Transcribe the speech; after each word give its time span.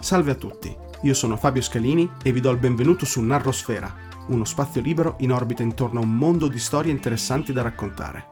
Salve 0.00 0.30
a 0.30 0.36
tutti, 0.36 0.74
io 1.02 1.12
sono 1.12 1.36
Fabio 1.36 1.60
Scalini 1.60 2.08
e 2.22 2.30
vi 2.30 2.40
do 2.40 2.50
il 2.50 2.58
benvenuto 2.58 3.04
su 3.04 3.20
Narrosfera, 3.20 3.92
uno 4.28 4.44
spazio 4.44 4.80
libero 4.80 5.16
in 5.18 5.32
orbita 5.32 5.64
intorno 5.64 5.98
a 5.98 6.04
un 6.04 6.16
mondo 6.16 6.46
di 6.46 6.60
storie 6.60 6.92
interessanti 6.92 7.52
da 7.52 7.62
raccontare. 7.62 8.26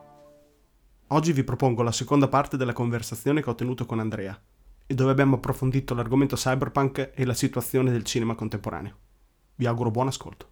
Oggi 1.09 1.33
vi 1.33 1.43
propongo 1.43 1.83
la 1.83 1.91
seconda 1.91 2.29
parte 2.29 2.57
della 2.57 2.73
conversazione 2.73 3.43
che 3.43 3.51
ho 3.51 3.57
tenuto 3.57 3.85
con 3.85 3.99
Andrea, 3.99 4.41
e 4.87 4.95
dove 4.95 5.11
abbiamo 5.11 5.37
approfondito 5.37 5.93
l'argomento 5.95 6.37
cyberpunk 6.37 7.11
e 7.13 7.25
la 7.25 7.35
situazione 7.35 7.91
del 7.91 8.05
cinema 8.05 8.37
contemporaneo. 8.37 8.97
Vi 9.57 9.67
auguro 9.67 9.91
buon 9.91 10.07
ascolto. 10.07 10.49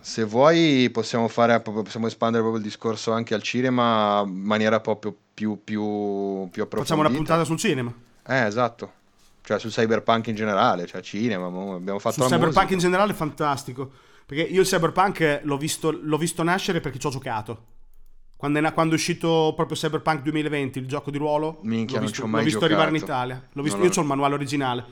Se 0.00 0.24
vuoi 0.24 0.90
possiamo, 0.92 1.28
fare, 1.28 1.60
possiamo 1.60 2.08
espandere 2.08 2.42
proprio 2.42 2.60
il 2.60 2.68
discorso 2.68 3.12
anche 3.12 3.34
al 3.34 3.42
cinema 3.42 4.24
in 4.26 4.42
maniera 4.42 4.80
proprio 4.80 5.16
più, 5.32 5.62
più, 5.62 6.48
più 6.50 6.62
approfondita. 6.62 6.80
Facciamo 6.82 7.00
una 7.02 7.10
puntata 7.10 7.44
sul 7.44 7.56
cinema? 7.56 7.94
Eh, 8.26 8.46
esatto. 8.46 9.02
Cioè 9.46 9.58
sul 9.58 9.70
cyberpunk 9.70 10.28
in 10.28 10.34
generale, 10.34 10.86
cioè 10.86 11.02
cinema, 11.02 11.46
abbiamo 11.74 11.98
fatto 11.98 12.14
sul 12.14 12.24
cyberpunk 12.24 12.54
musica. 12.54 12.72
in 12.72 12.78
generale 12.78 13.12
è 13.12 13.14
fantastico. 13.14 13.90
Perché 14.24 14.42
io 14.44 14.62
il 14.62 14.66
cyberpunk 14.66 15.40
l'ho 15.42 15.56
visto, 15.58 15.90
l'ho 15.90 16.16
visto 16.16 16.42
nascere 16.42 16.80
perché 16.80 16.98
ci 16.98 17.06
ho 17.06 17.10
giocato. 17.10 17.72
Quando 18.36 18.58
è, 18.58 18.72
quando 18.72 18.92
è, 18.92 18.96
uscito 18.96 19.52
proprio 19.54 19.76
Cyberpunk 19.76 20.22
2020, 20.22 20.78
il 20.78 20.86
gioco 20.86 21.10
di 21.10 21.18
ruolo, 21.18 21.60
Minchia, 21.62 21.98
l'ho 21.98 22.06
visto, 22.06 22.22
non 22.22 22.30
l'ho 22.30 22.36
visto 22.38 22.58
giocato. 22.58 22.64
arrivare 22.74 22.96
in 22.96 23.02
Italia. 23.02 23.48
L'ho 23.52 23.62
visto, 23.62 23.82
io 23.82 23.90
ho 23.90 24.00
il 24.00 24.06
manuale 24.06 24.34
originale. 24.34 24.84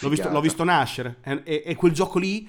L'ho 0.00 0.08
visto, 0.08 0.28
l'ho 0.28 0.40
visto, 0.40 0.64
nascere. 0.64 1.16
E, 1.22 1.42
e, 1.44 1.62
e, 1.66 1.74
quel 1.74 1.92
gioco 1.92 2.18
lì, 2.18 2.48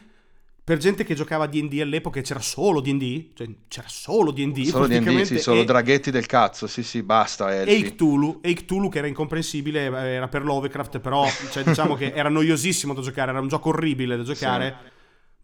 per 0.63 0.77
gente 0.77 1.03
che 1.03 1.13
giocava 1.15 1.43
a 1.43 1.47
D&D 1.47 1.79
all'epoca, 1.81 2.21
c'era 2.21 2.39
solo 2.39 2.79
D&D, 2.79 3.33
cioè 3.33 3.47
c'era 3.67 3.87
solo 3.87 4.31
D&D. 4.31 4.63
Solo 4.65 4.87
D&D, 4.87 5.21
sì, 5.21 5.39
solo 5.39 5.61
e, 5.61 5.65
draghetti 5.65 6.11
del 6.11 6.25
cazzo, 6.25 6.67
sì 6.67 6.83
sì, 6.83 7.03
basta. 7.03 7.53
Elfi. 7.53 7.73
E 7.73 7.91
Cthulhu, 7.91 8.39
e 8.41 8.53
Cthulhu 8.53 8.89
che 8.89 8.99
era 8.99 9.07
incomprensibile, 9.07 9.83
era 9.83 10.27
per 10.27 10.43
Lovecraft, 10.43 10.99
però 10.99 11.27
cioè, 11.51 11.63
diciamo 11.63 11.95
che 11.95 12.13
era 12.15 12.29
noiosissimo 12.29 12.93
da 12.93 13.01
giocare, 13.01 13.31
era 13.31 13.39
un 13.39 13.47
gioco 13.47 13.69
orribile 13.69 14.17
da 14.17 14.23
giocare. 14.23 14.75
Sì 14.83 14.91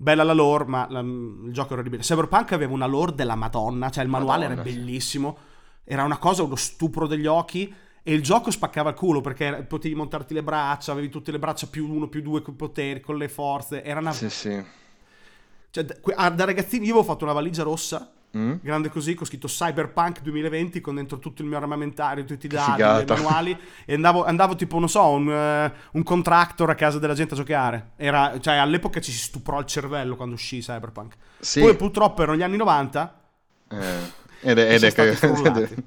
bella 0.02 0.24
la 0.24 0.32
lore, 0.32 0.64
ma 0.64 0.88
la, 0.90 1.02
il 1.02 1.50
gioco 1.52 1.74
era 1.74 1.82
orribile. 1.82 2.04
Cyberpunk 2.04 2.54
aveva 2.54 2.72
una 2.72 2.86
lore 2.86 3.14
della 3.16 3.36
Madonna, 3.36 3.90
cioè 3.90 4.06
il 4.06 4.10
manuale 4.10 4.48
Madonna, 4.48 4.62
era 4.62 4.72
bellissimo. 4.72 5.36
Sì 5.38 5.48
era 5.92 6.04
una 6.04 6.20
cosa, 6.20 6.44
uno 6.44 6.56
stupro 6.56 7.08
degli 7.08 7.26
occhi. 7.26 7.74
E 8.02 8.14
il 8.14 8.22
gioco 8.22 8.52
spaccava 8.52 8.92
il 8.92 8.96
culo 8.96 9.22
perché 9.22 9.66
potevi 9.68 9.96
montarti 9.96 10.36
le 10.36 10.44
braccia, 10.44 10.92
avevi 10.92 11.10
tutte 11.10 11.32
le 11.32 11.40
braccia 11.40 11.68
più 11.68 11.92
uno, 11.92 12.08
più 12.08 12.22
due 12.22 12.44
con 12.44 12.56
poteri, 12.56 13.02
con 13.02 13.18
le 13.18 13.28
forze. 13.28 13.84
Era 13.84 14.00
una. 14.00 14.12
Sì, 14.12 14.30
sì. 14.30 14.64
Cioè, 15.72 15.84
da 15.84 16.46
ragazzino 16.46 16.84
io 16.84 16.92
avevo 16.92 17.06
fatto 17.06 17.24
una 17.24 17.34
valigia 17.34 17.64
rossa. 17.64 18.12
Mm. 18.38 18.54
Grande 18.62 18.90
così, 18.90 19.16
con 19.16 19.26
scritto 19.26 19.48
Cyberpunk 19.48 20.22
2020 20.22 20.82
con 20.82 20.96
dentro 20.96 21.18
tutto 21.18 21.42
il 21.42 21.48
mio 21.48 21.58
armamentario, 21.58 22.24
tutti 22.26 22.46
i 22.46 22.50
dati, 22.50 22.82
i 22.82 23.06
manuali. 23.08 23.58
e 23.86 23.96
andavo, 23.96 24.24
andavo, 24.24 24.56
tipo, 24.56 24.78
non 24.78 24.88
so, 24.88 25.08
un, 25.10 25.28
uh, 25.28 25.98
un, 25.98 26.04
contractor 26.04 26.70
a 26.70 26.76
casa 26.76 27.00
della 27.00 27.16
gente 27.16 27.34
a 27.34 27.38
giocare. 27.38 27.92
Era, 27.96 28.40
cioè, 28.40 28.56
all'epoca 28.56 29.00
ci 29.02 29.12
si 29.12 29.18
stuprò 29.18 29.60
il 29.60 29.66
cervello 29.66 30.16
quando 30.16 30.36
uscì 30.36 30.60
Cyberpunk. 30.60 31.16
Sì. 31.40 31.62
Poi 31.62 31.76
purtroppo 31.76 32.22
erano 32.22 32.38
gli 32.38 32.44
anni 32.44 32.58
90. 32.58 33.22
Eh. 33.72 33.78
Ed 34.42 34.60
è, 34.60 34.74
ed 34.74 34.84
è 34.84 34.94
che... 34.94 35.18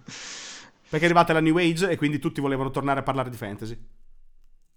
Perché 0.92 1.06
è 1.06 1.08
arrivata 1.08 1.32
la 1.32 1.40
New 1.40 1.56
Age 1.56 1.88
e 1.88 1.96
quindi 1.96 2.18
tutti 2.18 2.42
volevano 2.42 2.70
tornare 2.70 3.00
a 3.00 3.02
parlare 3.02 3.30
di 3.30 3.36
fantasy. 3.36 3.78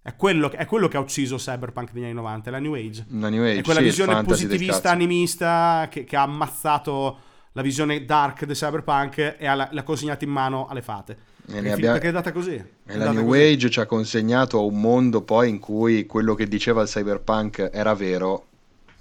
È 0.06 0.16
quello, 0.16 0.52
è 0.52 0.68
quello 0.68 0.88
che 0.88 0.98
ha 0.98 1.00
ucciso 1.00 1.38
Cyberpunk 1.38 1.90
negli 1.94 2.04
anni 2.04 2.14
90, 2.14 2.52
la 2.52 2.60
New 2.60 2.76
Age. 2.76 3.08
La 3.08 3.28
New 3.28 3.42
Age, 3.42 3.58
È 3.58 3.64
quella 3.64 3.80
sì, 3.80 3.86
visione 3.86 4.22
positivista, 4.22 4.92
animista 4.92 5.88
che, 5.90 6.04
che, 6.04 6.16
ha 6.16 6.22
ammazzato 6.22 7.18
la 7.54 7.64
visione 7.64 8.06
dark 8.06 8.46
del 8.46 8.56
Cyberpunk 8.56 9.38
e 9.40 9.48
ha, 9.48 9.56
l'ha 9.56 9.84
consegnato 9.84 10.24
in 10.24 10.30
mano 10.30 10.68
alle 10.68 10.84
fate. 10.84 11.18
Perché, 11.44 11.72
abbiamo... 11.72 11.94
perché 11.94 12.10
è 12.10 12.12
data 12.12 12.32
così. 12.32 12.54
E 12.54 12.98
la 12.98 13.12
New 13.12 13.26
così. 13.26 13.42
Age 13.42 13.70
ci 13.72 13.80
ha 13.80 13.88
consegnato 13.88 14.60
a 14.60 14.62
un 14.62 14.80
mondo 14.80 15.24
poi 15.24 15.50
in 15.50 15.58
cui 15.58 16.06
quello 16.06 16.36
che 16.36 16.48
diceva 16.48 16.84
il 16.84 16.88
Cyberpunk 16.88 17.72
era 17.74 17.96
vero, 17.96 18.46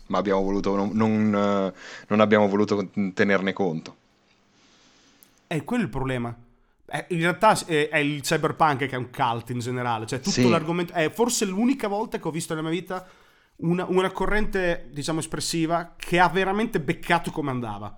ma 0.06 0.16
abbiamo 0.16 0.42
voluto, 0.42 0.74
non, 0.74 0.88
non, 0.94 1.72
non 2.08 2.20
abbiamo 2.20 2.48
voluto 2.48 2.88
tenerne 3.12 3.52
conto. 3.52 3.96
È 5.46 5.62
quello 5.64 5.82
il 5.82 5.90
problema. 5.90 6.34
È, 6.86 7.06
in 7.08 7.20
realtà 7.20 7.58
è, 7.66 7.88
è, 7.88 7.98
il 7.98 8.20
cyberpunk 8.20 8.78
che 8.86 8.90
è 8.90 8.96
un 8.96 9.10
cult 9.10 9.50
in 9.50 9.58
generale. 9.58 10.06
Cioè, 10.06 10.18
tutto 10.18 10.30
sì. 10.30 10.48
l'argomento. 10.48 10.92
È 10.92 11.10
forse 11.10 11.44
l'unica 11.44 11.88
volta 11.88 12.18
che 12.18 12.28
ho 12.28 12.30
visto 12.30 12.54
nella 12.54 12.68
mia 12.68 12.78
vita 12.78 13.06
una, 13.56 13.86
una 13.88 14.10
corrente, 14.10 14.88
diciamo, 14.92 15.20
espressiva 15.20 15.94
che 15.96 16.18
ha 16.18 16.28
veramente 16.28 16.80
beccato 16.80 17.30
come 17.30 17.50
andava. 17.50 17.96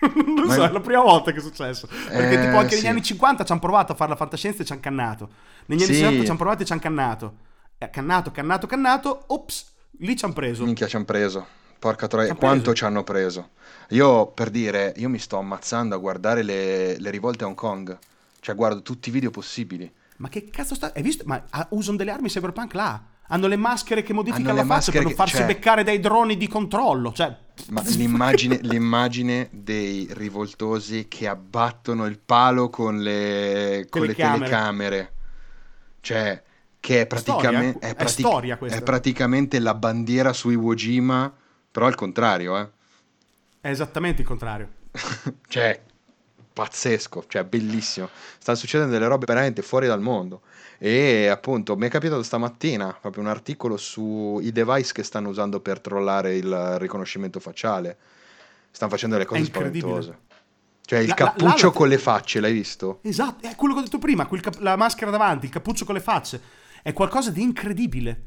non 0.14 0.46
Ma 0.46 0.54
so, 0.54 0.64
è 0.64 0.70
la 0.70 0.80
prima 0.80 1.02
volta 1.02 1.32
che 1.32 1.38
è 1.38 1.42
successo. 1.42 1.86
Perché, 1.86 2.40
eh, 2.40 2.44
tipo, 2.44 2.56
anche 2.56 2.74
sì. 2.74 2.82
negli 2.82 2.90
anni 2.90 3.02
50 3.02 3.44
ci 3.44 3.52
hanno 3.52 3.60
provato 3.60 3.92
a 3.92 3.94
fare 3.94 4.10
la 4.10 4.16
fantascienza 4.16 4.62
e 4.62 4.64
ci 4.64 4.72
hanno 4.72 4.80
cannato. 4.80 5.28
Negli 5.66 5.82
anni 5.82 5.94
sì. 5.94 6.00
60 6.00 6.22
ci 6.22 6.28
hanno 6.28 6.38
provato 6.38 6.62
e 6.62 6.64
ci 6.66 6.72
hanno 6.72 6.80
cannato. 6.80 7.34
Eh, 7.78 7.90
cannato, 7.90 8.30
cannato, 8.30 8.66
cannato. 8.66 9.24
Ops, 9.28 9.72
lì 9.98 10.16
ci 10.16 10.24
hanno 10.24 10.34
preso. 10.34 10.64
Minchia, 10.64 10.86
ci 10.86 10.96
hanno 10.96 11.04
preso. 11.04 11.46
Porca 11.78 12.08
troia, 12.08 12.34
quanto 12.34 12.74
ci 12.74 12.84
hanno 12.84 13.02
preso. 13.04 13.50
Io, 13.90 14.26
per 14.26 14.50
dire, 14.50 14.92
io 14.96 15.08
mi 15.08 15.18
sto 15.18 15.38
ammazzando 15.38 15.94
a 15.94 15.98
guardare 15.98 16.42
le, 16.42 16.98
le 16.98 17.10
rivolte 17.10 17.44
a 17.44 17.46
Hong 17.46 17.56
Kong. 17.56 17.98
Cioè, 18.40 18.54
guardo 18.54 18.82
tutti 18.82 19.08
i 19.08 19.12
video 19.12 19.30
possibili. 19.30 19.90
Ma 20.16 20.28
che 20.28 20.50
cazzo 20.50 20.74
sta... 20.74 20.92
Hai 20.94 21.02
visto? 21.02 21.24
Ma 21.26 21.42
usano 21.70 21.96
delle 21.96 22.10
armi 22.10 22.28
cyberpunk 22.28 22.74
là. 22.74 23.02
Hanno 23.28 23.46
le 23.46 23.56
maschere 23.56 24.02
che 24.02 24.12
modificano 24.12 24.54
la 24.54 24.64
faccia 24.64 24.90
per 24.90 25.02
non 25.02 25.14
farsi 25.14 25.36
cioè... 25.36 25.46
beccare 25.46 25.84
dai 25.84 26.00
droni 26.00 26.36
di 26.36 26.48
controllo. 26.48 27.12
Cioè... 27.12 27.36
Ma 27.68 27.82
l'immagine, 27.94 28.58
l'immagine, 28.62 29.48
dei 29.52 30.08
rivoltosi 30.10 31.06
che 31.06 31.28
abbattono 31.28 32.06
il 32.06 32.18
palo 32.18 32.70
con 32.70 33.00
le, 33.00 33.86
con 33.88 34.02
telecamere. 34.02 34.38
le 34.38 34.44
telecamere. 34.48 35.12
Cioè, 36.00 36.42
che 36.80 37.00
è, 37.02 37.06
praticamente, 37.06 37.86
è, 37.86 37.94
prati- 37.94 38.22
è, 38.22 38.56
è 38.70 38.82
praticamente 38.82 39.58
la 39.60 39.74
bandiera 39.74 40.32
su 40.32 40.50
Iwo 40.50 40.74
Jima 40.74 41.32
però 41.70 41.86
al 41.86 41.94
contrario, 41.94 42.58
eh. 42.58 42.68
È 43.60 43.68
esattamente 43.68 44.22
il 44.22 44.26
contrario. 44.26 44.68
cioè, 45.46 45.80
pazzesco, 46.60 47.24
cioè 47.26 47.44
bellissimo. 47.44 48.10
Stanno 48.38 48.58
succedendo 48.58 48.92
delle 48.92 49.06
robe 49.06 49.24
veramente 49.24 49.62
fuori 49.62 49.86
dal 49.86 50.02
mondo. 50.02 50.42
E 50.76 51.26
appunto 51.28 51.74
mi 51.74 51.86
è 51.86 51.90
capitato 51.90 52.22
stamattina 52.22 52.96
proprio 53.00 53.22
un 53.22 53.30
articolo 53.30 53.78
sui 53.78 54.52
device 54.52 54.92
che 54.92 55.02
stanno 55.02 55.30
usando 55.30 55.60
per 55.60 55.80
trollare 55.80 56.36
il 56.36 56.76
riconoscimento 56.78 57.40
facciale. 57.40 57.96
Stanno 58.70 58.90
facendo 58.90 59.16
delle 59.16 59.26
cose 59.26 59.44
spaventose. 59.44 60.18
Cioè 60.84 60.98
il 60.98 61.08
la, 61.08 61.14
cappuccio 61.14 61.66
la, 61.66 61.72
la, 61.72 61.78
con 61.78 61.88
le 61.88 61.98
facce, 61.98 62.40
l'hai 62.40 62.52
visto? 62.52 62.98
Esatto, 63.02 63.46
è 63.46 63.54
quello 63.54 63.74
che 63.74 63.80
ho 63.80 63.84
detto 63.84 63.98
prima, 63.98 64.26
cap- 64.26 64.58
la 64.58 64.76
maschera 64.76 65.10
davanti, 65.10 65.46
il 65.46 65.52
cappuccio 65.52 65.86
con 65.86 65.94
le 65.94 66.00
facce. 66.00 66.40
È 66.82 66.92
qualcosa 66.92 67.30
di 67.30 67.42
incredibile 67.42 68.24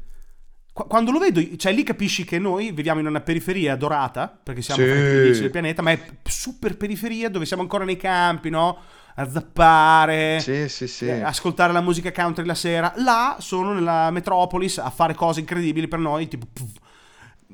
quando 0.74 1.12
lo 1.12 1.20
vedo, 1.20 1.40
cioè 1.56 1.72
lì 1.72 1.84
capisci 1.84 2.24
che 2.24 2.40
noi 2.40 2.72
viviamo 2.72 2.98
in 2.98 3.06
una 3.06 3.20
periferia 3.20 3.76
dorata, 3.76 4.26
perché 4.42 4.60
siamo 4.60 4.82
sì. 4.82 5.40
del 5.40 5.50
pianeta, 5.50 5.82
ma 5.82 5.92
è 5.92 6.00
super 6.24 6.76
periferia 6.76 7.30
dove 7.30 7.46
siamo 7.46 7.62
ancora 7.62 7.84
nei 7.84 7.96
campi, 7.96 8.50
no? 8.50 8.78
A 9.14 9.30
zappare, 9.30 10.40
sì, 10.40 10.68
sì, 10.68 10.88
sì. 10.88 11.06
Eh, 11.06 11.20
ascoltare 11.20 11.72
la 11.72 11.80
musica 11.80 12.10
country 12.10 12.44
la 12.44 12.56
sera. 12.56 12.92
Là 12.96 13.36
sono 13.38 13.72
nella 13.72 14.10
metropolis 14.10 14.78
a 14.78 14.90
fare 14.90 15.14
cose 15.14 15.38
incredibili 15.38 15.86
per 15.86 16.00
noi, 16.00 16.26
tipo... 16.26 16.48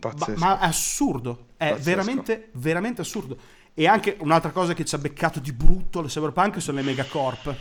Ma, 0.01 0.35
ma, 0.37 0.59
è 0.61 0.65
assurdo, 0.65 1.49
è 1.59 1.73
Pazzesco. 1.73 1.85
veramente, 1.85 2.49
veramente 2.53 3.01
assurdo. 3.03 3.37
E 3.75 3.87
anche 3.87 4.17
un'altra 4.21 4.51
cosa 4.51 4.73
che 4.73 4.87
ci 4.87 4.95
ha 4.95 4.99
beccato 4.99 5.41
di 5.41 5.53
brutto 5.53 6.01
le 6.01 6.09
cyberpunk 6.09 6.63
sono 6.63 6.79
le 6.79 6.85
megacorp 6.85 7.55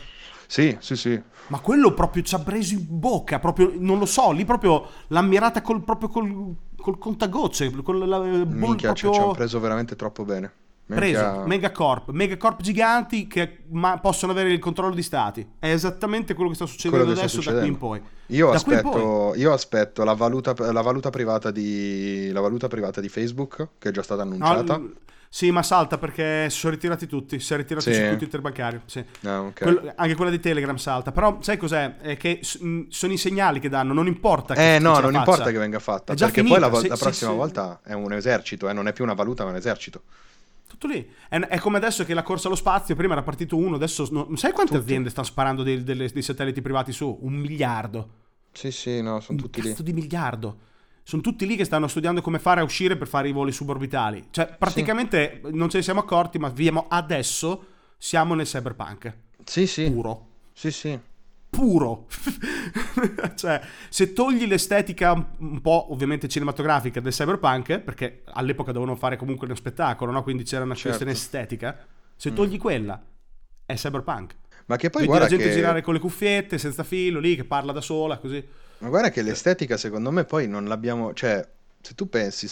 sì, 0.50 0.76
sì, 0.80 0.96
sì. 0.96 1.22
Ma 1.50 1.60
quello 1.60 1.94
proprio 1.94 2.24
ci 2.24 2.34
ha 2.34 2.40
preso 2.40 2.74
in 2.74 2.84
bocca, 2.88 3.38
proprio, 3.38 3.72
non 3.76 4.00
lo 4.00 4.08
so, 4.08 4.32
lì 4.32 4.46
proprio 4.46 4.84
l'ha 5.10 5.22
mirata 5.22 5.62
col, 5.62 5.84
proprio 5.84 6.10
col, 6.10 6.56
col 6.76 6.98
contagocce. 6.98 7.72
Con 7.84 8.00
la, 8.00 8.18
Minchia, 8.18 8.94
proprio... 8.94 9.14
ci 9.14 9.20
hanno 9.20 9.34
preso 9.34 9.60
veramente 9.60 9.96
troppo 9.96 10.26
bene. 10.26 10.52
Preso, 10.88 11.44
megacorp, 11.46 12.10
megacorp 12.10 12.62
giganti 12.62 13.28
che 13.28 13.60
ma 13.70 14.00
possono 14.00 14.32
avere 14.32 14.52
il 14.52 14.58
controllo 14.58 14.96
di 14.96 15.04
stati. 15.04 15.48
È 15.60 15.70
esattamente 15.70 16.34
quello 16.34 16.50
che 16.50 16.56
sta 16.56 16.66
succedendo 16.66 17.14
che 17.14 17.20
adesso 17.20 17.44
sta 17.44 17.52
da 17.52 17.60
qui 17.60 17.68
in 17.68 17.78
poi. 17.78 18.02
Io, 18.28 18.50
aspetto, 18.50 18.90
poi. 18.90 19.40
io 19.40 19.54
aspetto, 19.54 20.04
la 20.04 20.14
valuta, 20.14 20.56
la 20.72 20.82
valuta, 20.82 21.12
privata 21.12 21.52
di, 21.52 22.32
la 22.32 22.42
valuta 22.42 22.68
privata 22.68 23.02
di 23.02 23.08
Facebook, 23.08 23.68
che 23.78 23.90
è 23.90 23.92
già 23.92 24.02
stata 24.02 24.24
annunciata. 24.24 24.78
No, 24.78 24.94
sì, 25.32 25.52
ma 25.52 25.62
salta 25.62 26.00
perché 26.00 26.50
si 26.50 26.58
sono 26.58 26.74
ritirati 26.74 27.06
tutti. 27.06 27.40
Si 27.40 27.54
è 27.54 27.58
ritirato 27.58 27.84
sì. 27.86 27.92
il 27.92 27.96
circuito 27.96 28.24
interbancario. 28.24 28.82
Sì. 28.86 29.06
Ah, 29.22 29.42
okay. 29.42 29.72
Quello, 29.72 29.94
anche 29.96 30.16
quella 30.16 30.32
di 30.32 30.40
Telegram 30.40 30.76
salta. 30.76 31.12
Però 31.12 31.38
sai 31.42 31.58
cos'è? 31.58 31.98
È 31.98 32.18
che 32.18 32.40
sono 32.42 33.14
i 33.14 33.18
segnali 33.18 33.60
che 33.60 33.70
danno. 33.70 33.94
Non 33.94 34.08
importa 34.08 34.56
che 34.56 34.76
Eh, 34.76 34.80
no, 34.80 34.98
non 34.98 35.14
importa 35.14 35.52
che 35.52 35.60
venga 35.60 35.78
fatta. 35.78 36.16
Perché 36.16 36.42
finita. 36.42 36.68
poi 36.68 36.82
la, 36.82 36.88
la 36.88 36.96
sì, 36.96 37.04
prossima 37.04 37.32
volta 37.32 37.80
è 37.84 37.94
un 37.94 38.12
esercito, 38.12 38.68
eh, 38.68 38.74
non 38.74 38.88
è 38.88 38.94
più 38.94 39.04
una 39.04 39.14
valuta, 39.14 39.44
ma 39.44 39.52
un 39.52 39.58
esercito. 39.58 40.02
Tutto 40.68 40.88
lì. 40.88 41.08
È, 41.30 41.38
è, 41.38 41.60
come 41.60 41.78
adesso 41.78 42.04
che 42.06 42.16
la 42.16 42.24
corsa 42.24 42.48
allo 42.48 42.58
spazio, 42.58 42.96
prima 42.96 43.14
era 43.14 43.22
partito 43.22 43.56
uno, 43.56 43.76
adesso... 43.76 44.08
Non, 44.10 44.36
sai 44.36 44.52
quante 44.52 44.74
tutti. 44.74 44.84
aziende 44.84 45.12
stanno 45.12 45.28
sparando 45.28 45.62
dei, 45.62 45.84
dei, 45.84 45.96
dei, 45.96 46.22
satelliti 46.24 46.62
privati 46.64 46.92
su? 46.92 47.20
Un 47.22 47.34
miliardo. 47.34 48.10
Sì, 48.52 48.72
sì, 48.72 49.00
no, 49.04 49.20
sono 49.20 49.38
tutti 49.38 49.62
lì. 49.62 49.76
di 49.78 49.94
miliardo 49.94 50.68
sono 51.10 51.24
tutti 51.24 51.48
lì 51.48 51.56
che 51.56 51.66
stanno 51.66 51.88
studiando 51.88 52.22
come 52.22 52.38
fare 52.38 52.62
a 52.62 52.64
uscire 52.64 52.96
per 52.96 53.08
fare 53.08 53.28
i 53.28 53.32
voli 53.32 53.52
suborbitali. 53.52 54.28
Cioè, 54.30 54.56
praticamente 54.56 55.42
sì. 55.44 55.50
non 55.56 55.68
ce 55.68 55.78
ne 55.78 55.84
siamo 55.84 56.02
accorti, 56.02 56.38
ma 56.38 56.50
viviamo 56.50 56.86
adesso, 56.88 57.66
siamo 57.98 58.36
nel 58.36 58.46
cyberpunk. 58.46 59.16
Sì, 59.44 59.66
sì. 59.66 59.90
Puro. 59.90 60.28
Sì, 60.54 60.70
sì. 60.70 61.00
puro. 61.50 62.06
cioè, 63.34 63.60
se 63.90 64.14
togli 64.14 64.46
l'estetica 64.46 65.14
un 65.40 65.60
po' 65.62 65.92
ovviamente 65.92 66.28
cinematografica 66.28 67.00
del 67.00 67.12
cyberpunk, 67.12 67.80
perché 67.80 68.22
all'epoca 68.26 68.72
dovevano 68.72 68.96
fare 68.96 69.18
comunque 69.18 69.48
uno 69.48 69.56
spettacolo, 69.56 70.12
no? 70.12 70.22
quindi 70.22 70.44
c'era 70.44 70.64
una 70.64 70.76
certo. 70.76 70.90
questione 70.90 71.14
estetica, 71.14 71.88
se 72.16 72.34
togli 72.34 72.58
mm. 72.58 72.60
quella 72.60 73.04
è 73.66 73.74
cyberpunk. 73.74 74.36
Ma 74.68 74.76
che 74.76 74.92
poi 74.92 75.02
Vedi 75.02 75.08
guarda 75.08 75.26
la 75.26 75.32
gente 75.32 75.50
che... 75.50 75.56
girare 75.56 75.82
con 75.82 75.96
le 75.96 76.00
cuffiette, 76.00 76.60
senza 76.60 76.84
filo, 76.84 77.20
lì, 77.20 77.36
che 77.36 77.46
parla 77.46 77.72
da 77.72 77.82
sola, 77.82 78.20
così. 78.20 78.68
Ma 78.80 78.90
guarda 78.90 79.10
che 79.10 79.22
l'estetica 79.22 79.78
secondo 79.78 80.12
me 80.12 80.26
poi 80.26 80.48
non 80.48 80.66
l'abbiamo... 80.66 81.14
Cioè, 81.14 81.48
se 81.82 81.96
tu 81.96 82.10
pensi, 82.10 82.48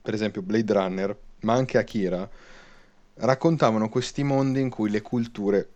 per 0.00 0.14
esempio 0.14 0.42
Blade 0.42 0.72
Runner, 0.72 1.18
ma 1.40 1.54
anche 1.54 1.78
Akira, 1.78 2.28
raccontavano 3.14 3.88
questi 3.88 4.22
mondi 4.22 4.60
in 4.60 4.70
cui 4.70 4.90
le 4.90 5.02
culture 5.02 5.68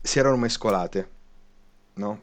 si 0.00 0.18
erano 0.18 0.36
mescolate, 0.36 1.08
no? 1.94 2.22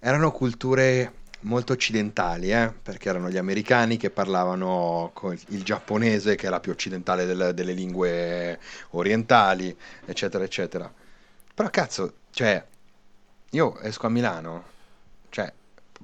Erano 0.00 0.32
culture 0.32 1.22
molto 1.40 1.72
occidentali, 1.72 2.50
eh? 2.52 2.72
perché 2.82 3.08
erano 3.08 3.30
gli 3.30 3.36
americani 3.36 3.96
che 3.96 4.10
parlavano 4.10 5.12
il 5.48 5.62
giapponese, 5.62 6.34
che 6.36 6.48
la 6.48 6.60
più 6.60 6.72
occidentale 6.72 7.24
del, 7.26 7.52
delle 7.54 7.72
lingue 7.72 8.58
orientali, 8.90 9.76
eccetera, 10.04 10.44
eccetera. 10.44 10.92
Però 11.54 11.70
cazzo, 11.70 12.14
cioè, 12.30 12.64
io 13.50 13.78
esco 13.80 14.06
a 14.06 14.10
Milano, 14.10 14.64
cioè, 15.28 15.52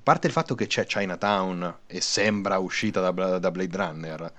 a 0.00 0.02
parte 0.02 0.28
il 0.28 0.32
fatto 0.32 0.54
che 0.54 0.66
c'è 0.66 0.86
Chinatown 0.86 1.80
e 1.86 2.00
sembra 2.00 2.56
uscita 2.56 3.10
da, 3.10 3.38
da 3.38 3.50
Blade 3.50 3.76
Runner, 3.76 4.32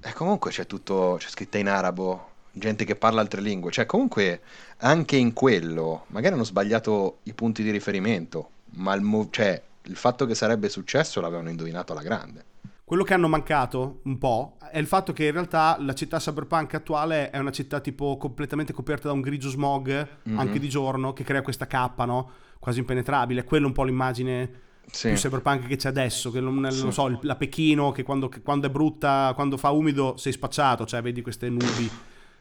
e 0.00 0.12
comunque 0.12 0.52
c'è 0.52 0.66
tutto, 0.66 1.16
c'è 1.18 1.28
scritta 1.28 1.58
in 1.58 1.68
arabo, 1.68 2.30
gente 2.52 2.84
che 2.84 2.94
parla 2.94 3.20
altre 3.20 3.40
lingue, 3.40 3.72
cioè 3.72 3.86
comunque 3.86 4.40
anche 4.78 5.16
in 5.16 5.32
quello, 5.32 6.04
magari 6.08 6.34
hanno 6.34 6.44
sbagliato 6.44 7.18
i 7.24 7.32
punti 7.34 7.64
di 7.64 7.72
riferimento, 7.72 8.50
ma 8.74 8.94
il, 8.94 9.02
mo- 9.02 9.28
cioè, 9.30 9.60
il 9.82 9.96
fatto 9.96 10.26
che 10.26 10.36
sarebbe 10.36 10.68
successo 10.68 11.20
l'avevano 11.20 11.50
indovinato 11.50 11.90
alla 11.90 12.02
grande. 12.02 12.44
Quello 12.86 13.02
che 13.02 13.14
hanno 13.14 13.26
mancato 13.26 13.98
un 14.04 14.16
po' 14.16 14.58
è 14.70 14.78
il 14.78 14.86
fatto 14.86 15.12
che 15.12 15.24
in 15.24 15.32
realtà 15.32 15.76
la 15.80 15.92
città 15.92 16.18
cyberpunk 16.18 16.74
attuale 16.74 17.30
è 17.30 17.38
una 17.38 17.50
città 17.50 17.80
tipo 17.80 18.16
completamente 18.16 18.72
coperta 18.72 19.08
da 19.08 19.12
un 19.12 19.22
grigio 19.22 19.48
smog, 19.48 20.08
mm-hmm. 20.28 20.38
anche 20.38 20.60
di 20.60 20.68
giorno, 20.68 21.12
che 21.12 21.24
crea 21.24 21.42
questa 21.42 21.66
cappa, 21.66 22.04
no? 22.04 22.30
Quasi 22.60 22.78
impenetrabile. 22.78 23.42
Quello 23.42 23.64
è 23.64 23.66
un 23.66 23.72
po' 23.72 23.82
l'immagine 23.82 24.50
sì. 24.88 25.08
più 25.08 25.16
cyberpunk 25.16 25.66
che 25.66 25.74
c'è 25.74 25.88
adesso, 25.88 26.30
che 26.30 26.38
non, 26.38 26.64
sì. 26.70 26.82
non 26.82 26.92
so, 26.92 27.18
la 27.22 27.34
Pechino 27.34 27.90
che 27.90 28.04
quando, 28.04 28.28
che 28.28 28.40
quando, 28.40 28.68
è 28.68 28.70
brutta, 28.70 29.32
quando 29.34 29.56
fa 29.56 29.70
umido 29.70 30.16
sei 30.16 30.30
spacciato, 30.30 30.86
cioè 30.86 31.02
vedi 31.02 31.22
queste 31.22 31.48
nubi. 31.48 31.90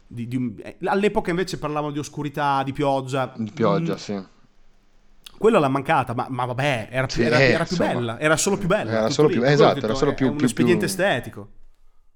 Di, 0.05 0.27
di, 0.27 0.55
eh, 0.61 0.77
all'epoca 0.83 1.31
invece 1.31 1.57
parlavano 1.57 1.91
di 1.91 1.97
oscurità, 1.97 2.61
di 2.61 2.71
pioggia. 2.71 3.33
Di 3.35 3.49
pioggia, 3.51 3.93
mm. 3.93 3.97
sì. 3.97 4.23
Quello 5.37 5.59
l'ha 5.59 5.67
mancata, 5.67 6.13
ma, 6.13 6.27
ma 6.29 6.45
vabbè, 6.45 6.89
era, 6.91 7.05
più, 7.07 7.15
sì, 7.15 7.23
era, 7.23 7.39
era 7.39 7.65
più 7.65 7.77
bella, 7.77 8.19
era 8.19 8.37
solo 8.37 8.57
più 8.57 8.67
bella. 8.67 8.91
Era 8.91 9.09
solo 9.09 9.27
più, 9.27 9.41
lì. 9.41 9.51
esatto, 9.51 9.73
detto, 9.75 9.85
era 9.85 9.95
solo 9.95 10.13
più... 10.13 10.27
È 10.27 10.29
un 10.29 10.35
più, 10.37 10.45
espediente 10.45 10.85
più... 10.85 10.87
estetico. 10.87 11.49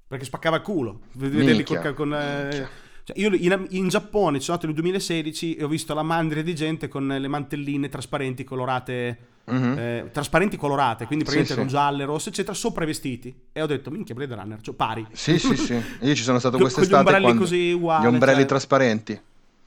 Perché 0.07 0.25
spaccava 0.25 0.57
il 0.57 0.62
culo. 0.62 1.01
Vederli 1.13 1.63
con... 1.63 1.94
con 1.95 2.13
eh, 2.13 2.68
cioè 3.04 3.18
io 3.19 3.33
in, 3.33 3.66
in, 3.69 3.88
Giappone 3.88 4.38
ci 4.38 4.45
sono 4.45 4.57
stato 4.57 4.66
nel 4.68 4.75
2016 4.75 5.56
e 5.56 5.63
ho 5.63 5.68
visto 5.68 5.94
la 5.94 6.04
mandria 6.04 6.44
di 6.44 6.54
gente 6.54 6.88
con 6.88 7.07
le 7.07 7.27
mantelline 7.27 7.89
trasparenti 7.89 8.44
colorate 8.44 9.18
mm-hmm. 9.51 9.77
eh, 9.77 10.10
trasparenti 10.12 10.57
colorate, 10.57 11.06
quindi 11.06 11.24
praticamente 11.24 11.54
sì, 11.54 11.54
erano 11.54 11.69
sì. 11.69 11.75
gialle, 11.75 12.06
rosse, 12.06 12.30
eccetera, 12.30 12.54
sopra 12.54 12.83
i 12.83 12.88
vestiti. 12.88 13.36
E 13.51 13.62
ho 13.62 13.66
detto, 13.66 13.89
minchia, 13.89 14.16
Blade 14.16 14.36
Runner, 14.36 14.62
cioè 14.62 14.75
pari. 14.75 15.06
Sì, 15.12 15.39
sì, 15.39 15.56
sì. 15.56 15.81
Io 16.01 16.16
ci 16.16 16.24
sono 16.24 16.39
stato 16.39 16.57
quest'estate 16.57 17.04
con 17.04 17.12
gli 17.12 17.16
ombrelli 17.16 17.38
così 17.38 17.71
uguali. 17.71 18.04
Gli 18.04 18.07
ombrelli 18.07 18.39
cioè... 18.39 18.48
trasparenti. 18.48 19.21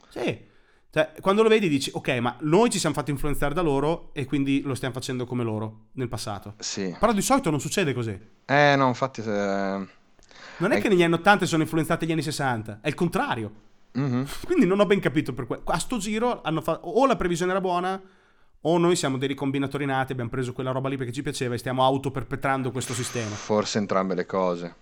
Sì. 0.08 0.50
Cioè, 0.94 1.12
quando 1.22 1.42
lo 1.42 1.48
vedi 1.48 1.70
dici, 1.70 1.90
ok, 1.90 2.08
ma 2.18 2.36
noi 2.40 2.68
ci 2.68 2.78
siamo 2.78 2.94
fatti 2.94 3.10
influenzare 3.10 3.54
da 3.54 3.62
loro 3.62 4.10
e 4.12 4.26
quindi 4.26 4.60
lo 4.60 4.74
stiamo 4.74 4.92
facendo 4.92 5.24
come 5.24 5.42
loro 5.42 5.86
nel 5.92 6.08
passato. 6.08 6.52
Sì. 6.58 6.94
Però 7.00 7.14
di 7.14 7.22
solito 7.22 7.48
non 7.48 7.60
succede 7.60 7.94
così. 7.94 8.18
Eh, 8.44 8.74
no, 8.76 8.88
infatti... 8.88 9.22
Se... 9.22 9.30
Non 9.30 10.70
è, 10.70 10.76
è, 10.76 10.80
che 10.82 10.90
negli 10.90 11.02
anni 11.02 11.14
80 11.14 11.46
sono 11.46 11.62
influenzati 11.62 12.04
gli 12.04 12.12
anni 12.12 12.20
60, 12.20 12.80
è 12.82 12.88
il 12.88 12.94
contrario. 12.94 13.52
Mm-hmm. 13.98 14.24
Quindi 14.44 14.66
non 14.66 14.80
ho 14.80 14.84
ben 14.84 15.00
capito 15.00 15.32
per 15.32 15.46
questo. 15.46 15.70
A 15.72 15.78
sto 15.78 15.96
giro 15.96 16.42
hanno 16.42 16.60
fatto... 16.60 16.86
O 16.86 17.06
la 17.06 17.16
previsione 17.16 17.52
era 17.52 17.60
buona 17.62 17.98
o 18.60 18.76
noi 18.76 18.94
siamo 18.94 19.16
dei 19.16 19.28
ricombinatori 19.28 19.86
nati, 19.86 20.12
abbiamo 20.12 20.28
preso 20.28 20.52
quella 20.52 20.72
roba 20.72 20.90
lì 20.90 20.98
perché 20.98 21.12
ci 21.12 21.22
piaceva 21.22 21.54
e 21.54 21.58
stiamo 21.58 21.84
autoperpetrando 21.84 22.70
questo 22.70 22.92
sistema. 22.92 23.34
Forse 23.34 23.78
entrambe 23.78 24.14
le 24.14 24.26
cose. 24.26 24.74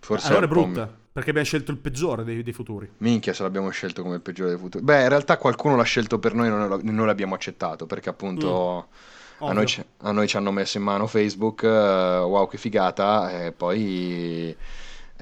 Forse 0.00 0.28
allora 0.28 0.46
è 0.46 0.48
brutta, 0.48 0.90
perché 1.12 1.30
abbiamo 1.30 1.46
scelto 1.46 1.70
il 1.70 1.78
peggiore 1.78 2.24
dei, 2.24 2.42
dei, 2.42 2.52
futuri. 2.52 2.90
Minchia 2.98 3.32
se 3.32 3.42
l'abbiamo 3.42 3.70
scelto 3.70 4.02
come 4.02 4.16
il 4.16 4.20
peggiore 4.20 4.50
dei 4.50 4.58
futuri. 4.58 4.82
Beh, 4.82 5.02
in 5.02 5.08
realtà 5.08 5.36
qualcuno 5.36 5.76
l'ha 5.76 5.82
scelto 5.82 6.18
per 6.18 6.34
noi 6.34 6.48
e 6.48 6.50
non, 6.90 7.06
l'abbiamo 7.06 7.34
accettato, 7.34 7.86
perché 7.86 8.08
appunto 8.08 8.88
mm. 9.42 9.46
a, 9.46 9.52
noi 9.52 9.66
ci, 9.66 9.84
a, 9.98 10.12
noi 10.12 10.26
ci, 10.26 10.36
hanno 10.36 10.50
messo 10.50 10.78
in 10.78 10.84
mano 10.84 11.06
Facebook, 11.06 11.62
uh, 11.62 11.66
wow 11.66 12.48
che 12.48 12.58
figata, 12.58 13.44
e 13.44 13.52
poi... 13.52 14.56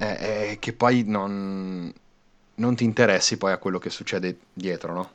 Eh, 0.03 0.53
eh, 0.53 0.57
che 0.59 0.73
poi 0.73 1.05
non, 1.07 1.93
non 2.55 2.75
ti 2.75 2.85
interessi 2.85 3.37
poi 3.37 3.53
a 3.53 3.59
quello 3.59 3.79
che 3.79 3.91
succede 3.91 4.39
dietro, 4.53 4.95
no? 4.95 5.11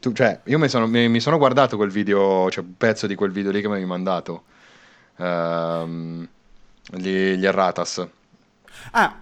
Tu, 0.00 0.12
cioè, 0.12 0.40
io 0.44 0.58
mi 0.58 0.68
sono, 0.68 0.86
mi, 0.86 1.08
mi 1.08 1.20
sono, 1.20 1.38
guardato 1.38 1.76
quel 1.76 1.90
video, 1.90 2.50
cioè 2.50 2.64
un 2.64 2.76
pezzo 2.76 3.06
di 3.06 3.14
quel 3.14 3.30
video 3.30 3.50
lì 3.52 3.60
che 3.60 3.66
mi 3.66 3.74
avevi 3.74 3.88
mandato. 3.88 4.44
Um, 5.16 6.26
gli, 6.90 7.34
gli 7.34 7.46
Erratas. 7.46 8.04
Ah, 8.92 9.20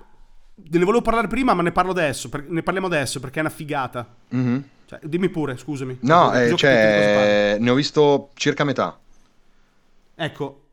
ne 0.54 0.78
volevo 0.84 1.02
parlare 1.02 1.26
prima, 1.26 1.54
ma 1.54 1.62
ne 1.62 1.72
parlo 1.72 1.90
adesso. 1.90 2.28
Per, 2.28 2.48
ne 2.48 2.62
parliamo 2.62 2.86
adesso 2.86 3.20
perché 3.20 3.38
è 3.38 3.42
una 3.42 3.50
figata. 3.50 4.06
Mm-hmm. 4.34 4.58
Cioè, 4.86 4.98
dimmi 5.02 5.28
pure, 5.28 5.56
scusami. 5.56 5.98
No, 6.00 6.32
eh, 6.34 6.54
cioè, 6.56 7.56
ne 7.60 7.70
ho 7.70 7.74
visto 7.74 8.30
circa 8.34 8.64
metà. 8.64 8.98
Ecco, 10.14 10.68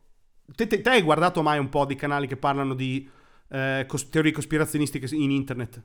te, 0.56 0.68
te, 0.68 0.81
te, 0.81 0.89
hai 0.89 1.01
guardato 1.01 1.41
mai 1.41 1.59
un 1.59 1.69
po' 1.69 1.85
di 1.85 1.95
canali 1.95 2.27
che 2.27 2.35
parlano 2.35 2.74
di 2.74 3.07
eh, 3.50 3.85
cos- 3.88 4.09
teorie 4.09 4.31
cospirazionistiche 4.31 5.07
in 5.15 5.31
internet? 5.31 5.81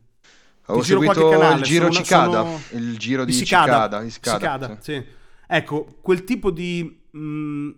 Ho 0.67 0.83
seguito 0.83 1.29
canale, 1.29 1.57
il 1.57 1.63
giro 1.63 1.93
sono, 1.93 2.05
Cicada, 2.05 2.43
sono... 2.43 2.61
il 2.71 2.97
giro 2.97 3.25
di 3.25 3.33
Cicada. 3.33 4.05
Cicada, 4.09 4.39
Cicada 4.39 4.79
sì. 4.81 4.93
sì. 4.93 5.05
Ecco, 5.47 5.99
quel 6.01 6.25
tipo 6.25 6.51
di... 6.51 7.03
Mh, 7.11 7.19
mm, 7.19 7.71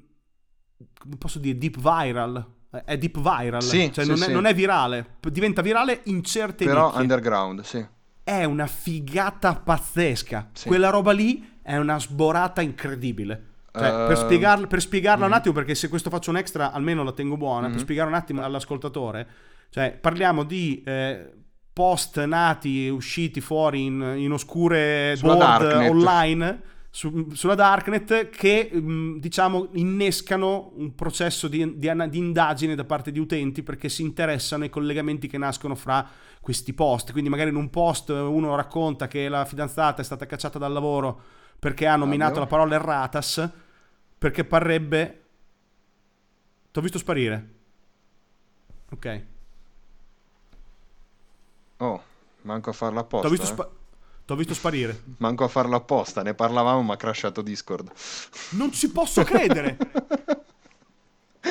posso 1.19 1.39
dire 1.39 1.59
deep 1.59 1.79
viral? 1.79 2.47
È 2.85 2.97
deep 2.97 3.19
viral, 3.19 3.63
sì, 3.63 3.93
cioè 3.93 4.05
sì, 4.05 4.11
non, 4.11 4.23
è, 4.23 4.27
sì. 4.27 4.33
non, 4.33 4.47
è, 4.47 4.55
virale, 4.55 5.17
diventa 5.31 5.63
virale 5.63 6.01
in 6.05 6.23
certe 6.25 6.65
Però 6.65 6.87
nicchie. 6.87 7.01
underground, 7.01 7.61
sì. 7.61 7.87
È 8.23 8.45
una 8.45 8.67
figata 8.67 9.55
pazzesca. 9.55 10.51
Quella 10.65 10.91
roba 10.91 11.13
lì 11.13 11.59
è 11.63 11.77
una 11.77 12.01
sborata 12.01 12.63
incredibile. 12.63 13.53
Cioè, 13.73 14.07
per, 14.07 14.17
spiegarla, 14.17 14.67
per 14.69 14.81
spiegarla 14.81 15.25
mm. 15.25 15.29
un 15.29 15.35
attimo, 15.35 15.55
perché 15.55 15.75
se 15.75 15.89
questo 15.89 16.09
faccio 16.09 16.31
un 16.31 16.37
extra 16.37 16.71
almeno 16.73 17.03
la 17.03 17.13
tengo 17.13 17.37
buona, 17.37 17.69
mm. 17.69 17.73
per 17.73 17.81
spiegare 17.81 18.09
un 18.09 18.15
attimo 18.15 18.43
all'ascoltatore, 18.43 19.27
cioè 19.71 19.99
parliamo 20.01 20.45
di 20.45 20.83
eh, 20.87 21.33
post 21.73 22.23
nati 22.23 22.89
usciti 22.89 23.41
fuori 23.41 23.85
in, 23.85 24.15
in 24.17 24.31
oscure 24.31 25.15
sulla 25.17 25.35
board 25.35 25.69
Darknet. 25.69 25.91
online 25.91 26.63
su, 26.95 27.31
sulla 27.33 27.57
Darknet 27.57 28.29
che 28.29 28.71
mm, 28.73 29.19
diciamo 29.19 29.71
innescano 29.73 30.71
un 30.77 30.95
processo 30.95 31.49
di, 31.49 31.77
di, 31.77 31.91
di, 32.09 32.19
indagine 32.19 32.77
da 32.77 32.85
parte 32.85 33.11
di 33.11 33.19
utenti 33.19 33.65
perché 33.65 33.89
si 33.89 34.03
interessano 34.03 34.63
ai 34.63 34.71
collegamenti 34.71 35.27
che 35.27 35.37
nascono 35.37 35.75
fra 35.75 36.09
questi 36.41 36.73
post. 36.73 37.11
Quindi 37.11 37.31
magari 37.31 37.51
in 37.51 37.57
un 37.57 37.69
post 37.69 38.11
uno 38.11 38.55
racconta 38.55 39.09
che 39.09 39.29
la 39.29 39.45
fidanzata 39.45 40.03
è 40.03 40.05
stata 40.05 40.25
cacciata 40.25 40.57
dal 40.57 40.73
lavoro 40.73 41.21
perché 41.59 41.89
ha 41.89 41.97
nominato 41.97 42.39
la 42.39 42.47
parola 42.47 42.77
erratas 42.77 43.51
perché 44.17 44.45
parrebbe... 44.45 45.25
Ti 46.71 46.79
ho 46.79 46.83
visto 46.83 46.99
sparire. 46.99 47.55
Ok. 48.93 49.25
Oh, 51.79 52.03
manco 52.43 52.71
a 52.71 52.73
farlo 52.73 53.01
apposta. 53.01 53.27
T'ho 53.27 53.35
visto, 53.35 53.63
eh. 53.69 53.84
T'ho 54.25 54.37
visto 54.37 54.55
sparire. 54.55 55.03
Manco 55.19 55.45
a 55.45 55.49
farlo 55.49 55.77
apposta, 55.77 56.23
ne 56.23 56.35
parlavamo 56.35 56.83
ma 56.83 56.95
ha 56.95 56.97
crashato 56.97 57.43
Discord. 57.43 57.91
Non 58.51 58.73
ci 58.73 58.91
posso 58.91 59.23
credere! 59.25 59.77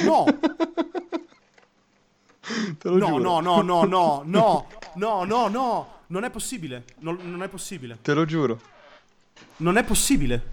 No! 0.02 0.26
no, 2.82 2.98
giuro. 3.00 3.18
no, 3.20 3.40
no, 3.40 3.62
no, 3.62 3.84
no, 3.84 4.24
no, 4.26 4.68
no, 4.96 5.24
no, 5.24 5.48
no, 5.48 5.88
non 6.08 6.24
è 6.24 6.30
possibile. 6.30 6.84
Non, 7.00 7.20
non 7.22 7.44
è 7.44 7.48
possibile. 7.48 8.00
Te 8.02 8.14
lo 8.14 8.26
giuro. 8.26 8.60
Non 9.58 9.78
è 9.78 9.84
possibile. 9.84 10.52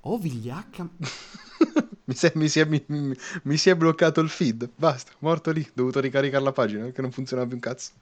Oh, 0.00 0.18
vigliacca. 0.18 0.86
mi, 2.04 2.14
si 2.14 2.26
è, 2.26 2.32
mi, 2.34 2.48
si 2.48 2.60
è, 2.60 2.64
mi, 2.64 2.84
mi 3.42 3.56
si 3.56 3.70
è 3.70 3.76
bloccato 3.76 4.20
il 4.20 4.28
feed. 4.28 4.68
Basta, 4.74 5.12
morto 5.20 5.50
lì. 5.50 5.60
Ho 5.60 5.72
dovuto 5.74 6.00
ricaricare 6.00 6.42
la 6.42 6.52
pagina 6.52 6.84
perché 6.84 7.00
non 7.00 7.12
funzionava 7.12 7.46
più 7.46 7.56
un 7.56 7.62
cazzo. 7.62 7.92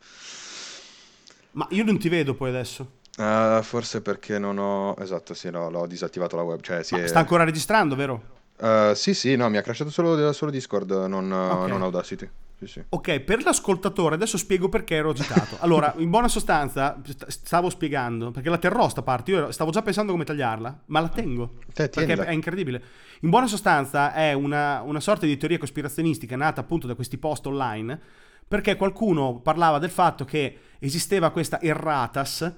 Ma 1.56 1.66
io 1.70 1.84
non 1.84 1.98
ti 1.98 2.08
vedo 2.08 2.34
poi 2.34 2.50
adesso. 2.50 2.92
Uh, 3.16 3.62
forse 3.62 4.02
perché 4.02 4.38
non 4.38 4.58
ho... 4.58 4.94
Esatto, 4.98 5.32
sì, 5.32 5.50
no, 5.50 5.70
l'ho 5.70 5.86
disattivato 5.86 6.36
la 6.36 6.42
web. 6.42 6.60
Cioè, 6.60 6.78
è... 6.80 7.06
Sta 7.06 7.18
ancora 7.18 7.44
registrando, 7.44 7.94
vero? 7.94 8.34
Uh, 8.58 8.92
sì, 8.94 9.14
sì, 9.14 9.36
no, 9.36 9.48
mi 9.48 9.56
ha 9.56 9.62
crashato 9.62 9.90
solo, 9.90 10.32
solo 10.32 10.50
Discord, 10.50 10.90
non, 10.90 11.32
okay. 11.32 11.68
non, 11.68 11.82
Audacity. 11.82 12.28
Sì, 12.58 12.66
sì. 12.66 12.84
Ok, 12.88 13.20
per 13.20 13.42
l'ascoltatore 13.42 14.14
adesso 14.14 14.38
spiego 14.38 14.70
perché 14.70 14.94
ero 14.94 15.10
agitato. 15.10 15.56
Allora, 15.60 15.92
in 15.98 16.08
buona 16.08 16.28
sostanza, 16.28 17.00
stavo 17.26 17.68
spiegando, 17.68 18.30
perché 18.30 18.48
la 18.48 18.56
terrò 18.56 18.88
sta 18.88 19.02
parte, 19.02 19.30
io 19.30 19.52
stavo 19.52 19.70
già 19.70 19.82
pensando 19.82 20.12
come 20.12 20.24
tagliarla, 20.24 20.84
ma 20.86 21.00
la 21.00 21.08
tengo, 21.08 21.58
Te, 21.74 21.90
perché 21.90 22.14
è 22.14 22.32
incredibile. 22.32 22.82
In 23.20 23.30
buona 23.30 23.46
sostanza 23.46 24.14
è 24.14 24.32
una, 24.32 24.80
una 24.80 25.00
sorta 25.00 25.26
di 25.26 25.36
teoria 25.36 25.58
cospirazionistica 25.58 26.34
nata 26.36 26.62
appunto 26.62 26.86
da 26.86 26.94
questi 26.94 27.18
post 27.18 27.46
online, 27.46 28.00
perché 28.48 28.76
qualcuno 28.76 29.40
parlava 29.40 29.78
del 29.78 29.90
fatto 29.90 30.24
che 30.24 30.58
esisteva 30.78 31.30
questa 31.30 31.60
erratas, 31.60 32.54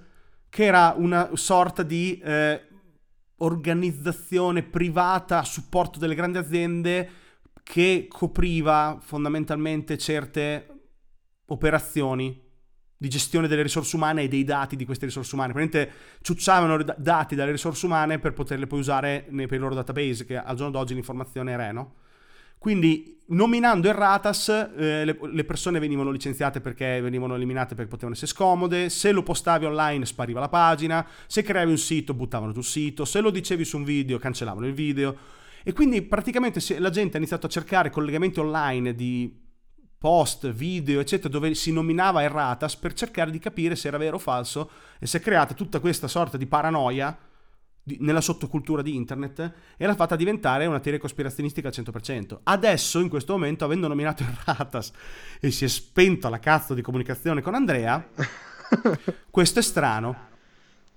che 0.48 0.64
era 0.64 0.94
una 0.96 1.30
sorta 1.34 1.82
di 1.82 2.20
eh, 2.22 2.62
organizzazione 3.38 4.62
privata 4.62 5.38
a 5.40 5.44
supporto 5.44 5.98
delle 5.98 6.14
grandi 6.14 6.38
aziende 6.38 7.10
che 7.68 8.06
copriva 8.08 8.96
fondamentalmente 8.98 9.98
certe 9.98 10.68
operazioni 11.48 12.42
di 12.96 13.08
gestione 13.10 13.46
delle 13.46 13.60
risorse 13.60 13.94
umane 13.94 14.22
e 14.22 14.28
dei 14.28 14.42
dati 14.42 14.74
di 14.74 14.86
queste 14.86 15.04
risorse 15.04 15.34
umane. 15.34 15.52
Praticamente 15.52 15.94
ciucciavano 16.22 16.82
dati 16.96 17.34
dalle 17.34 17.50
risorse 17.50 17.84
umane 17.84 18.18
per 18.20 18.32
poterle 18.32 18.66
poi 18.66 18.78
usare 18.78 19.26
nei, 19.28 19.46
per 19.46 19.58
i 19.58 19.60
loro 19.60 19.74
database, 19.74 20.24
che 20.24 20.38
al 20.38 20.56
giorno 20.56 20.72
d'oggi 20.72 20.94
l'informazione 20.94 21.52
è 21.52 21.56
re, 21.56 21.72
no? 21.72 21.94
Quindi 22.56 23.22
nominando 23.26 23.86
erratas 23.86 24.48
eh, 24.48 25.04
le, 25.04 25.18
le, 25.20 25.44
persone 25.44 25.78
venivano 25.78 26.10
licenziate 26.10 26.62
perché 26.62 27.02
venivano 27.02 27.34
eliminate 27.34 27.74
perché 27.74 27.90
potevano 27.90 28.14
essere 28.14 28.30
scomode, 28.30 28.88
se 28.88 29.12
lo 29.12 29.22
postavi 29.22 29.66
online 29.66 30.06
spariva 30.06 30.40
la 30.40 30.48
pagina, 30.48 31.06
se 31.26 31.42
creavi 31.42 31.70
un 31.70 31.76
sito 31.76 32.14
buttavano 32.14 32.54
sul 32.54 32.64
sito, 32.64 33.04
se 33.04 33.20
lo 33.20 33.28
dicevi 33.28 33.66
su 33.66 33.76
un 33.76 33.84
video 33.84 34.18
cancellavano 34.18 34.66
il 34.66 34.72
video 34.72 35.36
e 35.68 35.74
quindi 35.74 36.00
praticamente 36.00 36.62
la 36.78 36.88
gente 36.88 37.16
ha 37.16 37.18
iniziato 37.18 37.44
a 37.44 37.50
cercare 37.50 37.90
collegamenti 37.90 38.40
online 38.40 38.94
di 38.94 39.38
post, 39.98 40.50
video, 40.50 40.98
eccetera, 40.98 41.28
dove 41.28 41.54
si 41.54 41.72
nominava 41.72 42.22
erratas 42.22 42.74
per 42.74 42.94
cercare 42.94 43.30
di 43.30 43.38
capire 43.38 43.76
se 43.76 43.88
era 43.88 43.98
vero 43.98 44.16
o 44.16 44.18
falso 44.18 44.70
e 44.98 45.06
si 45.06 45.18
è 45.18 45.20
creata 45.20 45.52
tutta 45.52 45.78
questa 45.78 46.08
sorta 46.08 46.38
di 46.38 46.46
paranoia 46.46 47.14
nella 47.98 48.22
sottocultura 48.22 48.80
di 48.80 48.96
internet 48.96 49.52
e 49.76 49.84
l'ha 49.84 49.94
fatta 49.94 50.16
diventare 50.16 50.64
una 50.64 50.80
teoria 50.80 51.00
cospirazionistica 51.00 51.68
al 51.68 51.74
100%. 51.76 52.38
Adesso, 52.44 53.00
in 53.00 53.10
questo 53.10 53.34
momento, 53.34 53.66
avendo 53.66 53.88
nominato 53.88 54.22
Erratas 54.22 54.90
e 55.38 55.50
si 55.50 55.66
è 55.66 55.68
spenta 55.68 56.30
la 56.30 56.38
cazzo 56.38 56.72
di 56.72 56.80
comunicazione 56.80 57.42
con 57.42 57.54
Andrea, 57.54 58.08
questo 59.28 59.58
è 59.58 59.62
strano. 59.62 60.27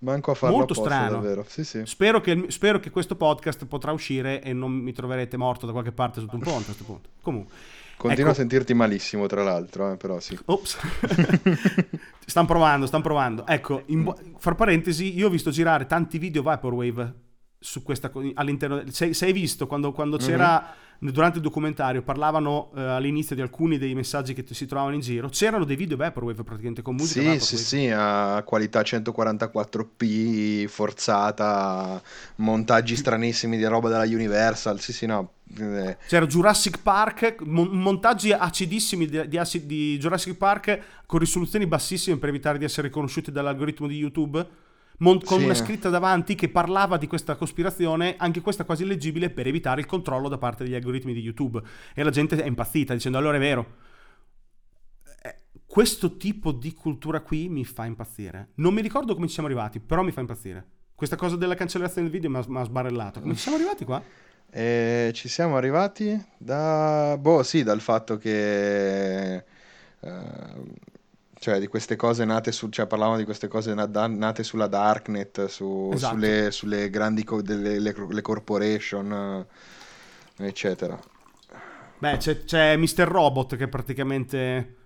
Manco 0.01 0.31
a 0.31 0.33
farlo 0.33 0.57
Molto 0.57 0.73
apposta, 0.73 0.93
strano. 0.93 1.11
davvero. 1.11 1.45
Sì, 1.47 1.63
sì. 1.63 1.81
Spero 1.85 2.21
che, 2.21 2.45
spero 2.47 2.79
che 2.79 2.89
questo 2.89 3.15
podcast 3.15 3.65
potrà 3.65 3.91
uscire 3.91 4.41
e 4.41 4.51
non 4.51 4.71
mi 4.71 4.93
troverete 4.93 5.37
morto 5.37 5.67
da 5.67 5.71
qualche 5.71 5.91
parte 5.91 6.19
sotto 6.19 6.35
un 6.35 6.41
ponte 6.41 6.61
a 6.61 6.65
questo 6.65 6.83
punto. 6.83 7.09
Comunque. 7.21 7.53
Continua 7.97 8.31
ecco. 8.31 8.31
a 8.31 8.39
sentirti 8.39 8.73
malissimo, 8.73 9.27
tra 9.27 9.43
l'altro, 9.43 9.91
eh, 9.91 9.97
però 9.97 10.19
sì. 10.19 10.35
Ops. 10.45 10.77
stanno 12.25 12.47
provando, 12.47 12.87
stanno 12.87 13.03
provando. 13.03 13.45
Ecco, 13.45 13.83
bu- 13.85 14.15
fra 14.39 14.55
parentesi, 14.55 15.15
io 15.15 15.27
ho 15.27 15.29
visto 15.29 15.51
girare 15.51 15.85
tanti 15.85 16.17
video 16.17 16.41
Vaporwave 16.41 17.13
su 17.59 17.83
questa 17.83 18.11
all'interno. 18.33 18.81
Se, 18.89 19.13
se 19.13 19.25
hai 19.25 19.33
visto 19.33 19.67
quando, 19.67 19.91
quando 19.91 20.17
c'era 20.17 20.73
durante 21.09 21.37
il 21.37 21.43
documentario 21.43 22.03
parlavano 22.03 22.71
eh, 22.75 22.81
all'inizio 22.81 23.35
di 23.35 23.41
alcuni 23.41 23.79
dei 23.79 23.95
messaggi 23.95 24.35
che 24.35 24.45
si 24.51 24.67
trovavano 24.67 24.93
in 24.93 25.01
giro, 25.01 25.29
c'erano 25.29 25.65
dei 25.65 25.75
video 25.75 25.97
Vaporwave 25.97 26.43
praticamente 26.43 26.83
con 26.83 26.95
musica 26.95 27.21
Sì, 27.21 27.25
Vaporwave. 27.25 27.57
sì, 27.57 27.65
sì, 27.65 27.89
a 27.89 28.43
qualità 28.45 28.83
144p, 28.83 30.67
forzata, 30.67 32.01
montaggi 32.37 32.95
stranissimi 32.95 33.57
di 33.57 33.65
roba 33.65 33.89
della 33.89 34.03
Universal. 34.03 34.79
Sì, 34.79 34.93
sì, 34.93 35.05
no. 35.07 35.33
eh, 35.57 35.97
C'era 36.07 36.25
Jurassic 36.27 36.81
Park, 36.81 37.37
mon- 37.45 37.69
montaggi 37.69 38.31
acidissimi 38.31 39.07
di, 39.07 39.27
di 39.27 39.37
acid- 39.37 39.65
di 39.65 39.97
Jurassic 39.97 40.35
Park 40.35 40.79
con 41.07 41.19
risoluzioni 41.19 41.65
bassissime 41.65 42.17
per 42.17 42.29
evitare 42.29 42.57
di 42.59 42.65
essere 42.65 42.87
riconosciuti 42.87 43.31
dall'algoritmo 43.31 43.87
di 43.87 43.95
YouTube. 43.97 44.45
Mon- 45.01 45.21
con 45.21 45.37
Sì. 45.39 45.43
una 45.45 45.53
scritta 45.53 45.89
davanti 45.89 46.33
che 46.33 46.49
parlava 46.49 46.97
di 46.97 47.05
questa 47.05 47.35
cospirazione, 47.35 48.15
anche 48.17 48.41
questa 48.41 48.63
quasi 48.65 48.83
illeggibile, 48.83 49.29
per 49.29 49.45
evitare 49.45 49.81
il 49.81 49.87
controllo 49.87 50.27
da 50.29 50.37
parte 50.39 50.63
degli 50.63 50.73
algoritmi 50.73 51.13
di 51.13 51.19
YouTube. 51.21 51.61
E 51.93 52.03
la 52.03 52.09
gente 52.09 52.41
è 52.41 52.47
impazzita 52.47 52.93
dicendo 52.93 53.17
allora 53.17 53.37
è 53.37 53.39
vero. 53.39 53.75
Eh, 55.23 55.35
Questo 55.65 56.17
tipo 56.17 56.51
di 56.51 56.73
cultura 56.73 57.21
qui 57.21 57.49
mi 57.49 57.63
fa 57.65 57.85
impazzire. 57.85 58.49
Non 58.55 58.73
mi 58.73 58.81
ricordo 58.81 59.13
come 59.13 59.27
ci 59.27 59.33
siamo 59.33 59.47
arrivati, 59.47 59.79
però 59.79 60.01
mi 60.03 60.11
fa 60.11 60.21
impazzire. 60.21 60.65
Questa 60.95 61.15
cosa 61.15 61.35
della 61.35 61.55
cancellazione 61.55 62.09
del 62.09 62.19
video 62.19 62.29
mi 62.29 62.57
ha- 62.57 62.63
sbarellato. 62.63 63.21
Come 63.21 63.33
ci 63.33 63.39
siamo 63.41 63.57
arrivati 63.57 63.85
qua? 63.85 64.01
E 64.53 65.11
ci 65.15 65.29
siamo 65.29 65.55
arrivati 65.55 66.21
da... 66.37 67.17
Boh, 67.19 67.41
sì, 67.41 67.63
dal 67.63 67.79
fatto 67.81 68.17
che... 68.17 69.35
eh, 69.35 69.43
cioè, 71.41 71.57
di 71.57 71.65
queste 71.65 71.95
cose 71.95 72.23
nate 72.23 72.51
su... 72.51 72.69
Cioè, 72.69 72.85
parlavamo 72.85 73.17
di 73.17 73.23
queste 73.25 73.47
cose 73.47 73.73
nate 73.73 74.43
sulla 74.43 74.67
darknet, 74.67 75.47
su- 75.47 75.89
Esatto. 75.91 76.13
sulle, 76.13 76.51
sulle 76.51 76.89
grandi... 76.91 77.23
co- 77.23 77.41
delle, 77.41 77.79
le, 77.79 77.95
le 78.07 78.21
corporation, 78.21 79.43
eccetera. 80.37 80.99
Beh, 81.97 82.17
c'è, 82.17 82.43
c'è 82.43 82.77
Mr. 82.77 83.07
Robot 83.07 83.55
che 83.55 83.67
praticamente 83.67 84.80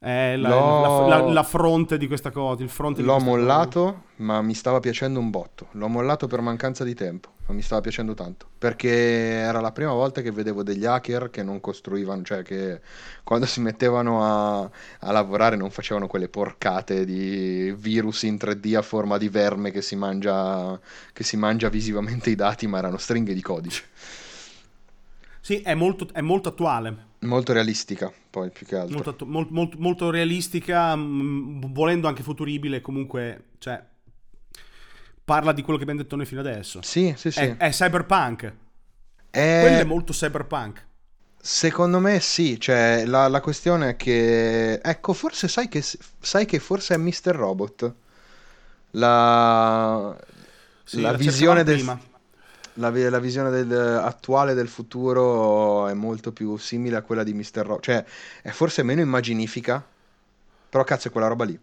è 0.00 0.36
la, 0.36 0.60
la- 0.60 1.06
la- 1.06 1.20
la 1.28 1.42
fronte 1.44 1.98
di 1.98 2.06
questa 2.08 2.30
cosa. 2.30 2.62
Il 2.62 2.70
fronte 2.70 3.02
L'ho 3.02 3.12
questa 3.12 3.30
cosa. 3.32 3.36
mollato, 3.36 4.02
ma 4.16 4.42
mi 4.42 4.54
stava 4.54 4.80
piacendo 4.80 5.18
un 5.20 5.30
botto. 5.30 5.68
L'ho 5.72 5.88
mollato 5.88 6.26
per 6.26 6.40
mancanza 6.42 6.84
di 6.84 6.94
tempo, 6.94 7.30
ma 7.46 7.54
mi 7.54 7.62
stava 7.62 7.80
piacendo 7.80 8.12
tanto. 8.14 8.46
Perché 8.58 8.88
era 8.90 9.60
la 9.60 9.72
prima 9.72 9.92
volta 9.92 10.20
che 10.22 10.30
vedevo 10.32 10.62
degli 10.62 10.84
hacker 10.84 11.30
che 11.30 11.42
non 11.42 11.60
costruivano, 11.60 12.22
cioè 12.22 12.42
che 12.42 12.80
quando 13.24 13.46
si 13.46 13.60
mettevano 13.60 14.22
a, 14.24 14.60
a 14.60 15.12
lavorare 15.12 15.56
non 15.56 15.70
facevano 15.70 16.06
quelle 16.08 16.28
porcate 16.28 17.04
di 17.06 17.72
virus 17.78 18.22
in 18.24 18.36
3D 18.36 18.76
a 18.76 18.82
forma 18.82 19.16
di 19.18 19.28
verme 19.30 19.70
che 19.70 19.80
si 19.82 19.96
mangia, 19.96 20.78
che 21.12 21.24
si 21.24 21.36
mangia 21.38 21.68
visivamente 21.70 22.28
i 22.30 22.34
dati, 22.34 22.66
ma 22.66 22.78
erano 22.78 22.98
stringhe 22.98 23.32
di 23.34 23.40
codice. 23.42 23.84
Sì, 25.40 25.60
è 25.62 25.74
molto, 25.74 26.08
è 26.12 26.20
molto 26.20 26.48
attuale. 26.50 27.08
Molto 27.22 27.52
realistica, 27.52 28.10
poi 28.30 28.50
più 28.50 28.64
che 28.66 28.76
altro. 28.76 28.94
Molto, 28.94 29.10
attu- 29.10 29.28
mol- 29.28 29.46
molto- 29.50 29.76
molto 29.78 30.10
realistica, 30.10 30.96
mh, 30.96 31.72
volendo 31.72 32.08
anche 32.08 32.22
futuribile, 32.22 32.80
comunque, 32.80 33.44
cioè, 33.58 33.82
parla 35.24 35.52
di 35.52 35.62
quello 35.62 35.76
che 35.76 35.84
abbiamo 35.84 36.02
detto 36.02 36.16
noi 36.16 36.26
fino 36.26 36.40
adesso. 36.40 36.80
Sì, 36.82 37.12
sì, 37.16 37.30
sì. 37.30 37.40
È, 37.40 37.56
è 37.56 37.70
cyberpunk. 37.70 38.54
È- 39.30 39.58
Quello 39.60 39.80
è 39.80 39.84
molto 39.84 40.12
cyberpunk. 40.12 40.86
Secondo 41.42 42.00
me 42.00 42.20
sì, 42.20 42.60
cioè 42.60 43.04
la, 43.06 43.26
la 43.28 43.40
questione 43.40 43.90
è 43.90 43.96
che... 43.96 44.74
Ecco, 44.74 45.12
forse 45.14 45.48
sai 45.48 45.68
che, 45.68 45.82
sai 45.82 46.44
che 46.46 46.58
forse 46.58 46.94
è 46.94 46.96
Mr. 46.98 47.34
Robot. 47.34 47.94
La, 48.92 50.16
Sì, 50.84 51.00
la 51.00 51.12
la 51.12 51.16
visione, 51.16 51.62
del, 51.64 51.76
prima. 51.76 51.98
La, 52.74 52.90
la 52.90 53.18
visione 53.18 53.50
del- 53.50 53.72
attuale 54.02 54.54
del 54.54 54.68
futuro 54.68 55.86
è 55.88 55.94
molto 55.94 56.32
più 56.32 56.56
simile 56.56 56.96
a 56.96 57.02
quella 57.02 57.22
di 57.22 57.32
Mr. 57.34 57.62
Robot. 57.66 57.82
Cioè, 57.82 58.04
è 58.42 58.50
forse 58.50 58.82
meno 58.82 59.00
immaginifica, 59.00 59.84
però 60.68 60.84
cazzo 60.84 61.08
è 61.08 61.10
quella 61.10 61.28
roba 61.28 61.44
lì. 61.44 61.58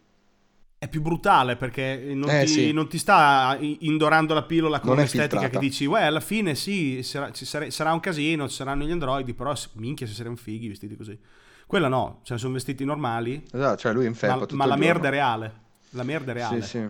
È 0.80 0.88
più 0.90 1.02
brutale 1.02 1.56
perché 1.56 2.12
non, 2.14 2.30
Eh, 2.30 2.42
ti, 2.46 2.48
sì. 2.48 2.72
non 2.72 2.88
ti 2.88 3.00
sta 3.00 3.58
i- 3.60 3.78
indorando 3.88 4.36
la 4.36 4.44
pillola 4.44 4.80
con 4.80 4.90
Non 4.90 5.00
un'estetica 5.00 5.50
che 5.50 5.58
dici, 5.58 5.86
uè, 5.86 6.04
alla 6.04 6.20
fine 6.20 6.54
sì, 6.54 7.02
sarà, 7.02 7.32
ci 7.32 7.46
sare- 7.46 7.72
sarà 7.72 7.94
un 7.94 8.00
casino, 8.00 8.48
ci 8.48 8.54
saranno 8.56 8.84
gli 8.86 8.92
androidi, 8.92 9.34
però 9.34 9.56
minchia 9.74 10.06
se 10.06 10.14
saremo 10.14 10.36
fighi 10.36 10.68
vestiti 10.68 10.96
così. 10.96 11.18
Quella 11.66 11.88
no, 11.88 12.20
cioè 12.24 12.38
sono 12.38 12.54
vestiti 12.54 12.86
normali, 12.86 13.44
Esatto, 13.52 13.78
cioè 13.78 13.92
lui 13.94 14.06
è 14.06 14.08
in 14.08 14.14
felpa 14.14 14.46
ma, 14.52 14.56
ma 14.56 14.66
la 14.68 14.76
merda 14.76 15.08
è 15.08 15.12
reale. 15.12 15.54
La 15.92 16.04
merda 16.04 16.32
è 16.32 16.34
reale. 16.36 16.62
Sì, 16.62 16.68
sì. 16.68 16.90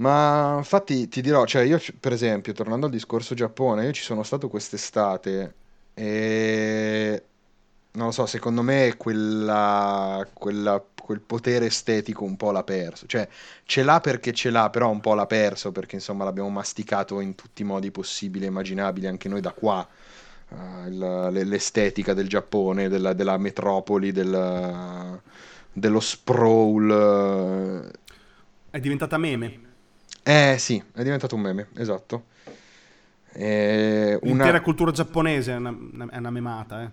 Ma 0.00 0.54
infatti 0.56 1.08
ti 1.08 1.20
dirò, 1.20 1.44
cioè 1.44 1.62
io 1.62 1.78
per 2.00 2.12
esempio, 2.12 2.52
tornando 2.54 2.86
al 2.86 2.92
discorso 2.92 3.34
Giappone, 3.34 3.84
io 3.84 3.92
ci 3.92 4.02
sono 4.02 4.22
stato 4.22 4.48
quest'estate 4.48 5.54
e 5.92 7.22
non 7.92 8.06
lo 8.06 8.12
so, 8.12 8.24
secondo 8.26 8.62
me 8.62 8.94
quella, 8.96 10.26
quella- 10.32 10.82
quel 11.02 11.20
potere 11.20 11.66
estetico 11.66 12.24
un 12.24 12.36
po' 12.36 12.50
l'ha 12.50 12.62
perso. 12.64 13.06
Cioè 13.06 13.28
ce 13.64 13.82
l'ha 13.82 14.00
perché 14.00 14.32
ce 14.32 14.48
l'ha, 14.50 14.70
però 14.70 14.88
un 14.90 15.00
po' 15.00 15.12
l'ha 15.14 15.26
perso 15.26 15.70
perché 15.72 15.96
insomma 15.96 16.24
l'abbiamo 16.24 16.48
masticato 16.50 17.20
in 17.20 17.34
tutti 17.34 17.60
i 17.62 17.64
modi 17.66 17.90
possibili 17.90 18.44
e 18.46 18.48
immaginabili 18.48 19.06
anche 19.06 19.28
noi 19.28 19.40
da 19.40 19.52
qua. 19.52 19.86
le- 20.88 21.44
l'estetica 21.44 22.12
del 22.14 22.28
Giappone, 22.28 22.88
della, 22.88 23.12
della 23.12 23.36
metropoli, 23.38 24.12
del- 24.12 25.20
dello 25.72 26.00
sprawl. 26.00 26.90
eh, 27.92 27.98
È 28.70 28.80
diventata 28.80 29.16
meme. 29.18 29.69
Eh 30.30 30.56
sì, 30.58 30.82
è 30.92 31.02
diventato 31.02 31.34
un 31.34 31.40
meme, 31.40 31.68
esatto. 31.76 32.26
Eh, 33.32 34.18
una... 34.22 34.30
L'intera 34.30 34.60
cultura 34.60 34.90
giapponese 34.90 35.52
è 35.52 35.56
una, 35.56 35.74
è 36.10 36.16
una 36.16 36.30
memata, 36.30 36.82
eh. 36.82 36.90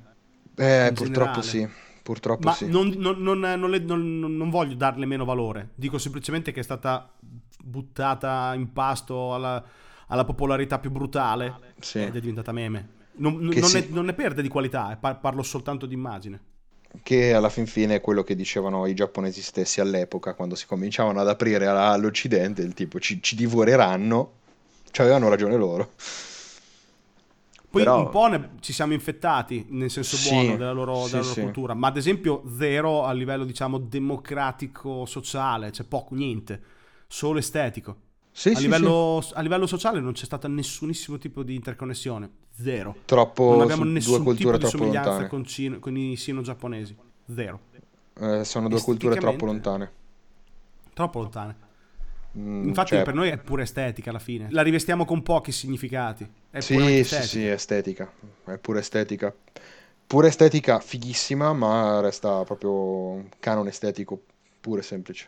eh, 0.64 0.88
in 0.90 0.94
purtroppo 0.94 1.42
generale. 1.42 1.42
sì, 1.42 1.68
purtroppo 2.04 2.48
Ma 2.48 2.54
sì. 2.54 2.68
non, 2.68 2.90
non- 2.98 3.22
non- 3.22 3.40
non 3.40 3.70
le- 3.70 3.80
non- 3.80 4.38
non 4.38 4.50
voglio 4.50 4.76
darle 4.76 5.06
meno 5.06 5.26
valore, 5.26 5.70
dico 5.76 5.98
semplicemente 5.98 6.52
che 6.52 6.60
è 6.60 6.64
stata 6.64 7.12
buttata 7.64 8.54
in 8.56 8.72
pasto 8.72 9.34
alla, 9.34 9.64
alla 10.08 10.24
popolarità 10.24 10.80
più 10.80 10.92
brutale 10.92 11.74
Sì. 11.80 12.00
ed 12.00 12.16
è 12.16 12.20
diventata 12.20 12.52
meme. 12.52 12.96
Non, 13.20 13.38
non, 13.38 13.52
si... 13.64 13.80
ne, 13.80 13.88
non, 13.90 14.06
ne, 14.06 14.14
perde 14.14 14.44
di 14.44 14.48
qualità, 14.48 14.92
eh, 14.94 15.16
parlo 15.16 15.42
soltanto 15.42 15.88
di 15.88 15.96
immagine. 15.96 16.40
Che 17.04 17.34
alla 17.34 17.50
fin 17.50 17.68
fine 17.68 17.96
è 17.96 18.02
quello 18.02 18.24
che 18.24 18.36
dicevano 18.36 18.86
i 18.86 18.94
giapponesi 18.94 19.42
stessi 19.42 19.82
all'epoca, 19.82 20.34
quando 20.34 20.56
si 20.56 20.66
cominciavano 20.66 21.20
ad 21.20 21.28
aprire 21.28 21.68
all'Occidente, 21.68 22.62
il 22.62 22.74
tipo 22.74 23.00
ci, 23.00 23.22
ci 23.22 23.36
divoreranno, 23.36 24.32
ci 24.92 25.02
avevano 25.02 25.30
ragione 25.30 25.56
loro. 25.56 25.92
Poi 27.70 27.84
Però... 27.84 28.00
un 28.00 28.10
po' 28.10 28.28
ne, 28.28 28.50
ci 28.62 28.74
siamo 28.74 28.94
infettati, 28.94 29.66
nel 29.70 29.92
senso 29.92 30.16
sì, 30.16 30.34
buono, 30.34 30.56
della 30.56 30.72
loro, 30.72 31.04
sì, 31.04 31.12
della 31.12 31.24
loro 31.24 31.34
sì. 31.34 31.42
cultura, 31.42 31.74
ma 31.74 31.88
ad 31.88 31.98
esempio 31.98 32.44
zero 32.58 33.04
a 33.04 33.12
livello, 33.12 33.44
diciamo, 33.44 33.78
democratico-sociale, 33.78 35.70
c'è 35.72 35.84
poco, 35.84 36.16
niente, 36.16 36.62
solo 37.08 37.40
estetico. 37.40 38.06
Sì, 38.38 38.50
a, 38.50 38.56
sì, 38.56 38.62
livello, 38.62 39.20
sì. 39.24 39.34
a 39.34 39.42
livello 39.42 39.66
sociale 39.66 40.00
non 40.00 40.12
c'è 40.12 40.26
stata 40.26 40.48
nessunissimo 40.48 41.18
tipo 41.18 41.42
di 41.42 41.56
interconnessione, 41.56 42.30
zero. 42.54 42.98
Troppo, 43.06 43.54
non 43.54 43.62
abbiamo 43.62 43.84
nessun 43.84 44.22
due 44.22 44.36
tipo 44.36 44.56
di 44.56 44.68
somiglianza 44.68 45.26
con, 45.26 45.44
cino, 45.44 45.80
con, 45.80 45.98
i 45.98 46.16
sino-giapponesi, 46.16 46.96
zero. 47.34 47.60
Eh, 48.14 48.44
sono 48.44 48.68
due 48.70 48.80
culture 48.80 49.16
troppo 49.16 49.48
lontane. 49.48 49.92
Troppo 50.94 51.22
lontane. 51.22 51.56
Mm, 52.38 52.68
Infatti 52.68 52.90
cioè... 52.90 53.02
per 53.02 53.16
noi 53.16 53.30
è 53.30 53.40
pure 53.40 53.64
estetica 53.64 54.12
alla 54.12 54.20
fine. 54.20 54.50
La 54.52 54.62
rivestiamo 54.62 55.04
con 55.04 55.24
pochi 55.24 55.52
significati. 55.52 56.30
È 56.52 56.60
sì, 56.60 57.04
sì, 57.04 57.24
sì, 57.24 57.48
è 57.48 57.54
estetica. 57.54 58.08
È 58.46 58.60
pure 58.60 58.82
estetica. 58.82 59.34
Pure 60.06 60.28
estetica 60.28 60.80
fighissima, 60.80 61.54
ma 61.54 62.02
resta 62.02 62.44
proprio 62.44 62.72
un 62.72 63.30
canone 63.40 63.70
estetico 63.70 64.22
pure 64.62 64.84
semplice. 64.84 65.28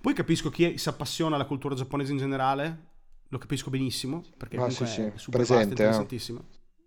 Poi 0.00 0.14
capisco 0.14 0.50
chi 0.50 0.78
si 0.78 0.88
appassiona 0.88 1.34
alla 1.34 1.46
cultura 1.46 1.74
giapponese 1.74 2.12
in 2.12 2.18
generale, 2.18 2.78
lo 3.28 3.38
capisco 3.38 3.70
benissimo, 3.70 4.22
perché 4.36 4.56
ah, 4.56 4.70
sì, 4.70 4.86
sì. 4.86 5.02
è 5.02 5.12
super 5.16 5.40
Presente, 5.40 5.54
vasta, 5.54 5.60
eh. 5.60 5.70
interessantissimo. 5.70 6.44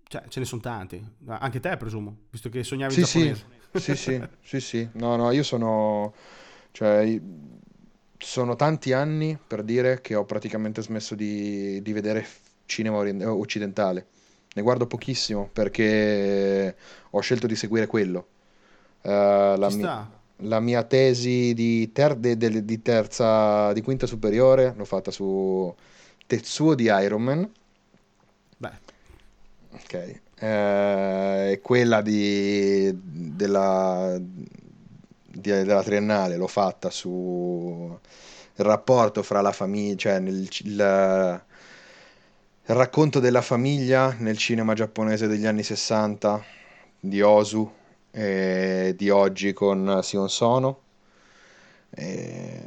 Cioè, 0.08 0.24
ce 0.28 0.39
ne 0.39 0.46
sono 0.46 0.62
tanti. 0.62 1.06
Anche 1.28 1.60
te, 1.60 1.78
presumo, 1.78 2.18
visto 2.30 2.50
che 2.50 2.63
sognavi 2.63 2.94
sì, 2.94 3.01
giapponese. 3.01 3.46
Sì, 3.74 3.96
sì, 3.96 4.22
sì, 4.42 4.60
sì. 4.60 4.89
No, 4.94 5.16
no, 5.16 5.32
io 5.32 5.44
sono... 5.44 6.13
Cioè, 6.72 7.22
sono 8.18 8.56
tanti 8.56 8.92
anni, 8.92 9.38
per 9.48 9.63
dire, 9.63 10.01
che 10.01 10.16
ho 10.16 10.25
praticamente 10.25 10.82
smesso 10.82 11.16
di, 11.16 11.82
di 11.82 11.94
vedere 11.94 12.25
cinema 12.66 12.98
occidentale. 13.32 14.08
Ne 14.54 14.62
guardo 14.62 14.88
pochissimo, 14.88 15.50
perché 15.51 16.75
ho 17.10 17.20
scelto 17.22 17.48
di 17.48 17.56
seguire 17.56 17.88
quello. 17.88 18.28
Uh, 19.01 19.56
la, 19.56 19.70
mia, 19.72 20.19
la 20.43 20.60
mia 20.60 20.84
tesi 20.84 21.53
di, 21.53 21.91
ter- 21.91 22.15
de- 22.15 22.38
de- 22.38 22.63
di, 22.65 22.81
terza, 22.81 23.74
di 23.74 23.81
quinta 23.81 24.05
superiore 24.08 24.74
l'ho 24.75 24.86
fatta 24.86 25.12
su 25.12 25.74
Tetsuo 26.27 26.75
di 26.75 26.84
Iron 26.86 27.22
Man. 27.22 27.51
Beh. 28.58 28.72
Ok. 29.72 30.19
Eh, 30.41 31.60
quella 31.62 32.01
di, 32.01 32.91
della, 32.96 34.17
di, 34.19 35.50
della 35.50 35.84
triennale 35.84 36.38
l'ho 36.38 36.48
fatta 36.48 36.89
su 36.89 37.98
il 38.55 38.65
rapporto 38.65 39.24
fra 39.24 39.41
la 39.41 39.51
famiglia, 39.51 39.96
cioè 39.96 40.19
nel, 40.19 40.36
il, 40.36 41.41
il 42.65 42.75
racconto 42.75 43.19
della 43.19 43.41
famiglia 43.41 44.15
nel 44.19 44.38
cinema 44.38 44.74
giapponese 44.74 45.27
degli 45.27 45.46
anni 45.46 45.63
60 45.63 46.43
di 47.00 47.22
Osu 47.22 47.69
eh, 48.12 48.94
di 48.96 49.10
oggi 49.10 49.54
con 49.54 50.00
Sion 50.01 50.30
Sono. 50.30 50.82
Eh, 51.92 52.63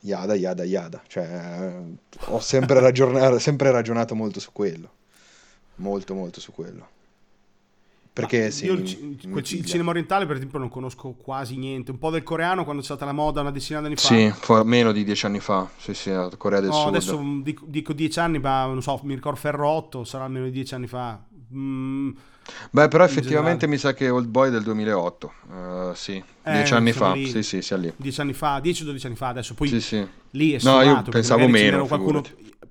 yada, 0.00 0.34
yada, 0.34 0.64
yada. 0.64 1.02
Cioè, 1.06 1.82
ho 2.26 2.40
sempre, 2.40 2.80
ragion- 2.80 3.38
sempre 3.38 3.70
ragionato 3.70 4.14
molto 4.14 4.40
su 4.40 4.50
quello. 4.52 4.90
Molto, 5.76 6.14
molto 6.14 6.40
su 6.40 6.52
quello. 6.52 6.88
Perché 8.12 8.50
sì, 8.50 8.66
io 8.66 8.74
il, 8.74 9.18
mi, 9.24 9.38
il 9.38 9.64
cinema 9.64 9.88
orientale, 9.88 10.26
per 10.26 10.36
esempio, 10.36 10.58
non 10.58 10.68
conosco 10.68 11.12
quasi 11.12 11.56
niente. 11.56 11.92
Un 11.92 11.98
po' 11.98 12.10
del 12.10 12.22
coreano 12.22 12.62
quando 12.62 12.82
c'è 12.82 12.88
stata 12.88 13.06
la 13.06 13.12
moda 13.12 13.40
una 13.40 13.50
decina 13.50 13.80
di 13.80 13.86
anni 13.86 13.96
fa. 13.96 14.08
Sì, 14.08 14.30
meno 14.64 14.92
di 14.92 15.02
dieci 15.02 15.24
anni 15.24 15.40
fa. 15.40 15.66
Sì, 15.78 15.94
sì, 15.94 16.12
Corea 16.36 16.60
del 16.60 16.68
no, 16.68 16.74
Sud. 16.74 16.88
Adesso 16.88 17.22
dico, 17.42 17.64
dico, 17.66 17.94
dieci 17.94 18.18
anni, 18.20 18.38
ma 18.38 18.66
non 18.66 18.82
so, 18.82 19.00
mi 19.04 19.14
ricordo 19.14 19.38
Ferrotto, 19.38 20.04
sarà 20.04 20.24
almeno 20.24 20.44
di 20.44 20.50
dieci 20.50 20.74
anni 20.74 20.88
fa. 20.88 21.24
Mm, 21.54 22.10
Beh, 22.70 22.88
però 22.88 23.04
effettivamente 23.04 23.66
mi 23.66 23.76
sa 23.76 23.94
che 23.94 24.08
Old 24.08 24.26
Boy 24.26 24.50
del 24.50 24.62
2008, 24.62 25.32
uh, 25.48 25.52
eh, 25.52 25.90
sì, 25.94 26.22
eh, 26.42 26.52
dieci 26.52 26.74
anni 26.74 26.92
fa, 26.92 27.12
lì. 27.12 27.28
sì, 27.28 27.42
sì, 27.42 27.62
siamo 27.62 27.82
lì. 27.84 27.92
Dieci 27.96 28.20
anni 28.20 28.32
fa, 28.32 28.60
dieci 28.60 28.82
o 28.82 28.86
dodici 28.86 29.06
anni 29.06 29.16
fa 29.16 29.28
adesso, 29.28 29.54
poi 29.54 29.68
sì, 29.68 29.80
sì. 29.80 30.06
lì 30.30 30.52
è 30.52 30.58
No, 30.62 30.82
io 30.82 31.02
pensavo 31.02 31.46
meno, 31.48 31.86
qualcuno, 31.86 32.22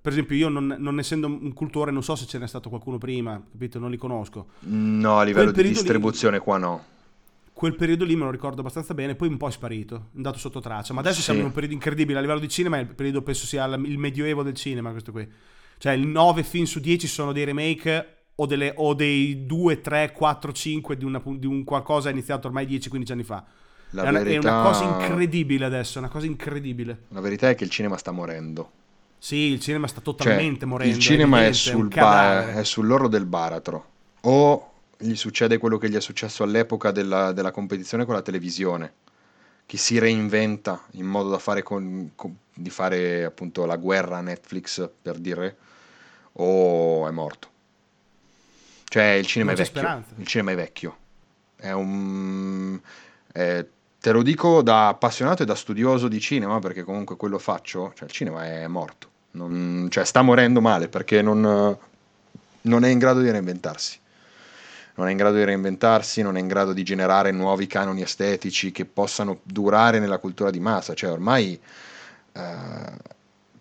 Per 0.02 0.12
esempio 0.12 0.36
io 0.36 0.50
non, 0.50 0.76
non, 0.80 1.00
essendo 1.00 1.28
un 1.28 1.54
cultore 1.54 1.92
non 1.92 2.04
so 2.04 2.16
se 2.16 2.26
ce 2.26 2.38
n'è 2.38 2.48
stato 2.48 2.70
qualcuno 2.70 2.98
prima, 2.98 3.42
capito? 3.52 3.80
Non 3.80 3.92
li 3.92 3.98
conosco. 3.98 4.48
No, 4.62 5.20
a 5.20 5.24
livello 5.24 5.52
di 5.52 5.64
distribuzione 5.64 6.38
lì, 6.38 6.44
qua 6.44 6.58
no. 6.58 6.86
Quel 7.54 7.76
periodo 7.76 8.06
lì 8.06 8.16
me 8.16 8.24
lo 8.24 8.32
ricordo 8.32 8.62
abbastanza 8.62 8.96
bene, 8.96 9.14
poi 9.14 9.28
un 9.28 9.38
po' 9.38 9.48
è 9.48 9.52
sparito, 9.52 9.96
è 9.96 10.16
andato 10.16 10.40
sotto 10.40 10.60
traccia, 10.60 10.94
ma 10.94 11.02
adesso 11.02 11.18
sì. 11.18 11.22
siamo 11.22 11.42
in 11.42 11.46
un 11.46 11.52
periodo 11.52 11.76
incredibile, 11.76 12.18
a 12.18 12.22
livello 12.22 12.40
di 12.40 12.50
cinema 12.50 12.80
il 12.80 12.88
periodo 12.88 13.22
penso 13.22 13.46
sia 13.46 13.66
il 13.66 13.98
medioevo 14.00 14.42
del 14.42 14.56
cinema 14.56 14.90
questo 14.90 15.12
qui. 15.12 15.30
Cioè 15.78 15.94
il 15.94 16.08
9 16.08 16.44
film 16.44 16.66
su 16.66 16.80
10 16.80 17.08
sono 17.08 17.32
dei 17.32 17.44
remake 17.44 18.21
o, 18.42 18.46
delle, 18.48 18.74
o 18.76 18.94
dei 18.94 19.46
2, 19.46 19.82
3, 19.82 20.12
4, 20.12 20.52
5 20.52 20.98
di, 20.98 21.06
una, 21.06 21.22
di 21.24 21.46
un 21.46 21.64
qualcosa 21.64 22.10
iniziato 22.10 22.48
ormai 22.48 22.66
10-15 22.66 23.12
anni 23.12 23.24
fa. 23.24 23.44
La 23.92 24.04
è, 24.04 24.12
verità... 24.12 24.40
una, 24.40 24.58
è 24.58 24.62
una 24.62 24.72
cosa 24.72 24.84
incredibile 24.84 25.66
adesso, 25.66 26.00
una 26.00 26.10
cosa 26.10 26.26
incredibile. 26.26 27.02
La 27.10 27.22
verità 27.22 27.50
è 27.50 27.56
che 27.56 27.64
il 27.64 27.70
cinema 27.70 27.98
sta 27.98 28.12
morendo. 28.12 28.80
Sì, 29.20 29.36
il 29.36 29.60
cinema 29.60 29.86
sta 29.86 30.02
totalmente 30.02 30.62
cioè, 30.62 30.68
morendo. 30.68 30.96
Il 30.96 31.00
cinema 31.00 31.46
è, 31.46 31.54
sul 31.54 31.88
ba- 31.88 32.54
è, 32.54 32.64
sull'orlo 32.64 33.08
del 33.08 33.26
baratro. 33.26 33.86
O 34.22 34.72
gli 34.98 35.16
succede 35.16 35.60
quello 35.60 35.78
che 35.78 35.90
gli 35.90 35.96
è 35.96 36.02
successo 36.02 36.42
all'epoca 36.42 36.90
della, 36.90 37.32
della 37.32 37.52
competizione 37.52 38.06
con 38.06 38.16
la 38.16 38.24
televisione, 38.24 38.94
che 39.68 39.78
si 39.78 40.00
reinventa 40.00 40.82
in 40.94 41.06
modo 41.06 41.30
da 41.30 41.38
fare, 41.38 41.62
con, 41.62 42.12
con, 42.16 42.36
di 42.52 42.70
fare 42.72 43.24
appunto 43.24 43.66
la 43.66 43.76
guerra 43.76 44.18
a 44.18 44.22
Netflix, 44.22 44.90
per 45.00 45.20
dire, 45.20 45.58
o 46.34 47.08
è 47.08 47.12
morto. 47.12 47.51
Cioè 48.92 49.06
il 49.12 49.26
cinema 49.26 49.54
è 49.54 49.56
vecchio. 49.56 50.04
Il 50.18 50.28
cinema 50.28 50.52
è 50.52 50.56
vecchio. 50.56 50.98
È 51.56 51.72
un... 51.72 52.78
È, 53.32 53.66
te 54.02 54.12
lo 54.12 54.22
dico 54.22 54.62
da 54.62 54.90
appassionato 54.90 55.44
e 55.44 55.46
da 55.46 55.56
studioso 55.56 56.10
di 56.10 56.20
cinema, 56.20 56.60
perché 56.60 56.84
comunque 56.84 57.16
quello 57.16 57.40
faccio, 57.40 57.94
cioè 57.96 58.10
il 58.10 58.14
cinema 58.14 58.46
è 58.46 58.68
morto. 58.68 59.08
Non, 59.32 59.88
cioè 59.90 60.04
sta 60.04 60.22
morendo 60.24 60.60
male 60.60 60.90
perché 60.90 61.22
non, 61.22 61.78
non 62.64 62.84
è 62.84 62.90
in 62.90 63.00
grado 63.00 63.22
di 63.22 63.32
reinventarsi. 63.32 63.98
Non 64.96 65.08
è 65.08 65.12
in 65.12 65.18
grado 65.18 65.38
di 65.38 65.46
reinventarsi, 65.46 66.22
non 66.22 66.36
è 66.36 66.42
in 66.42 66.48
grado 66.48 66.74
di 66.74 66.84
generare 66.84 67.32
nuovi 67.32 67.68
canoni 67.68 68.02
estetici 68.02 68.74
che 68.74 68.84
possano 68.84 69.40
durare 69.44 70.00
nella 70.00 70.18
cultura 70.18 70.50
di 70.50 70.60
massa. 70.60 70.94
Cioè 70.94 71.10
ormai... 71.10 71.58
Uh, 72.34 72.98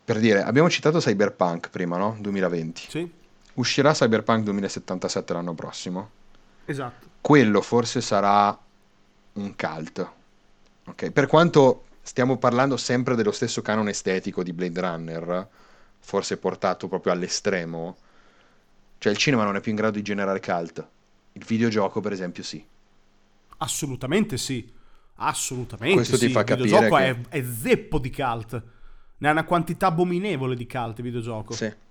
per 0.04 0.18
dire, 0.18 0.42
abbiamo 0.42 0.68
citato 0.68 0.98
Cyberpunk 0.98 1.70
prima, 1.70 1.96
no? 1.96 2.16
2020. 2.18 2.86
Sì 2.88 3.18
uscirà 3.60 3.92
Cyberpunk 3.92 4.44
2077 4.44 5.32
l'anno 5.32 5.54
prossimo. 5.54 6.10
Esatto. 6.64 7.06
Quello 7.20 7.60
forse 7.60 8.00
sarà 8.00 8.58
un 9.34 9.54
cult. 9.56 10.10
Ok, 10.86 11.10
per 11.10 11.26
quanto 11.26 11.84
stiamo 12.02 12.38
parlando 12.38 12.76
sempre 12.76 13.14
dello 13.14 13.32
stesso 13.32 13.62
canone 13.62 13.90
estetico 13.90 14.42
di 14.42 14.52
Blade 14.52 14.80
Runner, 14.80 15.48
forse 15.98 16.38
portato 16.38 16.88
proprio 16.88 17.12
all'estremo, 17.12 17.96
cioè 18.98 19.12
il 19.12 19.18
cinema 19.18 19.44
non 19.44 19.56
è 19.56 19.60
più 19.60 19.70
in 19.70 19.76
grado 19.76 19.96
di 19.96 20.02
generare 20.02 20.40
cult. 20.40 20.86
Il 21.32 21.44
videogioco, 21.44 22.00
per 22.00 22.12
esempio, 22.12 22.42
sì. 22.42 22.64
Assolutamente 23.58 24.36
sì. 24.36 24.78
Assolutamente 25.22 25.96
Questo 25.96 26.16
sì. 26.16 26.26
ti 26.26 26.32
fa 26.32 26.40
il 26.40 26.46
videogioco 26.46 26.96
che... 26.96 27.04
è, 27.04 27.16
è 27.28 27.44
zeppo 27.44 27.98
di 27.98 28.10
cult. 28.10 28.62
Ne 29.18 29.28
ha 29.28 29.32
una 29.32 29.44
quantità 29.44 29.88
abominevole 29.88 30.56
di 30.56 30.66
cult 30.66 30.98
il 30.98 31.04
videogioco. 31.04 31.52
Sì 31.52 31.88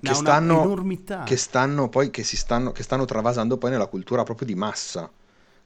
che 0.00 0.14
stanno, 0.14 0.84
che 1.24 1.36
stanno 1.36 1.88
poi 1.88 2.10
che 2.10 2.22
si 2.22 2.36
stanno, 2.36 2.72
che 2.72 2.82
stanno 2.82 3.04
travasando 3.04 3.56
poi 3.56 3.70
nella 3.70 3.86
cultura 3.86 4.22
proprio 4.22 4.46
di 4.46 4.54
massa 4.54 5.10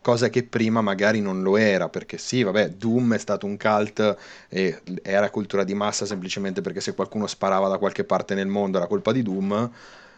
cosa 0.03 0.31
che 0.31 0.45
prima 0.45 0.81
magari 0.81 1.21
non 1.21 1.43
lo 1.43 1.57
era 1.57 1.89
perché 1.89 2.17
sì 2.17 2.43
vabbè 2.43 2.71
Doom 2.71 3.15
è 3.15 3.19
stato 3.19 3.45
un 3.47 3.59
cult 3.59 4.17
e 4.49 4.81
era 5.03 5.29
cultura 5.31 5.63
di 5.63 5.75
massa 5.75 6.07
semplicemente 6.07 6.63
perché 6.63 6.81
se 6.81 6.95
qualcuno 6.95 7.27
sparava 7.27 7.69
da 7.69 7.77
qualche 7.79 8.05
parte 8.05 8.35
nel 8.35 8.47
mondo 8.47 8.79
era 8.79 8.87
colpa 8.87 9.13
di 9.13 9.23
Doom 9.23 9.71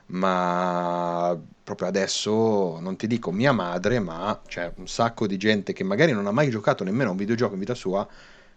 ma 0.05 1.37
proprio 1.65 1.89
adesso 1.89 2.79
non 2.81 2.97
ti 2.97 3.07
dico 3.07 3.33
mia 3.33 3.53
madre 3.53 3.99
ma 3.99 4.41
c'è 4.47 4.73
un 4.77 4.87
sacco 4.87 5.27
di 5.27 5.37
gente 5.37 5.73
che 5.73 5.85
magari 5.85 6.13
non 6.13 6.27
ha 6.27 6.33
mai 6.33 6.51
giocato 6.51 6.85
nemmeno 6.85 7.09
a 7.09 7.13
un 7.13 7.19
videogioco 7.19 7.55
in 7.55 7.61
vita 7.61 7.75
sua 7.75 8.07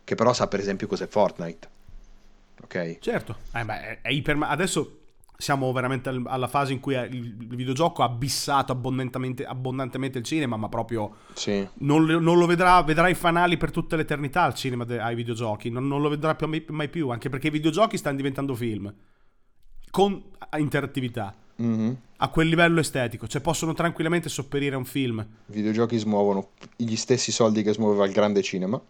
che 0.03 0.15
però 0.15 0.31
sa 0.31 0.47
per 0.47 0.59
esempio 0.59 0.87
cos'è 0.87 1.07
Fortnite. 1.07 1.67
Ok? 2.61 2.99
Certo. 2.99 3.37
Eh 3.53 3.65
beh, 3.65 3.81
è, 3.81 4.01
è 4.01 4.09
iper 4.09 4.37
adesso 4.41 5.04
siamo 5.37 5.71
veramente 5.71 6.09
alla 6.25 6.47
fase 6.47 6.73
in 6.73 6.79
cui 6.79 6.95
il 6.95 7.35
videogioco 7.55 8.03
ha 8.03 8.09
bissato 8.09 8.71
abbondantemente, 8.71 9.45
abbondantemente 9.45 10.17
il 10.17 10.23
cinema, 10.23 10.55
ma 10.55 10.69
proprio 10.69 11.15
sì. 11.33 11.67
non, 11.79 12.05
non, 12.05 12.37
lo 12.37 12.45
vedrà, 12.45 12.81
vedrà 12.83 13.09
i 13.09 13.15
fanali 13.15 13.57
per 13.57 13.71
tutte 13.71 13.95
le 13.95 14.03
eternità 14.03 14.45
il 14.45 14.53
cinema 14.53 14.85
de, 14.85 14.99
ai 14.99 15.15
videogiochi, 15.15 15.69
non, 15.69 15.87
non, 15.87 16.01
lo 16.01 16.09
vedrà 16.09 16.35
più, 16.35 16.47
mai 16.69 16.89
più, 16.89 17.09
anche 17.09 17.29
perché 17.29 17.47
i 17.47 17.51
videogiochi 17.51 17.97
stanno 17.97 18.17
diventando 18.17 18.55
film 18.55 18.93
con 19.89 20.23
interattività. 20.57 21.33
Mhm. 21.57 21.97
a 22.17 22.27
quel 22.27 22.49
livello 22.49 22.81
estetico, 22.81 23.27
cioè 23.27 23.39
possono 23.39 23.73
tranquillamente 23.73 24.27
sopperire 24.27 24.75
a 24.75 24.77
un 24.77 24.83
film, 24.83 25.19
I 25.19 25.53
videogiochi 25.53 25.97
smuovono 25.97 26.49
gli 26.75 26.97
stessi 26.97 27.31
soldi 27.31 27.63
che 27.63 27.71
smuoveva 27.71 28.05
il 28.05 28.11
grande 28.11 28.41
cinema. 28.41 28.81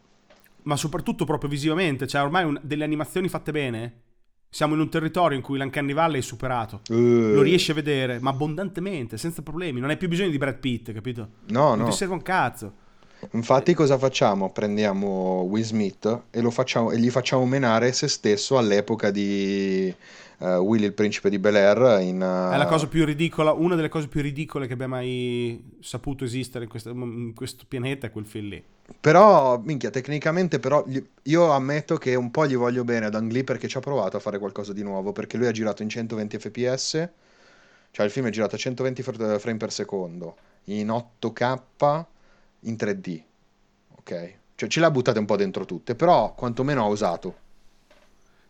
ma 0.63 0.75
soprattutto 0.75 1.25
proprio 1.25 1.47
visivamente, 1.47 2.07
cioè 2.07 2.23
ormai 2.23 2.43
un- 2.43 2.59
delle 2.63 2.83
animazioni 2.83 3.29
fatte 3.29 3.51
bene, 3.51 4.01
siamo 4.55 4.73
in 4.73 4.79
un 4.79 4.87
territorio 4.87 5.35
in 5.35 5.43
cui 5.43 5.57
l'Uncanny 5.57 5.91
Valley 5.91 6.19
è 6.19 6.23
superato. 6.23 6.79
Eh, 6.87 6.93
Lo 6.93 7.41
riesci 7.41 7.71
a 7.71 7.73
vedere, 7.73 8.19
ma 8.21 8.29
abbondantemente, 8.29 9.17
senza 9.17 9.41
problemi. 9.41 9.81
Non 9.81 9.89
hai 9.89 9.97
più 9.97 10.07
bisogno 10.07 10.29
di 10.29 10.37
Brad 10.37 10.59
Pitt, 10.59 10.93
capito? 10.93 11.27
No, 11.47 11.75
non 11.75 11.79
no. 11.79 11.85
ti 11.89 11.91
serve 11.91 12.13
un 12.13 12.21
cazzo. 12.21 12.73
Infatti 13.31 13.73
cosa 13.73 13.97
facciamo? 13.97 14.53
Prendiamo 14.53 15.41
Will 15.41 15.61
Smith 15.61 16.21
e, 16.31 16.39
lo 16.39 16.51
facciamo, 16.51 16.91
e 16.91 16.97
gli 16.99 17.09
facciamo 17.09 17.45
menare 17.45 17.91
se 17.91 18.07
stesso 18.07 18.57
all'epoca 18.57 19.11
di 19.11 19.93
eh, 20.39 20.55
Willy 20.57 20.85
il 20.85 20.93
principe 20.93 21.29
di 21.29 21.39
Bel 21.39 21.55
Air 21.55 22.01
in... 22.01 22.21
eh, 22.21 22.53
È 22.53 22.57
la 22.57 22.65
cosa 22.65 22.87
più 22.87 23.05
ridicola, 23.05 23.51
una 23.51 23.75
delle 23.75 23.89
cose 23.89 24.07
più 24.07 24.21
ridicole 24.21 24.67
che 24.67 24.73
abbia 24.73 24.87
mai 24.87 25.77
saputo 25.79 26.23
esistere 26.23 26.65
in 26.65 26.69
questo, 26.69 26.89
in 26.89 27.33
questo 27.33 27.65
pianeta 27.67 28.07
è 28.07 28.11
quel 28.11 28.25
film 28.25 28.49
lì. 28.49 28.63
Però, 28.99 29.59
minchia, 29.63 29.89
tecnicamente 29.89 30.59
però 30.59 30.85
io 31.23 31.51
ammetto 31.51 31.97
che 31.97 32.13
un 32.13 32.29
po' 32.29 32.45
gli 32.45 32.55
voglio 32.55 32.83
bene 32.83 33.07
ad 33.07 33.15
Ang 33.15 33.31
Lee 33.31 33.43
perché 33.43 33.67
ci 33.67 33.77
ha 33.77 33.79
provato 33.79 34.17
a 34.17 34.19
fare 34.19 34.37
qualcosa 34.37 34.73
di 34.73 34.83
nuovo, 34.83 35.11
perché 35.11 35.37
lui 35.37 35.47
ha 35.47 35.51
girato 35.51 35.81
in 35.81 35.89
120 35.89 36.37
fps, 36.37 37.09
cioè 37.91 38.05
il 38.05 38.11
film 38.11 38.27
è 38.27 38.29
girato 38.29 38.55
a 38.55 38.57
120 38.59 39.01
fr- 39.01 39.39
frame 39.39 39.57
per 39.57 39.71
secondo, 39.71 40.35
in 40.65 40.91
8K, 40.91 42.05
in 42.61 42.75
3D, 42.75 43.23
ok? 43.97 44.33
Cioè 44.55 44.69
ce 44.69 44.79
l'ha 44.79 44.91
buttate 44.91 45.17
un 45.19 45.25
po' 45.25 45.35
dentro 45.35 45.65
tutte, 45.65 45.95
però 45.95 46.33
quantomeno 46.35 46.83
ha 46.83 46.87
osato. 46.87 47.35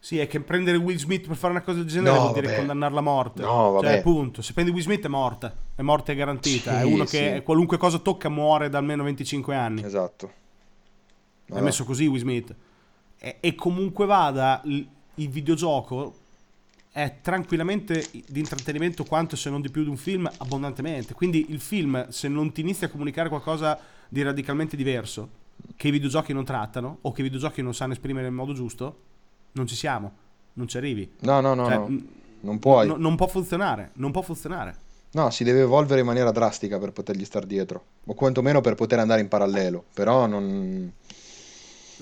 Sì, 0.06 0.20
è 0.20 0.28
che 0.28 0.40
prendere 0.40 0.78
Will 0.78 0.98
Smith 0.98 1.26
per 1.26 1.36
fare 1.36 1.52
una 1.52 1.64
cosa 1.64 1.80
del 1.80 1.88
genere 1.88 2.16
No, 2.16 2.22
vuol 2.22 2.34
dire 2.34 2.46
vabbè. 2.46 2.58
condannarla 2.58 3.00
a 3.00 3.02
morte. 3.02 3.42
No, 3.42 3.72
vabbè. 3.72 3.88
Cioè, 3.88 3.98
appunto, 3.98 4.44
se 4.44 4.54
prendi 4.54 4.70
Will 4.70 4.84
Smith 4.84 5.04
è 5.04 5.08
morta. 5.08 5.52
È 5.74 5.82
morte 5.82 6.14
garantita. 6.14 6.74
Sì, 6.74 6.78
è 6.78 6.84
uno 6.84 7.08
sì. 7.08 7.18
che 7.18 7.42
qualunque 7.44 7.78
cosa 7.78 7.98
tocca 7.98 8.30
muore 8.30 8.70
da 8.70 8.78
almeno 8.78 9.02
25 9.02 9.56
anni. 9.56 9.84
Esatto. 9.84 10.32
No, 11.48 11.56
È 11.56 11.60
messo 11.60 11.86
così 11.86 12.06
Will 12.06 12.20
Smith. 12.20 12.54
E, 13.18 13.38
e 13.40 13.56
comunque 13.56 14.06
vada, 14.06 14.62
il, 14.66 14.88
il 15.16 15.30
videogioco 15.30 16.14
è 16.92 17.16
tranquillamente 17.24 18.08
di 18.28 18.40
intrattenimento 18.40 19.06
quanto 19.06 19.36
se 19.36 19.50
non 19.50 19.60
di 19.60 19.72
più 19.72 19.82
di 19.82 19.90
un 19.90 19.98
film 19.98 20.30
abbondantemente. 20.38 21.16
Quindi 21.16 21.48
il 21.50 21.60
film, 21.60 22.10
se 22.10 22.28
non 22.28 22.52
ti 22.52 22.62
inizia 22.62 22.86
a 22.86 22.92
comunicare 22.92 23.28
qualcosa 23.28 23.80
di 24.08 24.22
radicalmente 24.22 24.78
diverso, 24.78 25.30
che 25.76 25.88
i 25.88 25.92
videogiochi 25.92 26.32
non 26.32 26.46
trattano, 26.46 27.00
o 27.02 27.12
che 27.12 27.22
i 27.22 27.24
videogiochi 27.24 27.64
non 27.64 27.74
sanno 27.74 27.94
esprimere 27.94 28.28
in 28.28 28.36
modo 28.36 28.54
giusto, 28.54 29.14
non 29.56 29.68
ci 29.68 29.76
siamo. 29.76 30.12
Non 30.54 30.68
ci 30.68 30.78
arrivi. 30.78 31.12
No, 31.22 31.42
no, 31.42 31.54
no, 31.54 31.66
Cioè, 31.66 31.76
no. 31.78 32.02
Non 32.42 32.60
puoi. 32.60 32.88
no- 32.88 32.96
non 32.98 33.16
può 33.16 33.28
funzionare. 33.28 33.90
Non 33.96 34.12
può 34.12 34.22
funzionare. 34.22 34.76
No, 35.12 35.30
si 35.32 35.44
deve 35.44 35.62
evolvere 35.62 36.02
in 36.02 36.06
maniera 36.06 36.32
drastica 36.32 36.78
per 36.78 36.92
potergli 36.92 37.24
star 37.26 37.46
dietro, 37.46 37.84
o 38.06 38.14
quantomeno 38.14 38.60
per 38.62 38.76
poter 38.76 39.00
andare 39.00 39.22
in 39.22 39.28
parallelo, 39.30 39.86
però 39.94 40.26
non... 40.28 40.92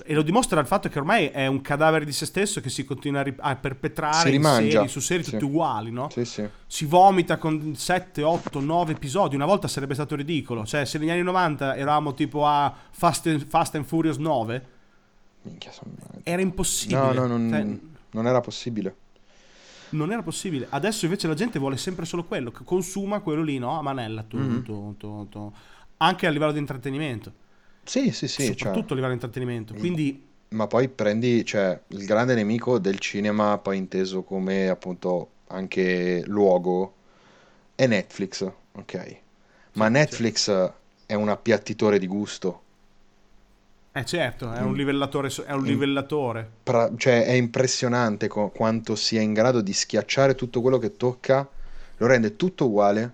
E 0.06 0.12
lo 0.12 0.22
dimostra 0.22 0.58
il 0.60 0.66
fatto 0.66 0.88
che 0.88 0.98
ormai 0.98 1.26
è 1.28 1.46
un 1.46 1.60
cadavere 1.60 2.04
di 2.04 2.10
se 2.10 2.26
stesso 2.26 2.60
che 2.60 2.68
si 2.68 2.84
continua 2.84 3.20
a, 3.20 3.22
ri- 3.22 3.36
a 3.38 3.54
perpetrare 3.54 4.28
Si 4.32 4.40
serie, 4.42 4.88
su 4.88 4.98
serie 4.98 5.22
Sì. 5.22 5.30
tutte 5.30 5.44
uguali, 5.44 5.92
no? 5.92 6.08
Sì, 6.10 6.24
sì. 6.24 6.44
si 6.66 6.84
vomita 6.84 7.36
con 7.36 7.76
7, 7.76 8.24
8, 8.24 8.58
9 8.58 8.92
episodi. 8.92 9.36
Una 9.36 9.46
volta 9.46 9.68
sarebbe 9.68 9.94
stato 9.94 10.16
ridicolo. 10.16 10.66
Cioè, 10.66 10.84
se 10.84 10.98
negli 10.98 11.10
anni 11.10 11.22
90 11.22 11.76
eravamo 11.76 12.12
tipo 12.14 12.44
a 12.44 12.74
Fast 12.90 13.28
and, 13.28 13.46
Fast 13.46 13.76
and 13.76 13.84
Furious 13.84 14.16
9, 14.16 14.66
Minchia, 15.44 15.72
sono... 15.72 15.92
era 16.22 16.40
impossibile. 16.42 16.98
No, 16.98 17.12
no, 17.12 17.26
non, 17.26 17.48
Cioè, 17.48 17.78
non 18.10 18.26
era 18.26 18.40
possibile. 18.40 18.96
non 19.90 20.10
era 20.10 20.22
possibile. 20.22 20.66
Adesso 20.70 21.04
invece 21.04 21.28
la 21.28 21.34
gente 21.34 21.58
vuole 21.58 21.76
sempre 21.76 22.04
solo 22.04 22.24
quello, 22.24 22.50
che 22.50 22.64
consuma 22.64 23.20
quello 23.20 23.42
lì, 23.42 23.58
no? 23.58 23.78
A 23.78 23.82
manella, 23.82 24.22
tu, 24.22 24.38
Mhm. 24.38 24.62
tu, 24.62 24.96
tu, 25.28 25.52
anche 25.98 26.26
a 26.26 26.30
livello 26.30 26.52
di 26.52 26.58
intrattenimento. 26.58 27.32
Sì, 27.84 28.10
sì, 28.12 28.28
sì, 28.28 28.44
cioè, 28.44 28.54
soprattutto 28.54 28.92
a 28.92 28.96
livello 28.96 29.14
di 29.14 29.20
intrattenimento. 29.22 29.74
Quindi, 29.74 30.26
ma 30.50 30.66
poi 30.66 30.88
prendi, 30.88 31.44
cioè, 31.44 31.80
il 31.88 32.04
grande 32.06 32.34
nemico 32.34 32.78
del 32.78 32.98
cinema, 32.98 33.58
poi 33.58 33.76
inteso 33.76 34.22
come 34.22 34.68
appunto 34.68 35.30
anche 35.48 36.22
luogo, 36.26 36.94
è 37.74 37.86
Netflix, 37.86 38.50
ok? 38.72 39.16
Ma 39.74 39.88
Netflix 39.88 40.72
è 41.06 41.14
un 41.14 41.28
appiattitore 41.28 41.98
di 41.98 42.06
gusto. 42.06 42.62
Eh 43.96 44.04
certo, 44.04 44.52
è 44.52 44.60
un 44.60 44.72
Mm. 44.72 44.74
livellatore. 44.74 45.28
È 45.46 45.52
un 45.52 45.62
Mm. 45.62 45.66
livellatore. 45.66 46.50
Pra- 46.64 46.90
cioè, 46.96 47.24
è 47.24 47.32
impressionante 47.32 48.26
co- 48.28 48.48
quanto 48.50 48.96
sia 48.96 49.20
in 49.20 49.32
grado 49.32 49.60
di 49.60 49.72
schiacciare 49.72 50.34
tutto 50.34 50.60
quello 50.60 50.78
che 50.78 50.96
tocca, 50.96 51.48
lo 51.98 52.06
rende 52.06 52.34
tutto 52.36 52.66
uguale, 52.66 53.10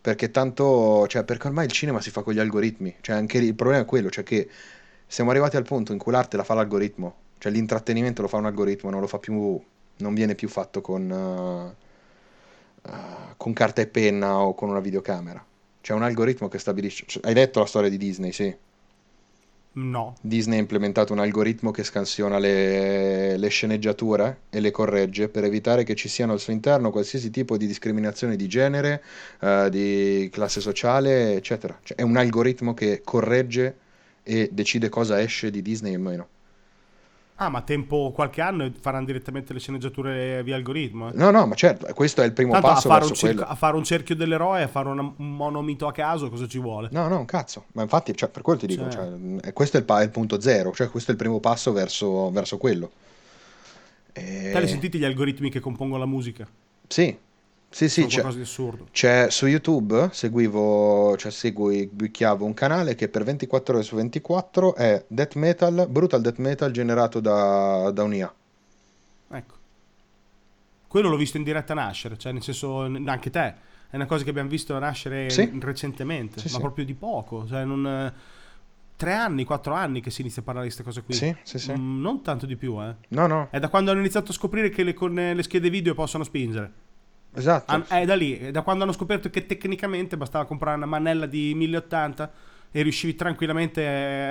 perché 0.00 0.30
tanto, 0.30 1.06
cioè, 1.06 1.24
perché 1.24 1.48
ormai 1.48 1.66
il 1.66 1.72
cinema 1.72 2.00
si 2.00 2.10
fa 2.10 2.22
con 2.22 2.32
gli 2.32 2.38
algoritmi, 2.38 2.96
cioè, 3.02 3.14
anche 3.16 3.38
lì 3.40 3.46
il 3.46 3.54
problema 3.54 3.82
è 3.82 3.84
quello, 3.84 4.08
cioè 4.10 4.24
che 4.24 4.48
siamo 5.06 5.30
arrivati 5.30 5.56
al 5.56 5.64
punto 5.64 5.92
in 5.92 5.98
cui 5.98 6.12
l'arte 6.12 6.36
la 6.38 6.44
fa 6.44 6.54
l'algoritmo, 6.54 7.14
cioè 7.38 7.52
l'intrattenimento 7.52 8.22
lo 8.22 8.28
fa 8.28 8.38
un 8.38 8.46
algoritmo, 8.46 8.88
non 8.90 9.00
lo 9.00 9.06
fa 9.06 9.18
più, 9.18 9.60
non 9.98 10.14
viene 10.14 10.34
più 10.34 10.48
fatto 10.48 10.80
con, 10.80 11.76
eh, 12.84 12.90
eh, 12.90 13.34
con 13.36 13.52
carta 13.52 13.82
e 13.82 13.86
penna 13.86 14.38
o 14.38 14.54
con 14.54 14.68
una 14.70 14.80
videocamera. 14.80 15.44
C'è 15.80 15.92
un 15.92 16.02
algoritmo 16.02 16.48
che 16.48 16.58
stabilisce. 16.58 17.04
cioè, 17.06 17.22
hai 17.26 17.34
letto 17.34 17.58
la 17.60 17.66
storia 17.66 17.90
di 17.90 17.96
Disney, 17.98 18.32
sì? 18.32 18.54
No. 19.74 20.14
Disney 20.20 20.58
ha 20.58 20.60
implementato 20.60 21.14
un 21.14 21.18
algoritmo 21.18 21.70
che 21.70 21.82
scansiona 21.82 22.38
le, 22.38 23.38
le 23.38 23.48
sceneggiature 23.48 24.42
e 24.50 24.60
le 24.60 24.70
corregge 24.70 25.28
per 25.30 25.44
evitare 25.44 25.82
che 25.82 25.94
ci 25.94 26.08
siano 26.08 26.32
al 26.32 26.40
suo 26.40 26.52
interno 26.52 26.90
qualsiasi 26.90 27.30
tipo 27.30 27.56
di 27.56 27.66
discriminazione 27.66 28.36
di 28.36 28.48
genere, 28.48 29.02
eh, 29.40 29.68
di 29.70 30.28
classe 30.30 30.60
sociale, 30.60 31.34
eccetera. 31.34 31.78
Cioè, 31.82 31.96
è 31.96 32.02
un 32.02 32.16
algoritmo 32.18 32.74
che 32.74 33.00
corregge 33.02 33.76
e 34.22 34.50
decide 34.52 34.90
cosa 34.90 35.20
esce 35.20 35.50
di 35.50 35.62
Disney 35.62 35.94
e 35.94 35.98
meno. 35.98 36.28
Ah, 37.44 37.48
ma 37.48 37.62
tempo 37.62 38.12
qualche 38.14 38.40
anno 38.40 38.64
e 38.64 38.72
faranno 38.80 39.04
direttamente 39.06 39.52
le 39.52 39.58
sceneggiature 39.58 40.42
via 40.42 40.54
algoritmo. 40.56 41.08
eh. 41.08 41.12
No, 41.14 41.30
no, 41.30 41.46
ma 41.46 41.54
certo, 41.54 41.92
questo 41.94 42.22
è 42.22 42.24
il 42.24 42.32
primo 42.32 42.52
Tanto 42.52 42.66
a 42.68 42.70
passo 42.74 42.88
fare, 42.88 43.00
verso 43.00 43.14
cerchio, 43.14 43.44
a 43.44 43.54
fare 43.54 43.76
un 43.76 43.84
cerchio 43.84 44.14
dell'eroe, 44.14 44.62
a 44.62 44.68
fare 44.68 44.88
una- 44.88 45.02
un 45.16 45.36
monomito 45.36 45.86
a 45.86 45.92
caso, 45.92 46.28
cosa 46.30 46.46
ci 46.46 46.58
vuole? 46.58 46.88
No, 46.92 47.08
no, 47.08 47.18
un 47.18 47.24
cazzo. 47.24 47.64
Ma 47.72 47.82
infatti, 47.82 48.16
cioè, 48.16 48.28
per 48.28 48.42
quello 48.42 48.58
ti 48.60 48.66
dico, 48.66 48.82
Cioè- 48.90 48.92
cioè, 48.92 49.48
eh, 49.48 49.52
questo 49.52 49.76
è 49.76 49.80
il, 49.80 49.86
pa- 49.86 50.02
il 50.02 50.10
punto 50.10 50.40
zero, 50.40 50.72
cioè 50.72 50.88
questo 50.88 51.10
è 51.10 51.14
il 51.14 51.20
primo 51.20 51.40
passo 51.40 51.72
verso, 51.72 52.30
verso 52.30 52.58
quello. 52.58 52.90
E- 54.12 54.50
Te 54.52 54.60
li 54.60 54.68
sentiti 54.68 54.98
gli 54.98 55.04
algoritmi 55.04 55.50
che 55.50 55.60
compongono 55.60 55.98
la 55.98 56.06
musica? 56.06 56.46
Sì, 56.86 57.16
sì, 57.72 57.88
sì, 57.88 58.04
c'è, 58.06 58.12
qualcosa 58.20 58.36
di 58.36 58.42
assurdo. 58.42 58.86
c'è 58.92 59.28
su 59.30 59.46
YouTube, 59.46 60.10
seguivo, 60.12 61.16
cioè 61.16 61.30
segui, 61.30 61.88
bicchiavo 61.90 62.44
un 62.44 62.54
canale 62.54 62.94
che 62.94 63.08
per 63.08 63.24
24 63.24 63.74
ore 63.74 63.82
su 63.82 63.96
24 63.96 64.74
è 64.74 65.04
death 65.08 65.34
metal, 65.34 65.86
brutal 65.88 66.20
death 66.20 66.38
metal 66.38 66.70
generato 66.70 67.20
da, 67.20 67.90
da 67.92 68.02
un'IA. 68.02 68.34
Ecco. 69.30 69.54
Quello 70.86 71.08
l'ho 71.08 71.16
visto 71.16 71.36
in 71.38 71.42
diretta 71.42 71.74
nascere, 71.74 72.18
cioè 72.18 72.32
nel 72.32 72.42
senso 72.42 72.80
anche 72.82 73.30
te. 73.30 73.54
È 73.90 73.96
una 73.96 74.06
cosa 74.06 74.24
che 74.24 74.30
abbiamo 74.30 74.48
visto 74.48 74.78
nascere 74.78 75.28
Sì. 75.30 75.50
recentemente, 75.60 76.38
Sì, 76.40 76.46
ma 76.46 76.54
sì. 76.54 76.60
proprio 76.60 76.84
di 76.84 76.94
poco. 76.94 77.46
Cioè 77.46 77.64
non, 77.64 78.12
tre 78.96 79.14
anni, 79.14 79.44
quattro 79.44 79.74
anni 79.74 80.00
che 80.00 80.10
si 80.10 80.20
inizia 80.20 80.42
a 80.42 80.44
parlare 80.44 80.68
di 80.68 80.74
queste 80.74 80.88
cose 80.88 81.04
qui. 81.04 81.14
Sì, 81.14 81.34
sì, 81.42 81.58
sì. 81.58 81.72
Mm, 81.78 82.00
non 82.00 82.22
tanto 82.22 82.46
di 82.46 82.56
più, 82.56 82.80
eh. 82.82 82.94
No, 83.08 83.26
no, 83.26 83.48
È 83.50 83.58
da 83.58 83.68
quando 83.68 83.90
hanno 83.90 84.00
iniziato 84.00 84.30
a 84.30 84.34
scoprire 84.34 84.70
che 84.70 84.82
le, 84.82 84.94
con 84.94 85.12
le 85.14 85.42
schede 85.42 85.68
video 85.70 85.94
possono 85.94 86.24
spingere. 86.24 86.72
Esatto. 87.34 87.72
An- 87.72 87.84
È 87.88 88.04
da 88.04 88.14
lì, 88.14 88.38
è 88.38 88.50
da 88.50 88.62
quando 88.62 88.84
hanno 88.84 88.92
scoperto 88.92 89.30
che 89.30 89.46
tecnicamente 89.46 90.16
bastava 90.16 90.44
comprare 90.44 90.76
una 90.76 90.86
manella 90.86 91.26
di 91.26 91.54
1080 91.54 92.30
e 92.70 92.82
riuscivi 92.82 93.14
tranquillamente 93.14 93.82
eh, 93.82 94.28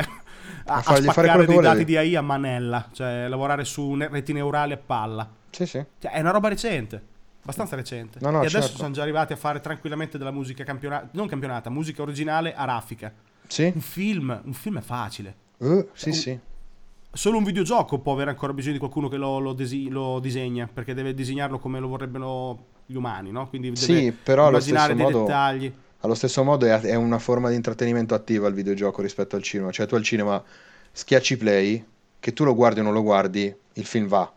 a, 0.65 0.75
A 0.75 0.83
a 0.83 0.95
spaccare 0.95 1.45
dei 1.45 1.59
dati 1.59 1.85
di 1.85 1.95
AI 1.97 2.15
a 2.15 2.21
manella, 2.21 2.89
cioè 2.91 3.27
lavorare 3.27 3.63
su 3.65 3.95
reti 3.95 4.33
neurali 4.33 4.73
a 4.73 4.77
palla. 4.77 5.29
Sì, 5.51 5.65
sì. 5.65 5.83
Cioè, 5.99 6.11
è 6.11 6.19
una 6.21 6.31
roba 6.31 6.47
recente, 6.49 7.01
abbastanza 7.41 7.75
recente. 7.75 8.17
No, 8.21 8.31
no, 8.31 8.37
e 8.41 8.45
adesso 8.47 8.61
certo. 8.61 8.77
sono 8.77 8.91
già 8.91 9.01
arrivati 9.03 9.33
a 9.33 9.35
fare 9.35 9.59
tranquillamente 9.59 10.17
della 10.17 10.31
musica 10.31 10.63
campionata, 10.63 11.09
non 11.11 11.27
campionata, 11.27 11.69
musica 11.69 12.01
originale 12.01 12.55
a 12.55 12.65
raffica. 12.65 13.13
Sì, 13.47 13.71
Un 13.75 13.81
film, 13.81 14.41
un 14.45 14.53
film 14.53 14.77
è 14.79 14.81
facile. 14.81 15.35
Eh, 15.59 15.87
sì, 15.93 16.09
un- 16.09 16.15
sì. 16.15 16.39
Solo 17.13 17.37
un 17.37 17.43
videogioco 17.43 17.99
può 17.99 18.13
avere 18.13 18.29
ancora 18.29 18.53
bisogno 18.53 18.73
di 18.73 18.79
qualcuno 18.79 19.09
che 19.09 19.17
lo, 19.17 19.37
lo 19.39 19.51
desi- 19.51 19.89
lo 19.89 20.19
disegna, 20.19 20.69
perché 20.73 20.93
deve 20.93 21.13
disegnarlo 21.13 21.59
come 21.59 21.79
lo 21.81 21.89
vorrebbero 21.89 22.65
gli 22.91 22.95
umani, 22.97 23.31
no? 23.31 23.47
Quindi 23.49 23.69
Sì, 23.73 24.11
però 24.11 24.49
immaginare 24.49 24.93
dei 24.93 25.03
modo... 25.03 25.23
dettagli. 25.23 25.73
Allo 26.03 26.15
stesso 26.15 26.43
modo 26.43 26.65
è, 26.65 26.79
è 26.79 26.95
una 26.95 27.19
forma 27.19 27.49
di 27.49 27.55
intrattenimento 27.55 28.15
attiva 28.15 28.47
il 28.47 28.53
videogioco 28.55 29.01
rispetto 29.01 29.35
al 29.35 29.43
cinema. 29.43 29.71
Cioè 29.71 29.85
tu 29.85 29.95
al 29.95 30.03
cinema 30.03 30.43
schiacci 30.91 31.37
play, 31.37 31.83
che 32.19 32.33
tu 32.33 32.43
lo 32.43 32.55
guardi 32.55 32.79
o 32.79 32.83
non 32.83 32.93
lo 32.93 33.03
guardi, 33.03 33.53
il 33.73 33.85
film 33.85 34.07
va. 34.07 34.31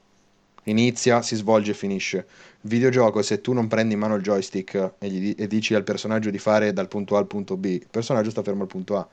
Inizia, 0.64 1.23
si 1.23 1.37
svolge 1.37 1.73
e 1.73 1.75
finisce. 1.75 2.27
Il 2.62 2.71
videogioco, 2.71 3.23
se 3.23 3.40
tu 3.40 3.53
non 3.53 3.67
prendi 3.67 3.95
in 3.95 4.01
mano 4.01 4.14
il 4.14 4.23
joystick 4.23 4.95
e, 4.99 5.09
gli 5.09 5.35
e 5.37 5.47
dici 5.47 5.75
al 5.75 5.85
personaggio 5.85 6.31
di 6.31 6.38
fare 6.38 6.73
dal 6.73 6.88
punto 6.88 7.17
A 7.17 7.19
al 7.19 7.27
punto 7.27 7.57
B, 7.57 7.64
il 7.67 7.87
personaggio 7.90 8.31
sta 8.31 8.43
fermo 8.43 8.62
al 8.62 8.69
punto 8.69 8.97
A. 8.97 9.09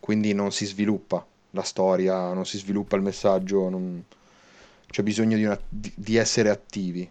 Quindi 0.00 0.32
non 0.34 0.52
si 0.52 0.66
sviluppa 0.66 1.24
la 1.52 1.62
storia, 1.62 2.32
non 2.32 2.46
si 2.46 2.58
sviluppa 2.58 2.96
il 2.96 3.02
messaggio, 3.02 3.68
non- 3.68 4.04
c'è 4.90 5.02
bisogno 5.02 5.36
di, 5.36 5.44
una- 5.44 5.60
di- 5.68 5.92
di 5.96 6.16
essere 6.16 6.50
attivi. 6.50 7.08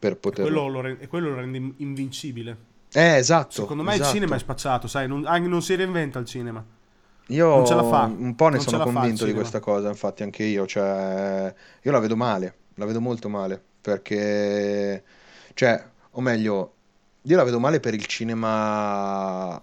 Per 0.00 0.16
poter... 0.16 0.46
Quello 0.46 0.66
lo 0.66 0.80
rende, 0.80 1.06
quello 1.06 1.28
lo 1.28 1.36
rende 1.36 1.74
invincibile. 1.76 2.56
Eh, 2.92 3.16
esatto. 3.16 3.52
Secondo 3.52 3.82
me 3.82 3.92
esatto. 3.92 4.08
il 4.08 4.14
cinema 4.14 4.34
è 4.34 4.38
spacciato, 4.38 4.88
sai, 4.88 5.06
non, 5.06 5.20
non 5.20 5.62
si 5.62 5.74
reinventa 5.76 6.18
il 6.18 6.26
cinema. 6.26 6.64
Io 7.26 7.48
non 7.48 7.66
ce 7.66 7.74
la 7.74 7.84
fa. 7.84 8.04
un 8.04 8.34
po' 8.34 8.48
ne 8.48 8.56
Non 8.56 8.64
sono 8.64 8.82
convinto 8.82 9.24
di 9.24 9.34
questa 9.34 9.60
cosa, 9.60 9.88
infatti 9.88 10.24
anche 10.24 10.42
io, 10.42 10.66
cioè, 10.66 11.54
io 11.82 11.92
la 11.92 12.00
vedo 12.00 12.16
male, 12.16 12.54
la 12.74 12.86
vedo 12.86 13.00
molto 13.00 13.28
male, 13.28 13.62
perché, 13.80 15.04
cioè, 15.54 15.84
o 16.12 16.20
meglio, 16.20 16.74
io 17.22 17.36
la 17.36 17.44
vedo 17.44 17.60
male 17.60 17.78
per 17.78 17.94
il 17.94 18.04
cinema 18.06 19.62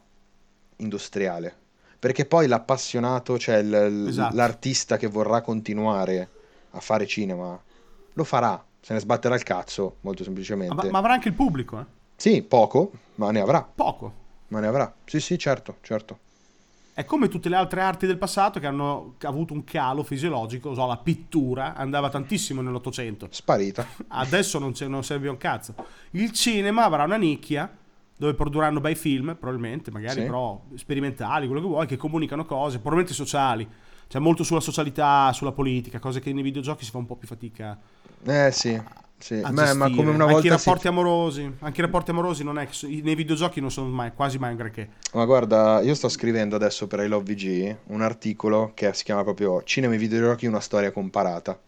industriale, 0.78 1.54
perché 2.00 2.26
poi 2.26 2.47
l'appassionato, 2.47 3.38
cioè 3.38 3.58
il- 3.58 4.06
Esatto. 4.08 4.36
l'artista 4.36 4.95
che 4.95 5.08
vorrà 5.08 5.41
continuare 5.41 6.30
a 6.71 6.80
fare 6.80 7.06
cinema, 7.06 7.60
lo 8.13 8.23
farà, 8.23 8.63
se 8.88 8.93
ne 8.93 9.00
sbatterà 9.02 9.36
il 9.36 9.43
cazzo, 9.43 9.97
molto 10.00 10.19
Ma, 10.21 10.26
semplicemente. 10.28 10.89
ma 10.89 10.97
avrà 11.00 11.12
anche 11.12 11.28
il 11.28 11.34
pubblico, 11.34 11.78
eh? 11.78 11.86
Sì, 12.15 12.41
poco, 12.41 12.93
ma 13.15 13.32
ne 13.32 13.41
avrà, 13.41 13.62
Poco. 13.62 14.13
ma 14.47 14.62
ne 14.62 14.67
avrà. 14.67 14.93
Sì, 15.04 15.19
sì, 15.19 15.38
certo, 15.38 15.80
certo. 15.82 16.19
È 16.93 17.04
come 17.04 17.28
tutte 17.28 17.50
le 17.50 17.58
altre 17.58 17.82
arti 17.82 18.08
del 18.08 18.17
passato 18.17 18.62
che 18.62 18.65
hanno 18.65 19.15
avuto 19.23 19.52
un 19.54 19.65
calo 19.65 20.04
fisiologico, 20.04 20.73
so, 20.73 20.86
la 20.86 20.95
pittura 20.95 21.76
andava 21.76 22.08
tantissimo 22.10 22.62
nell'Ottocento. 22.62 23.28
Sparita. 23.30 23.86
Adesso 24.08 24.58
non, 24.58 24.71
non 24.88 25.04
serve 25.04 25.28
un 25.28 25.38
cazzo. 25.38 25.76
Il 26.12 26.32
cinema 26.32 26.86
avrà 26.86 27.04
una 27.04 27.17
nicchia 27.17 27.69
dove 28.15 28.36
produrranno 28.36 28.80
bei 28.80 28.95
film, 28.95 29.36
probabilmente, 29.38 29.91
magari 29.91 30.21
Sì. 30.21 30.26
però 30.28 30.62
sperimentali, 30.76 31.45
quello 31.47 31.62
che 31.62 31.67
vuoi, 31.67 31.86
che 31.88 31.97
comunicano 31.97 32.45
cose, 32.45 32.78
probabilmente 32.78 33.13
sociali. 33.13 33.67
Cioè 34.08 34.22
molto 34.22 34.43
sulla 34.43 34.60
socialità, 34.62 35.32
sulla 35.34 35.52
politica, 35.52 36.00
cose 36.00 36.20
che 36.20 36.32
nei 36.34 36.43
videogiochi 36.43 36.86
si 36.86 36.91
fa 36.91 36.98
un 36.98 37.06
po' 37.06 37.15
più 37.17 37.28
fatica 37.28 37.78
Eh 38.26 38.52
sì, 38.52 38.80
sì. 39.17 39.36
a 39.41 39.52
Ma, 39.52 39.74
ma 39.74 39.89
come 39.89 40.12
una 40.12 40.26
anche 40.26 40.34
volta 40.34 40.54
i 40.54 40.58
si- 40.58 40.70
rapporti 40.70 40.88
amorosi, 40.88 41.43
anche 41.60 41.80
i 41.82 41.84
rapporti 41.84 42.12
amorosi 42.12 42.43
non 42.43 42.60
è 42.60 42.67
nei 43.02 43.15
videogiochi 43.15 43.60
non 43.62 43.72
sono 43.72 43.88
mai, 43.89 44.13
quasi 44.13 44.38
mai 44.38 44.52
un 44.52 44.58
granché. 44.58 44.89
Ma 45.12 45.26
guarda, 45.26 45.82
io 45.82 45.93
sto 45.96 46.08
scrivendo 46.08 46.56
adesso 46.56 46.88
per 46.88 47.02
I 47.02 47.10
Love 47.10 47.34
VG 47.34 47.78
un 47.88 48.02
articolo 48.02 48.72
che 48.74 48.93
si 48.93 49.04
chiama 49.04 49.24
proprio 49.26 49.62
Cinema 49.63 49.96
e 49.96 49.98
videogiochi, 49.98 50.46
una 50.46 50.62
storia 50.62 50.91
comparata. 50.93 51.60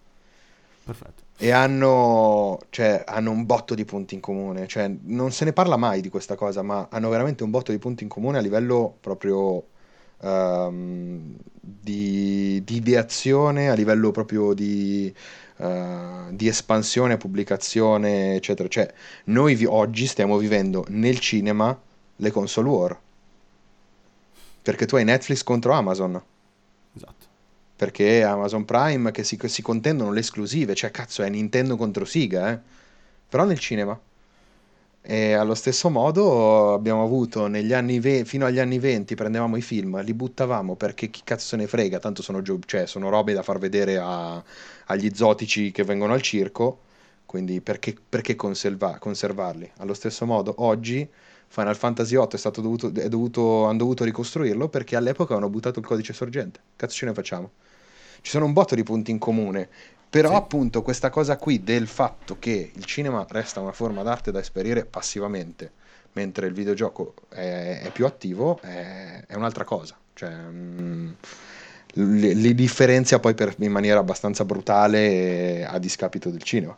Perfetto. 0.84 1.24
E 1.42 1.52
hanno, 1.52 2.60
cioè, 2.70 3.04
hanno 3.08 3.32
un 3.32 3.46
botto 3.46 3.74
di 3.74 3.86
punti 3.86 4.14
in 4.14 4.20
comune. 4.20 4.68
Cioè, 4.68 4.94
non 5.04 5.32
se 5.32 5.46
ne 5.46 5.54
parla 5.54 5.78
mai 5.78 6.02
di 6.02 6.10
questa 6.10 6.36
cosa, 6.36 6.62
ma 6.64 6.88
hanno 6.92 7.08
veramente 7.10 7.44
un 7.44 7.50
botto 7.50 7.72
di 7.72 7.80
punti 7.80 8.04
in 8.04 8.10
comune 8.10 8.38
a 8.38 8.42
livello 8.42 8.98
proprio 9.00 9.64
ehm, 10.22 11.36
di, 11.62 12.62
di 12.64 12.76
ideazione, 12.76 13.70
a 13.70 13.74
livello 13.74 14.12
proprio 14.12 14.54
di, 14.54 15.14
eh, 15.58 16.28
di 16.32 16.48
espansione, 16.48 17.18
pubblicazione, 17.18 18.36
eccetera. 18.36 18.68
Cioè, 18.70 18.94
noi 19.26 19.56
vi- 19.56 19.66
oggi 19.66 20.08
stiamo 20.08 20.38
vivendo 20.38 20.86
nel 20.90 21.20
cinema 21.20 21.78
le 22.16 22.32
console 22.32 22.70
war. 22.70 23.00
Perché 24.62 24.86
tu 24.86 24.96
hai 24.96 25.04
Netflix 25.04 25.44
contro 25.44 25.74
Amazon. 25.74 26.22
Esatto. 26.96 27.26
Perché 27.76 28.24
Amazon 28.24 28.66
Prime 28.66 29.12
che 29.12 29.24
si, 29.24 29.40
si 29.46 29.62
contendono 29.62 30.12
le 30.12 30.20
esclusive, 30.20 30.76
cioè 30.76 30.92
cazzo 30.92 31.24
è 31.24 31.30
Nintendo 31.30 31.78
contro 31.78 32.04
Sega, 32.06 32.52
eh? 32.52 32.60
Però 33.30 33.46
nel 33.46 33.60
cinema. 33.60 34.00
E 35.02 35.34
allo 35.34 35.56
stesso 35.56 35.90
modo 35.90 36.74
abbiamo 36.74 37.04
avuto 37.04 37.48
negli 37.48 37.74
anni 37.74 38.00
ve- 38.00 38.26
fino 38.26 38.46
agli 38.46 38.60
anni 38.60 38.80
20 38.80 39.16
prendevamo 39.16 39.56
i 39.56 39.62
film, 39.62 40.02
li 40.04 40.14
buttavamo 40.14 40.76
perché 40.76 41.10
chi 41.10 41.22
cazzo 41.24 41.48
se 41.48 41.56
ne 41.56 41.68
frega, 41.68 42.00
tanto 42.00 42.22
sono, 42.22 42.42
gio- 42.42 42.60
cioè, 42.66 42.86
sono 42.86 43.10
robe 43.10 43.34
da 43.34 43.42
far 43.42 43.58
vedere 43.60 43.98
a- 43.98 44.44
agli 44.88 45.10
zotici 45.16 45.72
che 45.72 45.84
vengono 45.84 46.14
al 46.14 46.22
circo, 46.22 46.82
quindi 47.26 47.62
perché, 47.62 47.96
perché 48.08 48.36
conserva- 48.36 48.98
conservarli? 49.00 49.72
Allo 49.78 49.94
stesso 49.94 50.26
modo 50.26 50.54
oggi 50.58 51.08
Final 51.48 51.76
Fantasy 51.78 52.16
VIII 52.16 52.36
è 52.36 52.40
stato 52.40 52.62
dovuto, 52.62 52.92
è 52.94 53.08
dovuto, 53.10 53.66
hanno 53.66 53.78
dovuto 53.78 54.04
ricostruirlo 54.04 54.68
perché 54.70 54.96
all'epoca 54.98 55.34
hanno 55.36 55.50
buttato 55.50 55.80
il 55.80 55.86
codice 55.86 56.14
sorgente. 56.14 56.60
Cazzo 56.76 56.96
ce 56.96 57.06
ne 57.06 57.14
facciamo? 57.14 57.52
Ci 58.22 58.32
sono 58.32 58.46
un 58.46 58.54
botto 58.54 58.76
di 58.76 58.84
punti 58.84 59.12
in 59.12 59.18
comune, 59.18 59.70
però 60.10 60.30
Sì. 60.30 60.36
appunto 60.36 60.82
questa 60.82 61.10
cosa 61.10 61.38
qui 61.38 61.64
del 61.64 61.88
fatto 61.88 62.38
che 62.40 62.72
il 62.74 62.86
cinema 62.86 63.26
resta 63.30 63.60
una 63.60 63.72
forma 63.72 64.02
d'arte 64.04 64.32
da 64.32 64.40
esperire 64.40 64.86
passivamente, 64.86 65.72
mentre 66.14 66.48
il 66.48 66.54
videogioco 66.54 67.14
è, 67.30 67.82
è 67.84 67.92
più 67.92 68.06
attivo, 68.06 68.60
è, 68.62 69.24
è 69.28 69.36
un'altra 69.36 69.64
cosa. 69.64 69.96
Cioè, 70.14 70.32
mm, 70.32 71.10
li, 71.94 72.36
li 72.36 72.56
differenzia 72.56 73.20
poi 73.20 73.34
per- 73.34 73.56
in 73.60 73.72
maniera 73.72 74.00
abbastanza 74.00 74.46
brutale 74.46 75.66
a 75.66 75.78
discapito 75.80 76.30
del 76.30 76.44
cinema. 76.44 76.76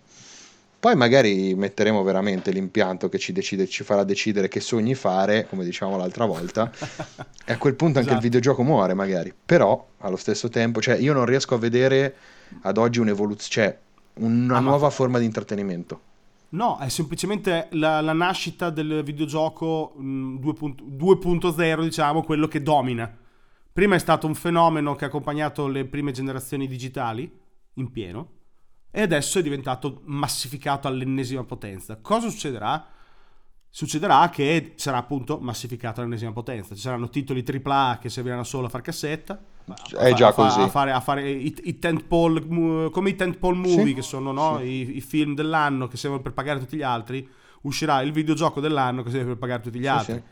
Poi 0.80 0.96
magari 0.96 1.54
metteremo 1.54 2.02
veramente 2.02 2.50
l'impianto 2.52 3.08
che 3.08 3.20
ci, 3.20 3.34
decide- 3.34 3.68
ci 3.68 3.84
farà 3.84 4.04
decidere 4.04 4.48
che 4.48 4.60
sogni 4.60 4.96
fare, 4.96 5.46
come 5.48 5.64
dicevamo 5.64 5.96
l'altra 5.96 6.26
volta, 6.26 6.72
e 7.46 7.54
a 7.54 7.58
quel 7.58 7.76
punto 7.76 8.00
anche 8.00 8.14
il 8.14 8.18
Esatto. 8.18 8.20
videogioco 8.20 8.64
muore 8.64 8.96
magari. 8.96 9.32
Però 9.46 9.88
allo 10.00 10.16
stesso 10.18 10.50
tempo, 10.50 10.82
cioè 10.82 10.96
io 10.96 11.14
non 11.14 11.26
riesco 11.26 11.54
a 11.54 11.60
vedere 11.60 12.16
ad 12.62 12.78
oggi 12.78 13.00
un'evoluzione, 13.00 13.50
cioè 13.50 13.80
una 14.16 14.58
Ah, 14.58 14.62
ma- 14.62 14.70
nuova 14.70 14.90
forma 14.90 15.20
di 15.20 15.26
intrattenimento. 15.26 16.02
No, 16.50 16.78
è 16.80 16.90
semplicemente 16.90 17.70
la, 17.72 18.02
la 18.02 18.12
nascita 18.12 18.70
del 18.70 19.04
videogioco 19.04 19.94
mh, 19.96 20.40
2.0, 20.42 20.76
2.0, 20.98 21.82
diciamo, 21.84 22.24
quello 22.24 22.48
che 22.48 22.62
domina. 22.62 23.10
Prima 23.72 23.96
è 23.96 24.00
stato 24.00 24.28
un 24.28 24.36
fenomeno 24.36 24.96
che 24.96 25.06
ha 25.06 25.08
accompagnato 25.08 25.68
le 25.68 25.86
prime 25.86 26.12
generazioni 26.12 26.68
digitali 26.68 27.32
in 27.76 27.90
pieno 27.92 28.32
e 28.92 29.02
adesso 29.02 29.40
è 29.40 29.42
diventato 29.42 30.02
massificato 30.06 30.90
all'ennesima 30.90 31.46
potenza. 31.46 31.98
Cosa 32.02 32.30
succederà? 32.30 32.86
Succederà 33.70 34.30
che 34.30 34.74
sarà 34.76 34.98
appunto 34.98 35.40
massificato 35.40 36.02
all'ennesima 36.02 36.34
potenza. 36.34 36.76
Ci 36.76 36.82
saranno 36.82 37.08
titoli 37.10 37.46
AAA 37.48 38.00
che 38.02 38.10
serviranno 38.10 38.44
solo 38.44 38.66
a 38.66 38.70
far 38.70 38.82
cassetta. 38.82 39.42
È 39.98 40.10
a 40.10 40.14
già 40.14 40.32
fa- 40.32 40.44
così. 40.44 40.62
A 40.62 40.68
fare, 40.70 40.92
a 40.92 41.00
fare 41.00 41.30
i, 41.30 41.54
i 41.64 41.80
tentpole, 41.80 42.46
come 42.90 43.10
i 43.10 43.16
tentpole 43.16 43.58
movie 43.58 43.86
Sì, 43.88 43.94
che 43.94 44.02
sono 44.02 44.32
no? 44.32 44.58
sì. 44.60 44.66
I, 44.66 44.98
i 44.98 45.02
film 45.02 45.34
dell'anno 45.36 45.88
che 45.88 45.98
servono 45.98 46.22
per 46.22 46.34
pagare 46.34 46.60
tutti 46.60 46.78
gli 46.78 46.82
altri. 46.84 47.28
Uscirà 47.62 48.02
il 48.02 48.12
videogioco 48.12 48.60
dell'anno 48.60 49.04
che 49.04 49.10
serve 49.12 49.26
per 49.28 49.38
pagare 49.38 49.62
tutti 49.62 49.78
gli 49.80 49.84
Sì, 49.84 49.88
altri. 49.88 50.24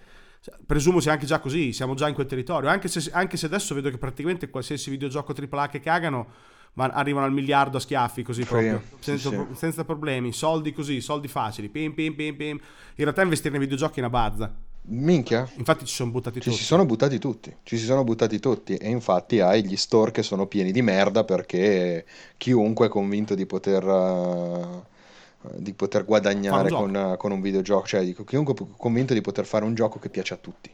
Presumo 0.65 0.99
sia 0.99 1.12
anche 1.12 1.25
già 1.25 1.39
così, 1.39 1.73
siamo 1.73 1.93
già 1.95 2.08
in 2.08 2.13
quel 2.13 2.25
territorio. 2.28 2.69
Anche 2.69 2.88
se, 2.88 3.10
anche 3.12 3.38
se 3.38 3.45
adesso 3.45 3.75
vedo 3.75 3.89
che 3.89 3.97
praticamente 3.97 4.49
qualsiasi 4.49 4.89
videogioco 4.89 5.34
AAA 5.34 5.67
che 5.67 5.80
cagano 5.80 6.28
arrivano 6.75 7.25
al 7.25 7.34
miliardo 7.34 7.78
a 7.78 7.80
schiaffi 7.80 8.23
così 8.23 8.43
Sì, 8.43 8.47
proprio, 8.47 8.82
senza, 8.99 9.30
sì. 9.30 9.45
senza 9.54 9.84
problemi, 9.84 10.32
soldi 10.32 10.71
così, 10.71 11.02
soldi 11.02 11.28
facili, 11.28 11.67
pim 11.67 11.93
pim 11.93 12.15
pim 12.15 12.36
pim. 12.36 12.56
In 12.58 13.04
realtà 13.04 13.21
investire 13.21 13.52
nei 13.52 13.60
videogiochi 13.60 13.97
è 13.97 14.02
una 14.02 14.10
bazza. 14.10 14.56
Minchia, 14.91 15.47
Infatti 15.58 15.86
ci 15.86 15.93
sono 15.93 16.10
buttati 16.12 16.39
ci 16.41 16.49
tutti. 16.49 16.58
si 16.58 16.63
sono 16.63 16.86
buttati 16.86 17.19
tutti, 17.19 17.56
ci 17.63 17.78
si 17.78 17.86
sono 17.86 18.04
buttati 18.04 18.39
tutti. 18.39 18.75
E 18.75 18.89
infatti 18.89 19.39
hai 19.39 19.63
gli 19.65 19.75
store 19.78 20.12
che 20.12 20.23
sono 20.23 20.47
pieni 20.47 20.71
di 20.71 20.82
merda 20.82 21.23
perché 21.23 22.06
chiunque 22.38 22.88
è 22.88 22.89
convinto 22.89 23.36
di 23.36 23.45
poter, 23.45 23.84
eh, 23.84 25.49
di 25.58 25.73
poter 25.73 26.06
guadagnare 26.06 26.71
un 26.73 26.78
con, 26.91 27.15
con 27.17 27.32
un 27.32 27.41
videogioco, 27.41 27.86
cioè 27.86 28.04
dico, 28.04 28.23
chiunque 28.23 28.54
è 28.56 28.58
convinto 28.78 29.13
di 29.13 29.21
poter 29.21 29.45
fare 29.45 29.63
un 29.65 29.75
gioco 29.75 29.99
che 29.99 30.10
piace 30.10 30.34
a 30.34 30.38
tutti. 30.38 30.71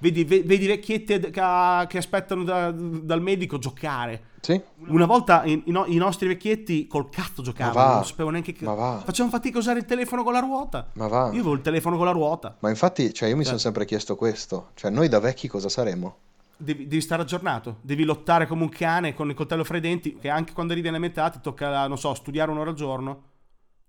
Vedi, 0.00 0.24
ve- 0.24 0.42
vedi 0.42 0.66
vecchiette 0.66 1.20
che, 1.20 1.30
che 1.30 1.98
aspettano 1.98 2.42
da- 2.42 2.70
dal 2.72 3.20
medico 3.20 3.58
giocare. 3.58 4.24
Sì? 4.40 4.58
Una 4.86 5.04
volta 5.04 5.44
i, 5.44 5.62
i 5.66 5.70
no- 5.70 5.84
i 5.86 5.96
nostri 5.96 6.26
vecchietti 6.26 6.86
col 6.86 7.10
cazzo 7.10 7.42
giocavano, 7.42 7.94
non 7.96 8.04
sapevano 8.06 8.30
neanche 8.30 8.52
che... 8.52 8.64
ma 8.64 8.72
va. 8.74 9.02
Facevano 9.04 9.30
fatica 9.34 9.56
a 9.58 9.60
usare 9.60 9.78
il 9.80 9.84
telefono 9.84 10.22
con 10.22 10.32
la 10.32 10.38
ruota. 10.40 10.88
Ma 10.94 11.06
va. 11.06 11.24
Io 11.26 11.40
avevo 11.40 11.52
il 11.52 11.60
telefono 11.60 11.96
con 11.98 12.06
la 12.06 12.12
ruota. 12.12 12.56
Ma 12.60 12.70
infatti, 12.70 13.12
cioè, 13.12 13.28
io 13.28 13.34
mi 13.36 13.40
Cioè- 13.42 13.48
sono 13.50 13.58
sempre 13.58 13.84
chiesto 13.84 14.16
questo, 14.16 14.70
cioè 14.74 14.90
noi 14.90 15.08
da 15.08 15.20
vecchi 15.20 15.46
cosa 15.48 15.68
saremmo? 15.68 16.16
Devi, 16.56 16.86
devi 16.86 17.00
stare 17.02 17.22
aggiornato, 17.22 17.76
devi 17.82 18.04
lottare 18.04 18.46
come 18.46 18.62
un 18.62 18.68
cane 18.70 19.14
con 19.14 19.28
il 19.28 19.34
coltello 19.34 19.64
fra 19.64 19.76
i 19.76 19.80
denti, 19.80 20.16
che 20.18 20.28
anche 20.30 20.52
quando 20.54 20.72
arrivi 20.72 20.88
alla 20.88 20.98
metà 20.98 21.28
ti 21.30 21.38
tocca, 21.42 21.86
non 21.86 21.98
so, 21.98 22.12
studiare 22.14 22.50
un'ora 22.50 22.70
al 22.70 22.76
giorno, 22.76 23.22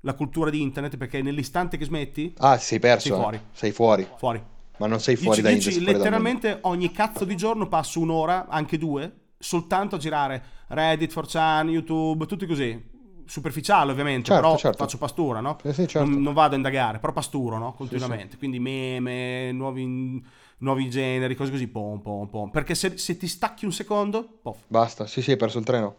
la 0.02 0.14
cultura 0.14 0.50
di 0.50 0.62
internet, 0.62 0.98
perché 0.98 1.22
nell'istante 1.22 1.78
che 1.78 1.86
smetti, 1.86 2.34
Ah, 2.40 2.58
sei 2.58 2.80
perso, 2.80 3.08
Sei 3.10 3.18
eh. 3.18 3.22
fuori. 3.22 3.42
sei 3.52 3.72
fuori, 3.72 4.08
fuori. 4.18 4.44
Ma 4.82 4.88
non 4.88 5.00
sei 5.00 5.16
fuori 5.16 5.36
ci- 5.36 5.42
da 5.42 5.50
io 5.50 5.56
internet, 5.56 5.62
ci- 5.62 5.72
sei 5.72 5.82
fuori 5.84 5.98
dal 6.00 6.10
mondo. 6.10 6.28
letteralmente 6.28 6.60
ogni 6.64 6.92
cazzo 6.92 7.26
di 7.26 7.36
giorno 7.38 7.68
passo 7.68 8.00
un'ora, 8.00 8.48
anche 8.48 8.78
due, 8.78 9.12
soltanto 9.38 9.96
a 9.96 10.00
girare 10.00 10.44
Reddit, 10.68 11.12
4chan, 11.12 11.70
YouTube, 11.70 12.26
tutti 12.26 12.46
così. 12.46 12.90
Superficiale 13.26 13.92
ovviamente, 13.92 14.32
Certo, 14.32 14.42
però 14.42 14.58
certo. 14.58 14.78
faccio 14.84 14.98
pastura, 14.98 15.40
no? 15.40 15.58
Sì, 15.64 15.72
sì, 15.74 15.88
certo. 15.88 16.10
non, 16.10 16.22
non 16.22 16.34
vado 16.34 16.54
a 16.54 16.58
indagare, 16.58 17.00
però 17.00 17.14
pasturo, 17.14 17.58
no? 17.58 17.74
Continuamente. 17.74 18.38
Quindi 18.38 18.60
meme, 18.60 19.52
nuovi, 19.54 20.22
nuovi 20.58 20.90
generi, 20.90 21.36
cose 21.36 21.52
così, 21.52 21.68
pom, 21.68 22.02
pom, 22.02 22.28
pom. 22.28 22.50
Perché 22.50 22.76
se, 22.76 22.98
se 22.98 23.16
ti 23.18 23.28
stacchi 23.28 23.64
un 23.66 23.72
secondo, 23.72 24.40
pof, 24.42 24.58
Basta, 24.68 25.06
sì, 25.08 25.22
sì, 25.22 25.32
hai 25.32 25.38
perso 25.38 25.60
il 25.60 25.66
treno. 25.66 25.96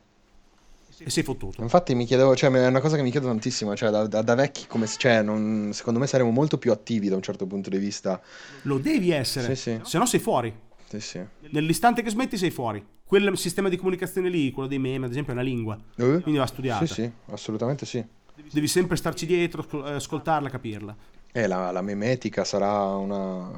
E 1.04 1.10
sei 1.10 1.22
fottuto. 1.22 1.62
Infatti 1.62 1.94
mi 1.94 2.04
chiedevo, 2.04 2.34
cioè 2.36 2.50
è 2.50 2.66
una 2.66 2.80
cosa 2.80 2.96
che 2.96 3.02
mi 3.02 3.10
chiedo 3.10 3.26
tantissimo, 3.26 3.74
cioè 3.76 3.90
da, 3.90 4.06
da- 4.06 4.22
da 4.22 4.34
vecchi 4.34 4.66
come, 4.66 4.86
cioè 4.86 5.22
non- 5.22 5.70
secondo 5.72 5.98
me 5.98 6.06
saremo 6.06 6.30
molto 6.30 6.58
più 6.58 6.72
attivi 6.72 7.08
da 7.08 7.16
un 7.16 7.22
certo 7.22 7.46
punto 7.46 7.70
di 7.70 7.78
vista. 7.78 8.20
Lo 8.62 8.78
devi 8.78 9.10
essere, 9.10 9.54
Sì, 9.54 9.70
sì. 9.72 9.80
se 9.82 9.98
no 9.98 10.06
sei 10.06 10.20
fuori. 10.20 10.52
Sì, 10.88 11.00
sì. 11.00 11.20
Nell'istante 11.50 12.02
che 12.02 12.10
smetti 12.10 12.36
sei 12.36 12.50
fuori. 12.50 12.84
Quel 13.04 13.36
sistema 13.36 13.68
di 13.68 13.76
comunicazione 13.76 14.28
lì, 14.28 14.50
quello 14.52 14.68
dei 14.68 14.78
meme, 14.78 15.04
ad 15.06 15.10
esempio, 15.10 15.32
è 15.32 15.36
una 15.36 15.44
lingua. 15.44 15.74
Eh? 15.96 16.20
Quindi 16.20 16.36
va 16.38 16.46
studiata. 16.46 16.86
Sì, 16.86 16.92
sì, 16.94 17.10
assolutamente 17.30 17.84
sì. 17.86 18.02
devi 18.50 18.66
sempre 18.68 18.96
starci 18.96 19.26
dietro, 19.26 19.66
ascoltarla, 19.84 20.48
capirla. 20.48 20.94
Eh, 21.32 21.46
la, 21.46 21.70
la 21.70 21.82
memetica 21.82 22.44
sarà 22.44 22.84
una 22.96 23.50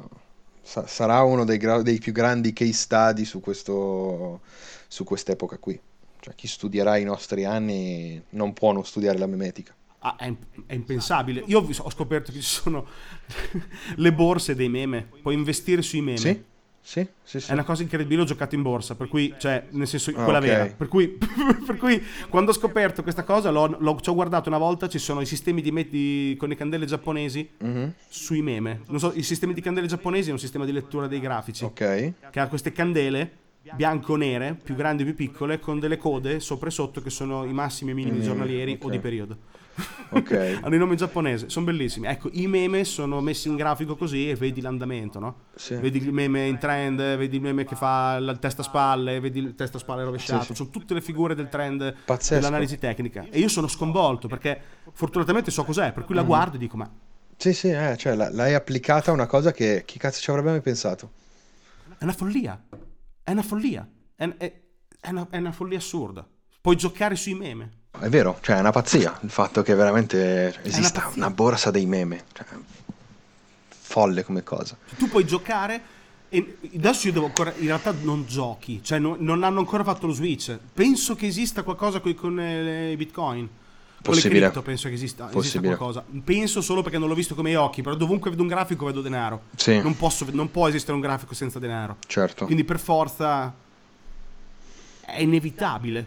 sa- 0.62 0.87
sarà 0.87 1.22
uno 1.22 1.44
dei, 1.44 1.59
gra- 1.59 1.83
dei, 1.83 1.98
più 1.98 2.12
grandi 2.12 2.52
case 2.52 2.72
study 2.72 3.24
su, 3.24 3.40
questo, 3.40 4.40
su 4.88 5.04
quest'epoca 5.04 5.59
qui. 5.59 5.78
Cioè, 6.24 6.34
chi 6.34 6.46
studierà 6.46 6.96
i 6.96 7.04
nostri 7.04 7.44
anni 7.44 8.18
non 8.30 8.54
può 8.54 8.72
non 8.72 8.82
studiare 8.87 9.18
la 9.18 9.26
memetica. 9.26 9.74
Ah, 9.98 10.16
è, 10.16 10.32
è, 10.64 10.72
impensabile. 10.72 11.42
Io 11.48 11.58
ho 11.60 11.90
scoperto 11.90 12.32
che 12.32 12.40
ci 12.40 12.48
sono 12.48 12.87
le 13.96 14.12
borse 14.14 14.54
dei 14.54 14.70
meme. 14.70 15.06
Puoi 15.20 15.34
investire 15.34 15.82
sui 15.82 16.00
meme. 16.00 16.16
Sì? 16.16 16.42
Sì, 16.80 17.06
sì, 17.22 17.40
sì. 17.40 17.50
È 17.50 17.52
una 17.52 17.64
cosa 17.64 17.82
incredibile, 17.82 18.22
ho 18.22 18.24
giocato 18.24 18.54
in 18.54 18.62
borsa, 18.62 18.94
per 18.94 19.08
cui, 19.08 19.34
cioè, 19.37 19.66
nel 19.72 19.87
senso, 19.87 20.12
ah, 20.12 20.22
quella 20.22 20.38
okay. 20.38 20.48
vera. 20.48 20.66
Per 20.74 20.88
cui, 20.88 21.08
per 21.66 21.76
cui, 21.76 22.02
quando 22.30 22.52
ho 22.52 22.54
scoperto 22.54 23.02
questa 23.02 23.22
cosa, 23.22 23.50
l'ho, 23.50 23.76
l'ho, 23.78 24.00
ci 24.00 24.08
ho 24.08 24.14
guardato 24.14 24.48
una 24.48 24.56
volta, 24.56 24.88
ci 24.88 24.98
sono 24.98 25.20
i 25.20 25.26
sistemi 25.26 25.60
di, 25.60 25.88
di 25.90 26.37
con 26.38 26.48
le 26.48 26.56
candele 26.56 26.87
giapponesi 26.87 27.46
mm-hmm. 27.62 27.88
sui 28.08 28.40
meme. 28.40 28.80
Non 28.87 28.98
so, 28.98 29.12
il 29.12 29.24
sistema 29.24 29.52
di 29.52 29.60
candele 29.60 29.87
giapponesi 29.87 30.30
è 30.30 30.32
un 30.32 30.38
sistema 30.38 30.64
di 30.64 30.72
lettura 30.72 31.06
dei 31.06 31.20
grafici. 31.20 31.64
Ok. 31.64 32.12
Che 32.30 32.40
ha 32.40 32.48
queste 32.48 32.72
candele 32.72 33.42
bianco-nere, 33.74 34.59
più 34.62 34.74
grandi 34.74 35.03
e 35.03 35.07
più 35.07 35.14
piccole, 35.14 35.59
con 35.59 35.79
delle 35.79 35.96
code 35.96 36.40
sopra 36.40 36.68
e 36.68 36.72
sotto 36.72 37.00
che 37.00 37.11
sono 37.11 37.44
i 37.44 37.53
massimi 37.53 37.92
e 37.92 37.94
minimi 37.94 38.18
mm, 38.18 38.22
giornalieri 38.22 38.72
okay. 38.72 38.87
o 38.87 38.90
di 38.90 38.98
periodo. 38.98 39.38
Ok. 40.11 40.61
Hanno 40.62 40.74
i 40.77 40.79
nomi 40.79 40.94
giapponesi, 40.94 41.50
sono 41.50 41.66
bellissimi. 41.66 42.07
Ecco, 42.07 42.29
i 42.33 42.46
meme 42.46 42.85
sono 42.85 43.20
messi 43.20 43.48
in 43.48 43.57
grafico 43.57 43.96
così 43.96 44.31
e 44.31 44.37
vedi 44.37 44.61
l'andamento, 44.61 45.18
no? 45.18 45.37
Sì. 45.57 45.74
Vedi 45.74 45.98
il 45.98 46.12
meme 46.12 46.46
in 46.46 46.59
trend, 46.59 47.16
vedi 47.16 47.37
il 47.37 47.42
meme 47.42 47.64
che 47.64 47.74
fa 47.74 48.16
il 48.20 48.38
testa 48.40 48.62
spalle, 48.62 49.18
vedi 49.18 49.40
il 49.40 49.55
testa 49.57 49.79
spalle 49.79 50.05
rovesciato. 50.05 50.42
Sì, 50.42 50.46
sì. 50.48 50.55
Sono 50.55 50.70
tutte 50.70 50.94
le 50.94 51.00
figure 51.00 51.35
del 51.35 51.48
trend 51.48 51.94
Pazzesco. 52.05 52.35
dell'analisi 52.35 52.79
tecnica. 52.79 53.27
E 53.29 53.40
io 53.40 53.48
sono 53.48 53.66
sconvolto 53.66 54.29
perché 54.29 54.61
fortunatamente 54.92 55.50
so 55.50 55.64
cos'è, 55.64 55.92
per 55.92 56.05
cui 56.05 56.14
la 56.14 56.22
mm. 56.22 56.27
guardo 56.27 56.57
e 56.57 56.59
dico 56.59 56.77
ma... 56.77 56.88
Sì, 57.37 57.53
sì, 57.53 57.70
eh, 57.70 57.96
cioè 57.96 58.14
l'hai 58.14 58.55
applicata 58.55 59.11
a 59.11 59.14
una 59.14 59.27
cosa 59.27 59.50
che 59.50 59.83
chi 59.85 59.98
cazzo 59.98 60.20
ci 60.20 60.31
avrebbe 60.31 60.50
mai 60.50 60.61
pensato? 60.61 61.11
È 61.98 62.05
una 62.05 62.12
follia. 62.12 62.61
È 63.24 63.30
una 63.30 63.42
follia. 63.42 63.88
È, 64.14 64.28
è, 64.37 64.60
è, 65.00 65.08
una, 65.08 65.26
è 65.30 65.38
una 65.38 65.50
follia 65.50 65.78
assurda. 65.78 66.26
Puoi 66.60 66.76
giocare 66.76 67.16
sui 67.16 67.34
meme. 67.34 67.70
È 67.98 68.08
vero, 68.08 68.38
cioè 68.42 68.56
è 68.56 68.60
una 68.60 68.70
pazzia 68.70 69.18
il 69.22 69.30
fatto 69.30 69.62
che 69.62 69.74
veramente 69.74 70.60
esista 70.62 71.06
una, 71.06 71.14
una, 71.14 71.30
borsa 71.30 71.70
dei 71.70 71.87
meme. 71.87 72.24
Cioè, 72.32 72.46
folle 73.68 74.24
come 74.24 74.42
cosa. 74.42 74.76
Tu 74.98 75.08
puoi 75.08 75.24
giocare 75.24 75.80
e 76.28 76.58
adesso 76.74 77.06
io 77.06 77.12
devo 77.14 77.26
ancora, 77.26 77.54
in 77.56 77.66
realtà 77.66 77.94
non 78.02 78.26
giochi, 78.26 78.82
cioè 78.82 78.98
no, 78.98 79.16
non 79.18 79.42
hanno 79.42 79.60
ancora 79.60 79.84
fatto 79.84 80.06
lo 80.06 80.12
switch. 80.12 80.58
Penso 80.74 81.14
che 81.14 81.26
esista 81.26 81.62
qualcosa 81.62 82.00
con, 82.00 82.14
con 82.14 82.38
eh, 82.38 82.90
i 82.90 82.96
bitcoin. 82.96 83.48
Possibile. 84.04 84.40
Cripto, 84.40 84.60
penso 84.60 84.88
che 84.88 84.94
esista, 84.94 85.30
esista, 85.34 85.60
qualcosa. 85.60 86.04
Penso 86.22 86.60
solo 86.60 86.82
perché 86.82 86.98
non 86.98 87.08
l'ho 87.08 87.14
visto 87.14 87.34
come 87.34 87.56
occhi, 87.56 87.80
però 87.80 87.94
dovunque 87.94 88.28
vedo 88.28 88.42
un 88.42 88.48
grafico 88.48 88.84
vedo 88.84 89.00
denaro. 89.00 89.44
Sì. 89.56 89.80
Non, 89.80 89.96
posso, 89.96 90.26
non 90.30 90.50
può 90.50 90.68
esistere 90.68 90.92
un 90.92 91.00
grafico 91.00 91.32
senza 91.34 91.58
denaro. 91.58 91.96
Certo. 92.06 92.44
Quindi 92.44 92.64
per 92.64 92.78
forza 92.78 93.54
è 95.00 95.22
inevitabile. 95.22 96.06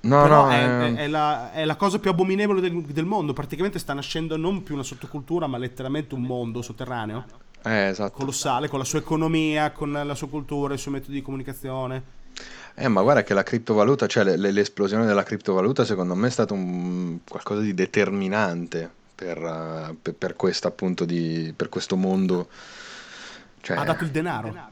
No, 0.00 0.22
Però 0.22 0.44
no, 0.46 0.50
è, 0.50 0.64
è... 0.64 0.94
È, 0.94 1.06
la, 1.06 1.52
è, 1.52 1.64
la, 1.66 1.76
cosa 1.76 1.98
più 1.98 2.08
abominevole 2.08 2.62
del, 2.62 2.82
del, 2.82 3.04
mondo. 3.04 3.34
Praticamente 3.34 3.78
sta 3.78 3.92
nascendo 3.92 4.38
non 4.38 4.62
più 4.62 4.74
una 4.74 4.82
sottocultura, 4.82 5.46
ma 5.46 5.58
letteralmente 5.58 6.14
un 6.14 6.22
mondo 6.22 6.62
sotterraneo. 6.62 7.24
Eh, 7.62 7.88
esatto. 7.88 8.16
Colossale, 8.16 8.68
con 8.68 8.78
la 8.78 8.86
sua 8.86 9.00
economia, 9.00 9.70
con 9.70 9.92
la 9.92 10.14
sua 10.14 10.28
cultura, 10.28 10.72
i 10.72 10.78
suoi 10.78 10.94
metodi 10.94 11.12
di 11.12 11.22
comunicazione. 11.22 12.20
Eh, 12.74 12.88
ma 12.88 13.02
guarda 13.02 13.22
che 13.22 13.34
la 13.34 13.42
criptovaluta, 13.42 14.06
cioè 14.06 14.24
l'esplosione 14.36 15.04
della 15.04 15.22
criptovaluta, 15.22 15.84
secondo 15.84 16.14
me 16.14 16.28
è 16.28 16.30
stato 16.30 16.54
un, 16.54 17.18
qualcosa 17.28 17.60
di 17.60 17.74
determinante 17.74 18.90
per, 19.14 19.38
uh, 19.38 19.96
per, 20.00 20.14
per, 20.14 20.36
questo, 20.36 20.68
appunto, 20.68 21.04
di, 21.04 21.52
per 21.54 21.68
questo 21.68 21.96
mondo. 21.96 22.48
Cioè... 23.60 23.76
Ha 23.76 23.84
dato 23.84 24.04
il 24.04 24.10
denaro. 24.10 24.70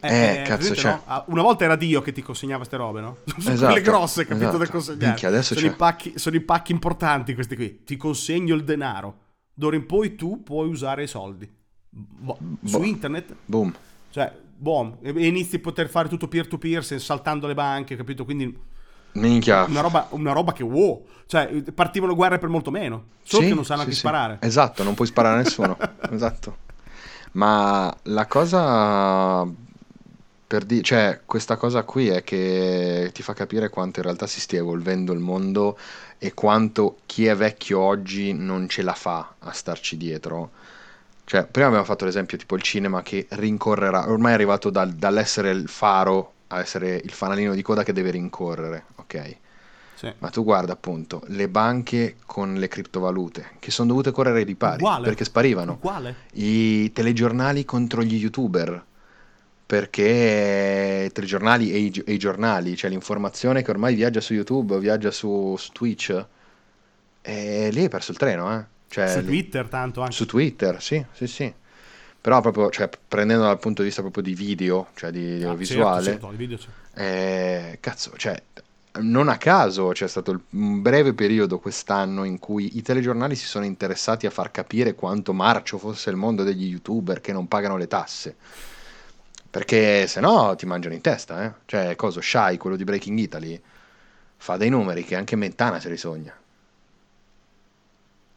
Eh, 0.00 0.40
eh 0.40 0.42
cazzo, 0.42 0.74
cioè... 0.74 0.92
no? 0.92 1.02
Ah, 1.06 1.24
una 1.28 1.42
volta 1.42 1.64
era 1.64 1.74
Dio 1.74 2.00
che 2.02 2.12
ti 2.12 2.22
consegnava 2.22 2.58
queste 2.58 2.76
robe, 2.76 3.00
no? 3.00 3.16
Sono 3.38 3.54
esatto, 3.54 3.72
quelle 3.72 3.86
grosse, 3.86 4.26
capito, 4.26 4.48
esatto. 4.48 4.58
da 4.64 4.68
consegnare. 4.68 5.06
Minchia, 5.06 5.28
adesso 5.28 5.54
sono, 5.54 5.66
i 5.66 5.70
pacchi, 5.70 6.12
sono 6.16 6.36
i 6.36 6.40
pacchi 6.40 6.72
importanti 6.72 7.34
questi 7.34 7.56
qui. 7.56 7.82
Ti 7.84 7.96
consegno 7.96 8.54
il 8.54 8.62
denaro. 8.62 9.26
D'ora 9.52 9.74
in 9.74 9.86
poi 9.86 10.14
tu 10.14 10.42
puoi 10.44 10.68
usare 10.68 11.02
i 11.02 11.08
soldi. 11.08 11.50
Bo- 11.88 12.36
Bo- 12.38 12.68
su 12.68 12.82
internet. 12.82 13.34
Boom. 13.44 13.74
Cioè, 14.10 14.32
boom. 14.58 14.98
E 15.02 15.10
inizi 15.26 15.56
a 15.56 15.60
poter 15.60 15.88
fare 15.88 16.08
tutto 16.08 16.28
peer 16.28 16.46
to 16.46 16.58
peer 16.58 16.84
saltando 16.84 17.46
le 17.46 17.54
banche, 17.54 17.96
capito? 17.96 18.24
Quindi... 18.24 18.76
Minchia. 19.12 19.64
Una 19.64 19.80
roba, 19.80 20.06
una 20.10 20.32
roba, 20.32 20.52
che 20.52 20.62
wow. 20.62 21.04
Cioè, 21.26 21.62
partivano 21.74 22.14
guerre 22.14 22.38
per 22.38 22.48
molto 22.48 22.70
meno. 22.70 23.06
Solo 23.22 23.42
sì, 23.42 23.48
che 23.48 23.54
non 23.54 23.64
sanno 23.64 23.80
sì, 23.80 23.84
anche 23.84 23.94
sì. 23.94 24.00
sparare. 24.00 24.38
Esatto, 24.40 24.82
non 24.82 24.94
puoi 24.94 25.06
sparare 25.06 25.40
a 25.40 25.42
nessuno. 25.42 25.76
esatto. 26.10 26.56
Ma 27.32 27.94
la 28.02 28.26
cosa 28.26 29.46
per 30.48 30.64
di- 30.64 30.82
cioè, 30.82 31.20
questa 31.26 31.56
cosa 31.56 31.82
qui 31.82 32.08
è 32.08 32.24
che 32.24 33.10
ti 33.12 33.22
fa 33.22 33.34
capire 33.34 33.68
quanto 33.68 33.98
in 33.98 34.06
realtà 34.06 34.26
si 34.26 34.40
stia 34.40 34.60
evolvendo 34.60 35.12
il 35.12 35.18
mondo 35.18 35.78
e 36.16 36.32
quanto 36.32 37.00
chi 37.04 37.26
è 37.26 37.36
vecchio 37.36 37.80
oggi 37.80 38.32
non 38.32 38.66
ce 38.66 38.80
la 38.80 38.94
fa 38.94 39.34
a 39.38 39.52
starci 39.52 39.98
dietro. 39.98 40.52
Cioè, 41.28 41.44
prima 41.44 41.66
abbiamo 41.66 41.84
fatto 41.84 42.06
l'esempio 42.06 42.38
tipo 42.38 42.56
il 42.56 42.62
cinema 42.62 43.02
che 43.02 43.26
rincorrerà, 43.28 44.08
ormai 44.08 44.30
è 44.30 44.34
arrivato 44.34 44.70
dal- 44.70 44.94
dall'essere 44.94 45.50
il 45.50 45.68
faro 45.68 46.32
a 46.46 46.60
essere 46.60 46.98
il 47.04 47.10
fanalino 47.10 47.54
di 47.54 47.60
coda 47.60 47.82
che 47.82 47.92
deve 47.92 48.12
rincorrere, 48.12 48.86
ok? 48.94 49.36
Sì. 49.96 50.10
Ma 50.20 50.30
tu 50.30 50.42
guarda 50.42 50.72
appunto 50.72 51.22
le 51.26 51.50
banche 51.50 52.16
con 52.24 52.54
le 52.54 52.66
criptovalute 52.66 53.56
che 53.58 53.70
sono 53.70 53.88
dovute 53.88 54.10
correre 54.10 54.42
di 54.46 54.54
pari 54.54 54.82
Uguale. 54.82 55.04
perché 55.04 55.24
sparivano. 55.24 55.72
Uguale. 55.72 56.14
I 56.32 56.90
telegiornali 56.92 57.66
contro 57.66 58.02
gli 58.02 58.14
youtuber 58.14 58.82
perché 59.66 61.04
i 61.10 61.12
telegiornali 61.12 61.70
e 61.70 61.76
i, 61.76 62.02
e 62.06 62.12
i, 62.14 62.18
giornali, 62.18 62.74
cioè 62.74 62.88
l'informazione 62.88 63.60
che 63.60 63.70
ormai 63.70 63.94
viaggia 63.94 64.22
su 64.22 64.32
YouTube, 64.32 64.78
viaggia 64.78 65.10
su, 65.10 65.56
su 65.58 65.72
Twitch, 65.72 66.24
e 67.20 67.68
lì 67.70 67.82
hai 67.82 67.88
perso 67.90 68.12
il 68.12 68.16
treno, 68.16 68.58
eh? 68.58 68.76
Cioè, 68.88 69.08
su 69.08 69.24
Twitter 69.24 69.68
tanto 69.68 70.00
anche. 70.00 70.12
Su 70.12 70.26
Twitter, 70.26 70.82
sì, 70.82 71.04
sì, 71.12 71.26
sì. 71.26 71.52
Però 72.20 72.40
proprio, 72.40 72.70
cioè, 72.70 72.88
prendendo 73.06 73.44
dal 73.44 73.58
punto 73.58 73.82
di 73.82 73.88
vista 73.88 74.02
proprio 74.02 74.22
di 74.22 74.34
video, 74.34 74.88
cioè 74.94 75.10
di, 75.10 75.42
ah, 75.44 75.54
visuale, 75.54 76.04
certo, 76.04 76.26
certo, 76.26 76.36
video 76.36 76.58
eh, 76.94 77.78
cazzo, 77.80 78.12
cioè, 78.16 78.42
non 79.00 79.28
a 79.28 79.36
caso 79.36 79.88
c'è 79.88 80.08
stato 80.08 80.42
un 80.50 80.82
breve 80.82 81.14
periodo 81.14 81.60
quest'anno 81.60 82.24
in 82.24 82.40
cui 82.40 82.76
i 82.76 82.82
telegiornali 82.82 83.36
si 83.36 83.46
sono 83.46 83.64
interessati 83.64 84.26
a 84.26 84.30
far 84.30 84.50
capire 84.50 84.94
quanto 84.94 85.32
marcio 85.32 85.78
fosse 85.78 86.10
il 86.10 86.16
mondo 86.16 86.42
degli 86.42 86.66
youtuber 86.66 87.20
che 87.20 87.32
non 87.32 87.46
pagano 87.46 87.76
le 87.76 87.86
tasse 87.86 88.36
perché 89.50 90.06
se 90.06 90.20
no 90.20 90.54
ti 90.56 90.66
mangiano 90.66 90.94
in 90.94 91.00
testa, 91.00 91.44
eh? 91.44 91.52
Cioè, 91.64 91.96
cosa, 91.96 92.20
Shai, 92.20 92.58
quello 92.58 92.76
di 92.76 92.84
Breaking 92.84 93.18
Italy, 93.18 93.60
fa 94.36 94.56
dei 94.56 94.68
numeri 94.68 95.04
che 95.04 95.16
anche 95.16 95.36
Mentana 95.36 95.80
se 95.80 95.88
li 95.88 95.96
sogna. 95.96 96.32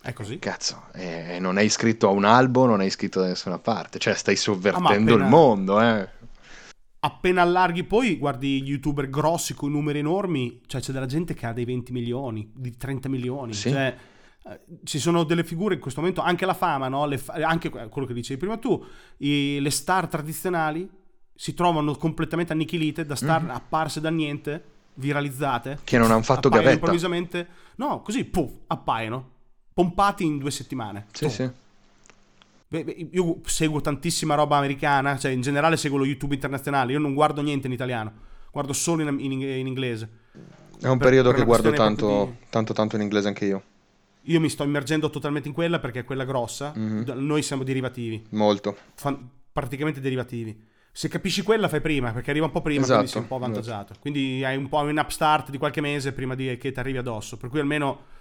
È 0.01 0.13
così? 0.13 0.39
Cazzo, 0.39 0.85
eh, 0.93 1.37
non 1.39 1.59
è 1.59 1.61
iscritto 1.61 2.07
a 2.07 2.11
un 2.11 2.25
albo, 2.25 2.65
non 2.65 2.81
è 2.81 2.85
iscritto 2.85 3.19
da 3.19 3.27
nessuna 3.27 3.59
parte. 3.59 3.99
Cioè, 3.99 4.15
stai 4.15 4.35
sovvertendo 4.35 4.87
ah, 4.89 4.93
appena, 4.93 5.23
il 5.23 5.29
mondo, 5.29 5.79
eh. 5.79 6.09
Appena 7.03 7.43
allarghi 7.43 7.83
poi, 7.83 8.17
guardi 8.17 8.63
gli 8.63 8.69
youtuber 8.69 9.09
grossi 9.09 9.53
con 9.53 9.71
numeri 9.71 9.99
enormi, 9.99 10.61
cioè 10.65 10.81
c'è 10.81 10.91
della 10.91 11.05
gente 11.05 11.35
che 11.35 11.45
ha 11.45 11.53
dei 11.53 11.65
20 11.65 11.91
milioni, 11.91 12.51
di 12.53 12.75
30 12.75 13.09
milioni. 13.09 13.53
Sì. 13.53 13.69
Cioè, 13.69 13.95
eh, 14.43 14.59
ci 14.83 14.97
sono 14.97 15.23
delle 15.23 15.43
figure 15.43 15.75
in 15.75 15.79
questo 15.79 15.99
momento, 15.99 16.21
anche 16.21 16.47
la 16.47 16.55
fama, 16.55 16.87
no? 16.87 17.05
le, 17.05 17.21
anche 17.43 17.69
quello 17.69 18.07
che 18.07 18.13
dicevi 18.13 18.39
prima 18.39 18.57
tu, 18.57 18.83
i, 19.17 19.59
le 19.59 19.69
star 19.69 20.07
tradizionali 20.07 20.89
si 21.35 21.53
trovano 21.53 21.95
completamente 21.95 22.53
annichilite 22.53 23.05
da 23.05 23.15
star 23.15 23.41
mm-hmm. 23.43 23.55
apparse 23.55 24.01
da 24.01 24.09
niente, 24.09 24.63
viralizzate. 24.95 25.79
Che 25.83 25.97
non 25.99 26.09
hanno 26.09 26.23
fatto 26.23 26.49
gavetta. 26.49 26.71
improvvisamente. 26.71 27.47
No, 27.75 28.01
così, 28.01 28.25
puff, 28.25 28.51
appaiono. 28.67 29.29
Pompati 29.73 30.25
in 30.25 30.38
due 30.38 30.51
settimane. 30.51 31.07
Sì, 31.12 31.29
sì. 31.29 31.49
Io 33.12 33.39
seguo 33.45 33.81
tantissima 33.81 34.36
roba 34.36 34.57
americana, 34.57 35.17
cioè 35.17 35.31
in 35.31 35.41
generale 35.41 35.75
seguo 35.75 35.97
lo 35.97 36.05
YouTube 36.05 36.36
internazionale, 36.36 36.93
io 36.93 36.99
non 36.99 37.13
guardo 37.13 37.41
niente 37.41 37.67
in 37.67 37.73
italiano, 37.73 38.12
guardo 38.49 38.71
solo 38.71 39.01
in, 39.01 39.19
in, 39.19 39.31
in 39.41 39.67
inglese. 39.67 40.10
È 40.79 40.88
un 40.88 40.97
per, 40.97 41.07
periodo 41.07 41.29
per 41.31 41.39
che 41.39 41.45
guardo 41.45 41.71
tanto, 41.71 42.36
di... 42.39 42.47
tanto, 42.49 42.73
tanto 42.73 42.96
in 42.96 43.02
inglese 43.02 43.27
anche 43.27 43.46
io. 43.46 43.63
Io 44.25 44.39
mi 44.39 44.50
sto 44.50 44.63
immergendo 44.63 45.10
totalmente 45.10 45.48
in 45.50 45.54
quella 45.54 45.79
perché 45.79 46.00
è 46.00 46.04
quella 46.06 46.23
grossa, 46.23 46.73
mm-hmm. 46.77 47.25
noi 47.25 47.41
siamo 47.41 47.63
derivativi. 47.63 48.23
Molto. 48.29 48.77
Fan, 48.96 49.29
praticamente 49.52 50.00
derivativi 50.00 50.69
se 50.93 51.08
capisci 51.08 51.41
quella 51.41 51.69
fai 51.69 51.79
prima 51.79 52.12
perché 52.12 52.31
arriva 52.31 52.46
un 52.46 52.52
po' 52.52 52.62
prima 52.62 52.81
esatto, 52.81 52.96
quindi 52.96 53.12
sei 53.12 53.21
un 53.21 53.27
po' 53.27 53.35
avvantaggiato 53.35 53.83
esatto. 53.93 54.00
quindi 54.02 54.43
hai 54.43 54.58
un 54.58 54.67
po' 54.67 54.79
un 54.79 54.98
upstart 54.98 55.50
di 55.50 55.58
qualche 55.58 55.79
mese 55.79 56.12
prima 56.12 56.35
di, 56.35 56.58
che 56.58 56.71
ti 56.71 56.79
arrivi 56.79 56.98
addosso 56.98 57.37
per 57.37 57.50
cui 57.50 57.60
almeno 57.60 58.19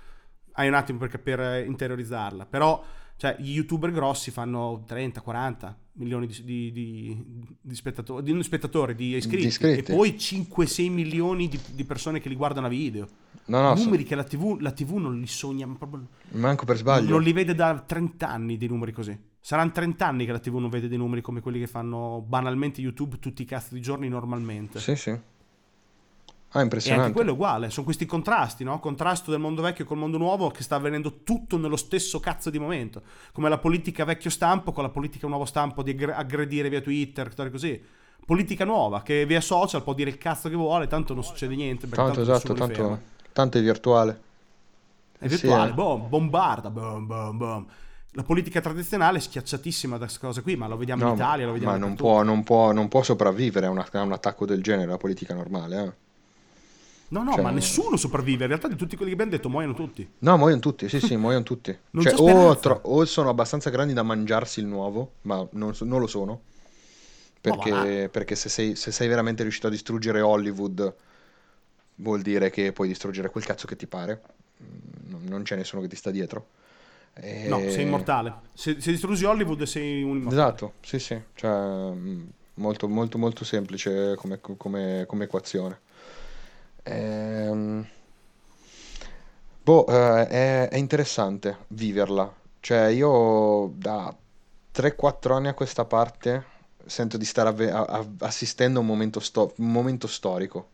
hai 0.53 0.69
un 0.69 0.75
attimo 0.75 0.99
per, 0.99 1.21
per 1.21 1.65
interiorizzarla 1.67 2.47
però 2.47 2.83
Cioè, 3.21 3.37
gli 3.39 3.53
youtuber 3.53 3.93
grossi 3.93 4.31
fanno 4.31 4.83
30, 4.87 5.21
40 5.21 5.77
milioni 5.97 6.27
di, 6.27 6.43
di, 6.43 6.73
di, 6.73 7.23
di 7.61 7.75
spettatori, 7.75 8.23
di, 8.23 8.43
spettatori, 8.43 8.95
di 8.95 9.15
iscritti, 9.15 9.47
iscritti, 9.47 9.93
e 9.93 9.95
poi 9.95 10.13
5-6 10.13 10.91
milioni 10.91 11.47
di, 11.47 11.85
persone 11.85 12.19
che 12.19 12.31
li 12.31 12.35
guardano 12.35 12.69
a 12.69 12.71
video. 12.71 13.07
No, 13.45 13.61
no, 13.61 13.75
numeri 13.75 14.05
so... 14.05 14.09
che 14.09 14.15
la 14.15 14.25
TV, 14.25 14.59
la 14.61 14.71
TV, 14.73 14.95
non 14.95 15.21
li 15.21 15.27
sogna 15.27 15.69
proprio. 15.77 16.09
Manco 16.31 16.65
per 16.65 16.79
sbaglio. 16.79 17.11
Non 17.11 17.21
li 17.21 17.35
vede 17.35 17.55
da 17.55 17.79
30 17.79 18.27
anni 18.27 18.57
dei 18.57 18.69
numeri 18.69 18.93
così. 18.93 19.15
Saranno 19.39 19.73
30 19.73 20.07
anni 20.07 20.25
che 20.25 20.33
la 20.33 20.39
TV 20.39 20.57
non 20.57 20.71
vede 20.71 20.89
dei 20.89 20.97
numeri 20.97 21.21
come 21.21 21.43
quelli 21.43 21.59
che 21.59 21.67
fanno 21.67 22.25
banalmente 22.27 22.81
YouTube 22.81 23.19
tutti 23.19 23.43
i 23.43 23.45
cazzo 23.45 23.75
di 23.75 23.83
giorni 23.83 24.09
normalmente. 24.09 24.81
Sì, 24.81 24.97
sì. 24.97 25.15
Ah, 26.53 26.63
impressionante. 26.63 27.05
E 27.05 27.07
anche 27.07 27.17
quello 27.17 27.31
è 27.31 27.35
uguale, 27.35 27.71
sono 27.71 27.85
questi 27.85 28.07
contrasti, 28.07 28.65
no? 28.65 28.81
Contrasto 28.81 29.31
del 29.31 29.39
mondo 29.39 29.63
vecchio 29.63 29.85
col 29.85 29.99
mondo 29.99 30.19
nuovo 30.19 30.51
che 30.51 30.65
sta 30.65 30.75
avvenendo 30.77 31.23
tutto 31.23 31.57
nello 31.57 31.77
stesso 31.77 32.19
cazzo 32.19 32.51
di 32.51 32.59
momento. 32.59 33.03
Come 33.33 33.49
la 33.49 33.59
politica 33.59 34.05
vecchio 34.05 34.31
stampo 34.31 34.73
con 34.73 34.83
la 34.83 34.89
politica 34.89 35.29
nuovo 35.29 35.45
stampo 35.45 35.83
di 35.83 35.97
aggredire 36.13 36.69
via 36.69 36.81
Twitter, 36.81 37.33
così. 37.51 37.81
Politica 38.27 38.65
nuova 38.65 39.03
che 39.03 39.27
via 39.27 39.41
social 39.41 39.83
può 39.83 39.95
dire 39.95 40.11
il 40.11 40.19
cazzo 40.19 40.49
che 40.49 40.57
vuole, 40.57 40.89
tanto 40.89 41.15
non 41.15 41.23
succede 41.23 41.55
niente. 41.55 41.89
Tanto, 41.89 42.05
tanto 42.05 42.21
esatto, 42.21 42.53
tanto, 42.55 43.01
tanto, 43.33 43.59
è 43.59 43.63
virtuale. 43.63 44.21
È 45.19 45.29
virtuale, 45.29 45.69
sì, 45.69 45.75
boom, 45.75 46.09
bombarda, 46.09 46.71
boom, 46.71 47.07
boom, 47.07 47.37
boom. 47.37 47.67
La 48.13 48.25
politica 48.25 48.61
tradizionale 48.61 49.19
è 49.19 49.21
schiacciatissima 49.21 49.97
da 49.97 50.07
questa 50.07 50.27
cosa 50.27 50.43
qui, 50.43 50.57
ma 50.57 50.67
lo 50.67 50.77
vediamo 50.77 51.05
no, 51.05 51.09
in 51.11 51.15
Italia, 51.15 51.47
lo 51.47 51.53
vediamo 51.53 51.73
ma 51.73 51.79
non 51.79 51.95
può, 51.95 52.23
non, 52.23 52.43
può, 52.43 52.73
non 52.73 52.89
può, 52.89 53.05
sopravvivere 53.05 53.67
a, 53.67 53.71
una, 53.71 53.87
a, 53.89 54.03
un 54.03 54.13
attacco 54.13 54.47
del 54.47 54.63
genere, 54.63 54.91
la 54.91 54.97
politica 54.97 55.33
normale, 55.33 55.85
eh. 55.85 56.09
No, 57.11 57.23
no, 57.25 57.33
cioè... 57.33 57.43
ma 57.43 57.51
nessuno 57.51 57.97
sopravvive. 57.97 58.43
In 58.43 58.49
realtà 58.49 58.69
di 58.69 58.77
tutti 58.77 58.95
quelli 58.95 59.11
che 59.11 59.17
abbiamo 59.17 59.37
detto 59.37 59.49
muoiono 59.49 59.75
tutti. 59.75 60.09
No, 60.19 60.37
muoiono 60.37 60.61
tutti, 60.61 60.89
sì, 60.89 61.01
sì, 61.01 61.17
muoiono 61.17 61.43
tutti. 61.43 61.71
cioè, 62.03 62.15
o, 62.17 62.57
tro- 62.57 62.81
o, 62.85 63.05
sono 63.05 63.29
abbastanza 63.29 63.71
grandi 63.71 63.93
da 63.93 64.03
mangiarsi 64.03 64.61
il 64.61 64.67
nuovo, 64.67 65.15
ma 65.23 65.47
non, 65.53 65.75
so- 65.75 65.85
non 65.85 66.01
lo 66.01 66.07
sono. 66.07 66.43
Perché, 67.41 68.05
oh, 68.05 68.09
perché 68.11 68.35
se, 68.37 68.49
sei, 68.49 68.77
se, 68.77 68.93
sei, 68.93 69.09
veramente 69.09 69.43
riuscito 69.43 69.67
a 69.67 69.71
distruggere 69.71 70.21
Hollywood, 70.21 70.95
vuol 71.97 72.21
dire 72.21 72.51
che 72.51 72.73
puoi 72.73 72.87
distruggere 72.87 73.31
quel 73.31 73.45
cazzo 73.45 73.67
che 73.67 73.77
ti 73.77 73.87
pare. 73.87 74.21
Mm, 74.63 75.27
non 75.27 75.43
c'è 75.43 75.57
nessuno 75.57 75.83
che 75.83 75.89
ti 75.89 75.97
sta 75.97 76.11
dietro. 76.11 76.47
E... 77.15 77.49
No, 77.49 77.59
sei 77.71 77.87
immortale. 77.87 78.35
Se, 78.53 78.81
se, 78.81 78.93
distruggi 78.93 79.25
Hollywood 79.25 79.63
sei 79.65 80.03
un 80.03 80.19
immortale. 80.19 80.43
Esatto, 80.43 80.73
sì, 80.83 80.99
sì. 81.01 81.21
Cioè, 81.35 81.51
mm, 81.51 82.23
molto, 82.55 82.89
molto, 82.89 83.19
molto 83.19 83.45
semplice 83.45 84.15
come, 84.17 84.39
come, 84.41 85.05
come 85.09 85.25
equazione. 85.25 85.81
Ehm... 86.85 87.87
Boh, 89.63 89.87
eh, 89.87 90.27
è, 90.29 90.69
è 90.69 90.77
interessante 90.77 91.65
viverla. 91.69 92.33
Cioè, 92.61 92.87
io 92.89 93.73
da 93.77 94.15
3-4 94.73 95.35
anni 95.35 95.49
a 95.49 95.55
questa 95.55 95.85
parte 95.85 96.45
sento 96.87 97.17
di 97.17 97.25
stare 97.25 97.49
avve- 97.49 97.71
a- 97.71 97.85
a- 97.85 98.07
assistendo 98.21 98.79
a 98.79 98.83
un 98.83 98.89
momento, 98.89 99.21
sto- 99.21 99.53
un 99.59 99.71
momento 99.71 100.07
storico. 100.07 100.69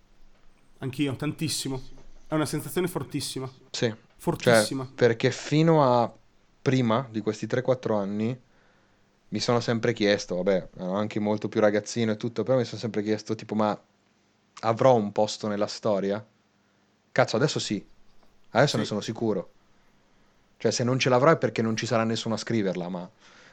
Anch'io, 0.78 1.14
tantissimo. 1.16 1.80
È 2.28 2.34
una 2.34 2.46
sensazione 2.46 2.88
fortissima. 2.88 3.50
Sì. 3.70 3.94
Fortissima. 4.16 4.84
Cioè, 4.84 4.94
perché 4.94 5.30
fino 5.30 5.82
a 5.84 6.12
prima 6.62 7.06
di 7.10 7.20
questi 7.20 7.46
3-4 7.46 7.96
anni 7.96 8.38
mi 9.28 9.40
sono 9.40 9.60
sempre 9.60 9.92
chiesto, 9.92 10.36
vabbè, 10.36 10.68
ero 10.78 10.92
anche 10.94 11.20
molto 11.20 11.48
più 11.48 11.60
ragazzino 11.60 12.12
e 12.12 12.16
tutto, 12.16 12.42
però 12.42 12.56
mi 12.58 12.64
sono 12.64 12.80
sempre 12.80 13.02
chiesto 13.02 13.34
tipo, 13.34 13.54
ma 13.54 13.78
avrò 14.60 14.94
un 14.94 15.12
posto 15.12 15.48
nella 15.48 15.66
storia? 15.66 16.24
Cazzo, 17.12 17.36
adesso 17.36 17.58
sì. 17.58 17.84
Adesso 18.50 18.74
sì. 18.74 18.78
ne 18.78 18.84
sono 18.84 19.00
sicuro. 19.00 19.50
Cioè, 20.58 20.70
se 20.70 20.84
non 20.84 20.98
ce 20.98 21.08
l'avrò 21.08 21.30
è 21.30 21.36
perché 21.36 21.62
non 21.62 21.76
ci 21.76 21.86
sarà 21.86 22.04
nessuno 22.04 22.34
a 22.34 22.38
scriverla, 22.38 22.88
ma 22.88 23.08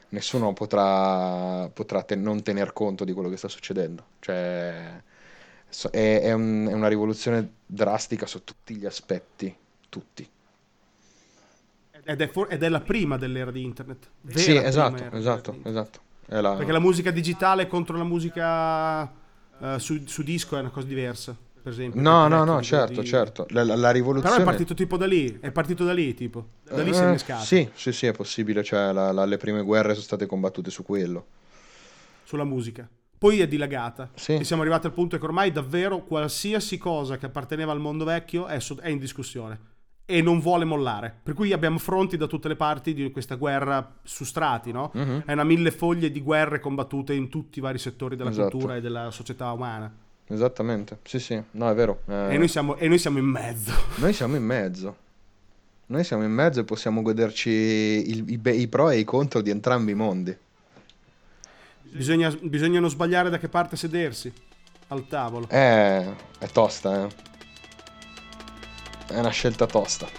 nessuno 0.10 0.54
potrà, 0.54 1.70
potrà 1.74 2.04
ten- 2.04 2.22
non 2.22 2.42
tener 2.44 2.72
conto 2.72 3.04
di 3.04 3.12
quello 3.14 3.30
che 3.30 3.38
sta 3.38 3.50
succedendo. 3.50 4.06
Cioè, 4.20 5.02
è, 5.92 6.20
è, 6.22 6.32
un, 6.32 6.68
è, 6.70 6.74
una 6.74 6.88
rivoluzione 6.88 7.56
drastica 7.66 8.26
su 8.26 8.44
tutti 8.44 8.76
gli 8.76 8.86
aspetti, 8.86 9.54
tutti. 9.90 10.30
Ed 12.06 12.22
è, 12.22 12.28
for- 12.28 12.52
ed 12.52 12.64
è 12.64 12.70
la 12.70 12.82
prima 12.82 13.18
dell'era 13.18 13.52
di 13.52 13.64
internet. 13.64 14.10
Vera 14.22 14.40
sì, 14.40 14.56
esatto, 14.56 15.12
esatto, 15.16 15.60
esatto. 15.64 16.00
La... 16.28 16.56
Perché 16.56 16.72
la 16.72 16.80
musica 16.80 17.12
digitale 17.12 17.68
contro 17.68 17.98
la 17.98 18.04
musica 18.04 19.22
uh, 19.60 19.78
su, 19.78 20.04
su, 20.06 20.24
disco 20.24 20.58
è 20.58 20.60
una 20.60 20.70
cosa 20.70 20.88
diversa. 20.88 21.36
Per 21.64 21.72
esempio, 21.72 22.02
no, 22.02 22.28
no, 22.28 22.44
no, 22.44 22.62
certo, 22.62 23.02
di... 23.02 23.08
certo. 23.08 23.46
La, 23.50 23.64
la, 23.64 23.76
la, 23.76 23.92
rivoluzione. 23.92 24.36
Però 24.36 24.42
è 24.42 24.46
partito 24.46 24.74
tipo 24.74 24.98
da 24.98 25.06
lì. 25.06 25.38
È 25.40 25.52
partito 25.52 25.86
da 25.86 25.94
lì, 25.94 26.14
tipo. 26.14 26.48
Da 26.64 26.84
lì 26.84 26.90
uh, 26.90 26.94
si 26.94 27.02
è 27.02 27.06
innescato. 27.06 27.46
Sì, 27.46 27.70
sì, 27.74 27.94
sì, 27.94 28.06
è 28.08 28.12
possibile. 28.12 28.64
Cioè, 28.64 28.92
la, 28.92 29.26
le 29.26 29.38
prime 29.38 29.62
guerre 29.62 29.94
sono 29.94 30.04
state 30.04 30.26
combattute 30.26 30.70
su 30.70 30.84
quello. 30.84 31.26
Sulla 32.24 32.44
musica. 32.44 32.90
Poi 33.18 33.40
è 33.40 33.48
dilagata. 33.48 34.10
Sì. 34.14 34.34
E 34.34 34.44
siamo 34.44 34.62
arrivati 34.62 34.88
al 34.88 34.94
punto 34.94 35.18
che 35.18 35.24
ormai 35.24 35.52
davvero 35.54 36.04
qualsiasi 36.04 36.78
cosa 36.78 37.18
che 37.18 37.28
apparteneva 37.28 37.72
al 37.72 37.80
mondo 37.80 38.04
vecchio 38.04 38.48
è, 38.48 38.60
è 38.82 38.90
in 38.90 39.00
discussione 39.00 39.72
e 40.14 40.22
non 40.22 40.40
vuole 40.40 40.64
mollare. 40.64 41.12
Per 41.24 41.34
cui 41.34 41.54
abbiamo 41.54 41.80
fronti 41.80 42.18
da 42.18 42.28
tutte 42.28 42.48
le 42.48 42.56
parti 42.56 42.94
di 42.94 43.10
questa 43.10 43.34
guerra 43.34 43.96
su 44.04 44.26
strati, 44.26 44.72
no? 44.72 44.92
Uh-huh. 44.94 45.24
È 45.26 45.32
una 45.32 45.44
mille 45.44 45.72
foglie 45.72 46.12
di 46.12 46.22
guerre 46.22 46.60
combattute 46.60 47.16
in 47.16 47.30
tutti 47.30 47.58
i 47.58 47.62
vari 47.64 47.80
settori 47.80 48.16
della 48.16 48.30
esatto. 48.30 48.52
cultura 48.52 48.76
e 48.76 48.82
della 48.82 49.10
società 49.10 49.52
umana. 49.52 49.92
Esattamente, 50.28 51.00
sì, 51.02 51.18
sì, 51.18 51.42
no, 51.52 51.68
è 51.68 51.74
vero. 51.74 52.02
Eh... 52.08 52.36
E, 52.36 52.38
noi 52.38 52.48
siamo, 52.48 52.76
e 52.76 52.88
noi 52.88 53.00
siamo 53.00 53.18
in 53.18 53.26
mezzo. 53.26 53.72
Noi 53.98 54.14
siamo 54.14 54.36
in 54.36 54.44
mezzo. 54.44 54.98
Noi 55.88 56.04
siamo 56.04 56.24
in 56.24 56.32
mezzo 56.32 56.60
e 56.60 56.64
possiamo 56.64 57.02
goderci 57.02 57.50
il, 57.50 58.30
i, 58.30 58.40
i, 58.62 58.68
pro 58.68 58.92
e 58.92 59.00
i 59.00 59.04
contro 59.04 59.42
di 59.42 59.50
entrambi 59.50 59.92
i 59.92 59.96
mondi. 59.96 60.36
Bisogna, 61.82 62.32
bisogna 62.42 62.80
non 62.80 62.90
sbagliare 62.90 63.32
da 63.32 63.40
che 63.40 63.50
parte 63.50 63.76
sedersi 63.78 64.32
al 64.90 65.08
tavolo. 65.08 65.48
Eh, 65.50 66.06
è 66.38 66.48
tosta, 66.52 67.06
eh. 67.06 67.32
È 69.14 69.20
una 69.20 69.30
scelta 69.30 69.68
tosta. 69.68 70.10